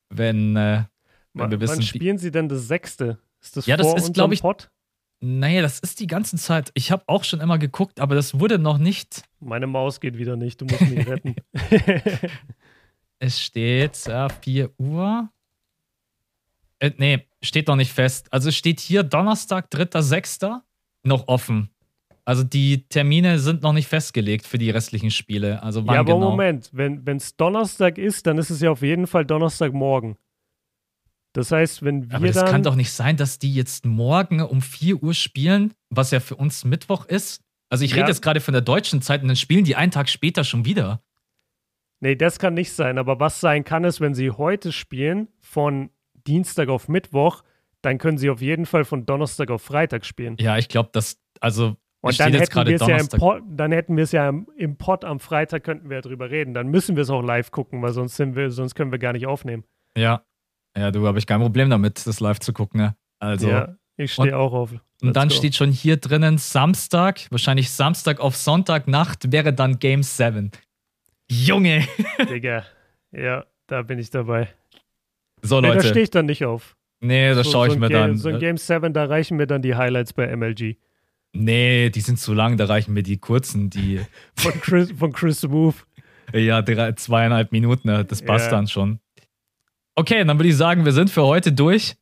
[0.09, 0.83] wenn, äh,
[1.33, 1.77] wenn wir wissen.
[1.77, 3.19] Wann spielen sie denn das sechste?
[3.41, 4.41] Ist das ja, das ist, glaube ich.
[4.41, 4.69] Pot?
[5.23, 6.71] Naja, das ist die ganze Zeit.
[6.73, 9.23] Ich habe auch schon immer geguckt, aber das wurde noch nicht.
[9.39, 11.35] Meine Maus geht wieder nicht, du musst mich retten.
[13.19, 15.29] es steht ja, 4 Uhr.
[16.81, 18.27] Äh, nee, steht noch nicht fest.
[18.33, 20.61] Also steht hier Donnerstag, 3.6.
[21.03, 21.69] noch offen.
[22.25, 25.61] Also die Termine sind noch nicht festgelegt für die restlichen Spiele.
[25.63, 26.31] Also wann ja, aber genau.
[26.31, 30.17] Moment, wenn es Donnerstag ist, dann ist es ja auf jeden Fall Donnerstagmorgen.
[31.33, 32.15] Das heißt, wenn wir.
[32.15, 35.73] Aber das dann kann doch nicht sein, dass die jetzt morgen um 4 Uhr spielen,
[35.89, 37.41] was ja für uns Mittwoch ist.
[37.69, 37.97] Also ich ja.
[37.97, 40.65] rede jetzt gerade von der deutschen Zeit und dann spielen die einen Tag später schon
[40.65, 41.01] wieder.
[42.01, 42.97] Nee, das kann nicht sein.
[42.97, 45.89] Aber was sein kann, ist, wenn sie heute spielen, von
[46.25, 47.43] Dienstag auf Mittwoch,
[47.81, 50.37] dann können sie auf jeden Fall von Donnerstag auf Freitag spielen.
[50.39, 53.95] Ja, ich glaube, dass, also und dann hätten, wir es ja im Pod, dann hätten
[53.95, 56.55] wir es ja im, im Pod am Freitag, könnten wir ja drüber reden.
[56.55, 59.13] Dann müssen wir es auch live gucken, weil sonst, sind wir, sonst können wir gar
[59.13, 59.63] nicht aufnehmen.
[59.95, 60.23] Ja,
[60.75, 62.81] ja, du habe ich kein Problem damit, das live zu gucken.
[62.81, 62.95] Ne?
[63.19, 64.71] Also, ja, ich stehe auch auf.
[64.71, 65.35] Let's und dann go.
[65.35, 70.51] steht schon hier drinnen Samstag, wahrscheinlich Samstag auf Sonntagnacht wäre dann Game 7.
[71.29, 71.87] Junge!
[72.29, 72.65] Digga,
[73.11, 74.49] ja, da bin ich dabei.
[75.41, 75.83] So, nee, Leute.
[75.83, 76.75] da stehe ich dann nicht auf.
[76.99, 78.17] Nee, das so, schaue ich so mir Game, dann.
[78.17, 80.77] So ein Game 7, da reichen mir dann die Highlights bei MLG.
[81.33, 84.01] Nee, die sind zu lang, da reichen mir die kurzen, die.
[84.35, 85.75] von Chris, von Chris Move.
[86.33, 88.51] Ja, drei, zweieinhalb Minuten, ne, das passt ja.
[88.51, 88.99] dann schon.
[89.95, 91.95] Okay, dann würde ich sagen, wir sind für heute durch.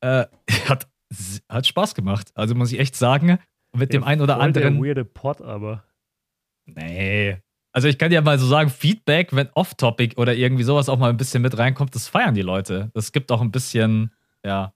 [0.00, 0.26] Äh,
[0.68, 0.86] hat,
[1.48, 2.30] hat Spaß gemacht.
[2.34, 3.38] Also muss ich echt sagen,
[3.72, 4.74] mit ja, dem einen oder anderen.
[4.74, 5.84] Der weirde Pot, aber.
[6.66, 7.38] Nee.
[7.74, 11.10] Also ich kann dir mal so sagen, Feedback, wenn off-topic oder irgendwie sowas auch mal
[11.10, 12.90] ein bisschen mit reinkommt, das feiern die Leute.
[12.94, 14.12] Das gibt auch ein bisschen,
[14.46, 14.72] ja,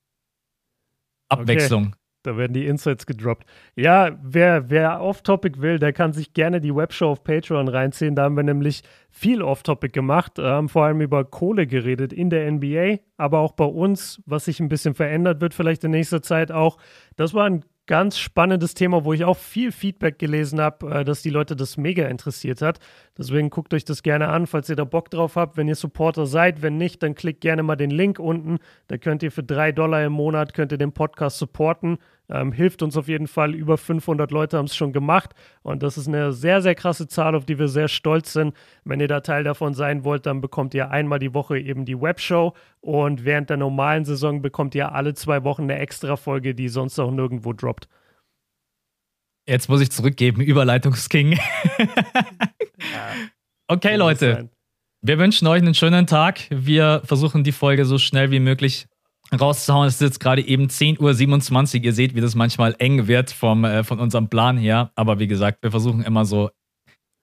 [1.29, 1.87] Abwechslung.
[1.87, 1.95] Okay.
[2.25, 3.47] Da werden die Insights gedroppt.
[3.77, 8.17] Ja, wer, wer Off-Topic will, der kann sich gerne die Webshow auf Patreon reinziehen.
[8.17, 12.51] Da haben wir nämlich viel Off-Topic gemacht, haben vor allem über Kohle geredet in der
[12.51, 16.51] NBA, aber auch bei uns, was sich ein bisschen verändert wird, vielleicht in nächster Zeit
[16.51, 16.79] auch.
[17.15, 21.23] Das war ein ganz spannendes Thema, wo ich auch viel Feedback gelesen habe, äh, dass
[21.23, 22.79] die Leute das mega interessiert hat.
[23.19, 25.57] Deswegen guckt euch das gerne an, falls ihr da Bock drauf habt.
[25.57, 28.59] Wenn ihr Supporter seid, wenn nicht, dann klickt gerne mal den Link unten.
[28.87, 31.99] Da könnt ihr für drei Dollar im Monat könnt ihr den Podcast supporten.
[32.31, 33.57] Ähm, hilft uns auf jeden Fall.
[33.57, 35.35] Über 500 Leute haben es schon gemacht.
[35.63, 38.55] Und das ist eine sehr, sehr krasse Zahl, auf die wir sehr stolz sind.
[38.85, 42.01] Wenn ihr da Teil davon sein wollt, dann bekommt ihr einmal die Woche eben die
[42.01, 42.53] Webshow.
[42.81, 47.01] Und während der normalen Saison bekommt ihr alle zwei Wochen eine extra Folge, die sonst
[47.01, 47.89] auch nirgendwo droppt.
[49.49, 51.39] Jetzt muss ich zurückgeben, Überleitungsking.
[53.69, 54.51] okay, Leute.
[55.01, 56.41] Wir wünschen euch einen schönen Tag.
[56.51, 58.89] Wir versuchen die Folge so schnell wie möglich
[59.33, 59.89] rauszuhauen.
[59.89, 61.85] Es ist jetzt gerade eben 10.27 Uhr.
[61.85, 64.93] Ihr seht, wie das manchmal eng wird vom, äh, von unserem Plan her.
[64.97, 66.51] Aber wie gesagt, wir versuchen immer so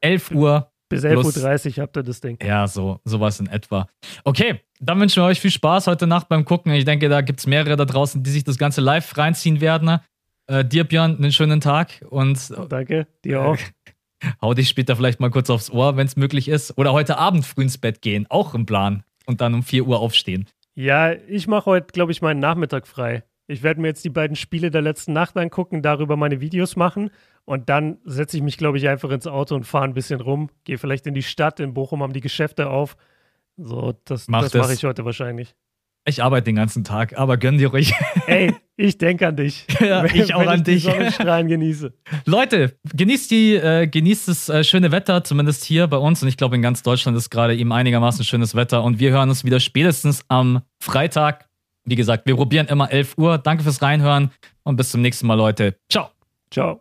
[0.02, 0.72] 11 Uhr.
[0.90, 2.40] Bis 11.30 Uhr habt ihr das Ding.
[2.44, 3.88] Ja, so sowas in etwa.
[4.24, 6.72] Okay, dann wünschen wir euch viel Spaß heute Nacht beim Gucken.
[6.74, 10.00] Ich denke, da gibt es mehrere da draußen, die sich das Ganze live reinziehen werden.
[10.48, 12.54] Äh, dir, Björn, einen schönen Tag und.
[12.58, 13.58] Oh, danke, dir auch.
[14.42, 16.78] hau dich später vielleicht mal kurz aufs Ohr, wenn es möglich ist.
[16.78, 19.04] Oder heute Abend früh ins Bett gehen, auch im Plan.
[19.26, 20.48] Und dann um 4 Uhr aufstehen.
[20.76, 23.24] Ja, ich mache heute, glaube ich, meinen Nachmittag frei.
[23.48, 27.12] Ich werde mir jetzt die beiden Spiele der letzten Nacht angucken, darüber meine Videos machen
[27.46, 30.50] und dann setze ich mich, glaube ich, einfach ins Auto und fahre ein bisschen rum.
[30.64, 31.60] Gehe vielleicht in die Stadt.
[31.60, 32.98] In Bochum haben die Geschäfte auf.
[33.56, 34.54] So, das, Mach das.
[34.56, 35.56] mache ich heute wahrscheinlich.
[36.08, 37.94] Ich arbeite den ganzen Tag, aber gönn dir ruhig.
[38.28, 39.66] Ey, ich denke an dich.
[39.80, 40.84] ja, wenn, ich auch wenn an ich dich.
[40.84, 41.94] Die Sonnenstrahlen genieße.
[42.26, 46.22] Leute, genießt die, äh, genießt das äh, schöne Wetter, zumindest hier bei uns.
[46.22, 48.84] Und ich glaube, in ganz Deutschland ist gerade eben einigermaßen schönes Wetter.
[48.84, 51.50] Und wir hören uns wieder spätestens am Freitag.
[51.86, 53.40] Wie gesagt, wir probieren immer 11 Uhr.
[53.40, 54.30] Danke fürs Reinhören
[54.64, 55.76] und bis zum nächsten Mal, Leute.
[55.90, 56.10] Ciao.
[56.52, 56.74] Ciao.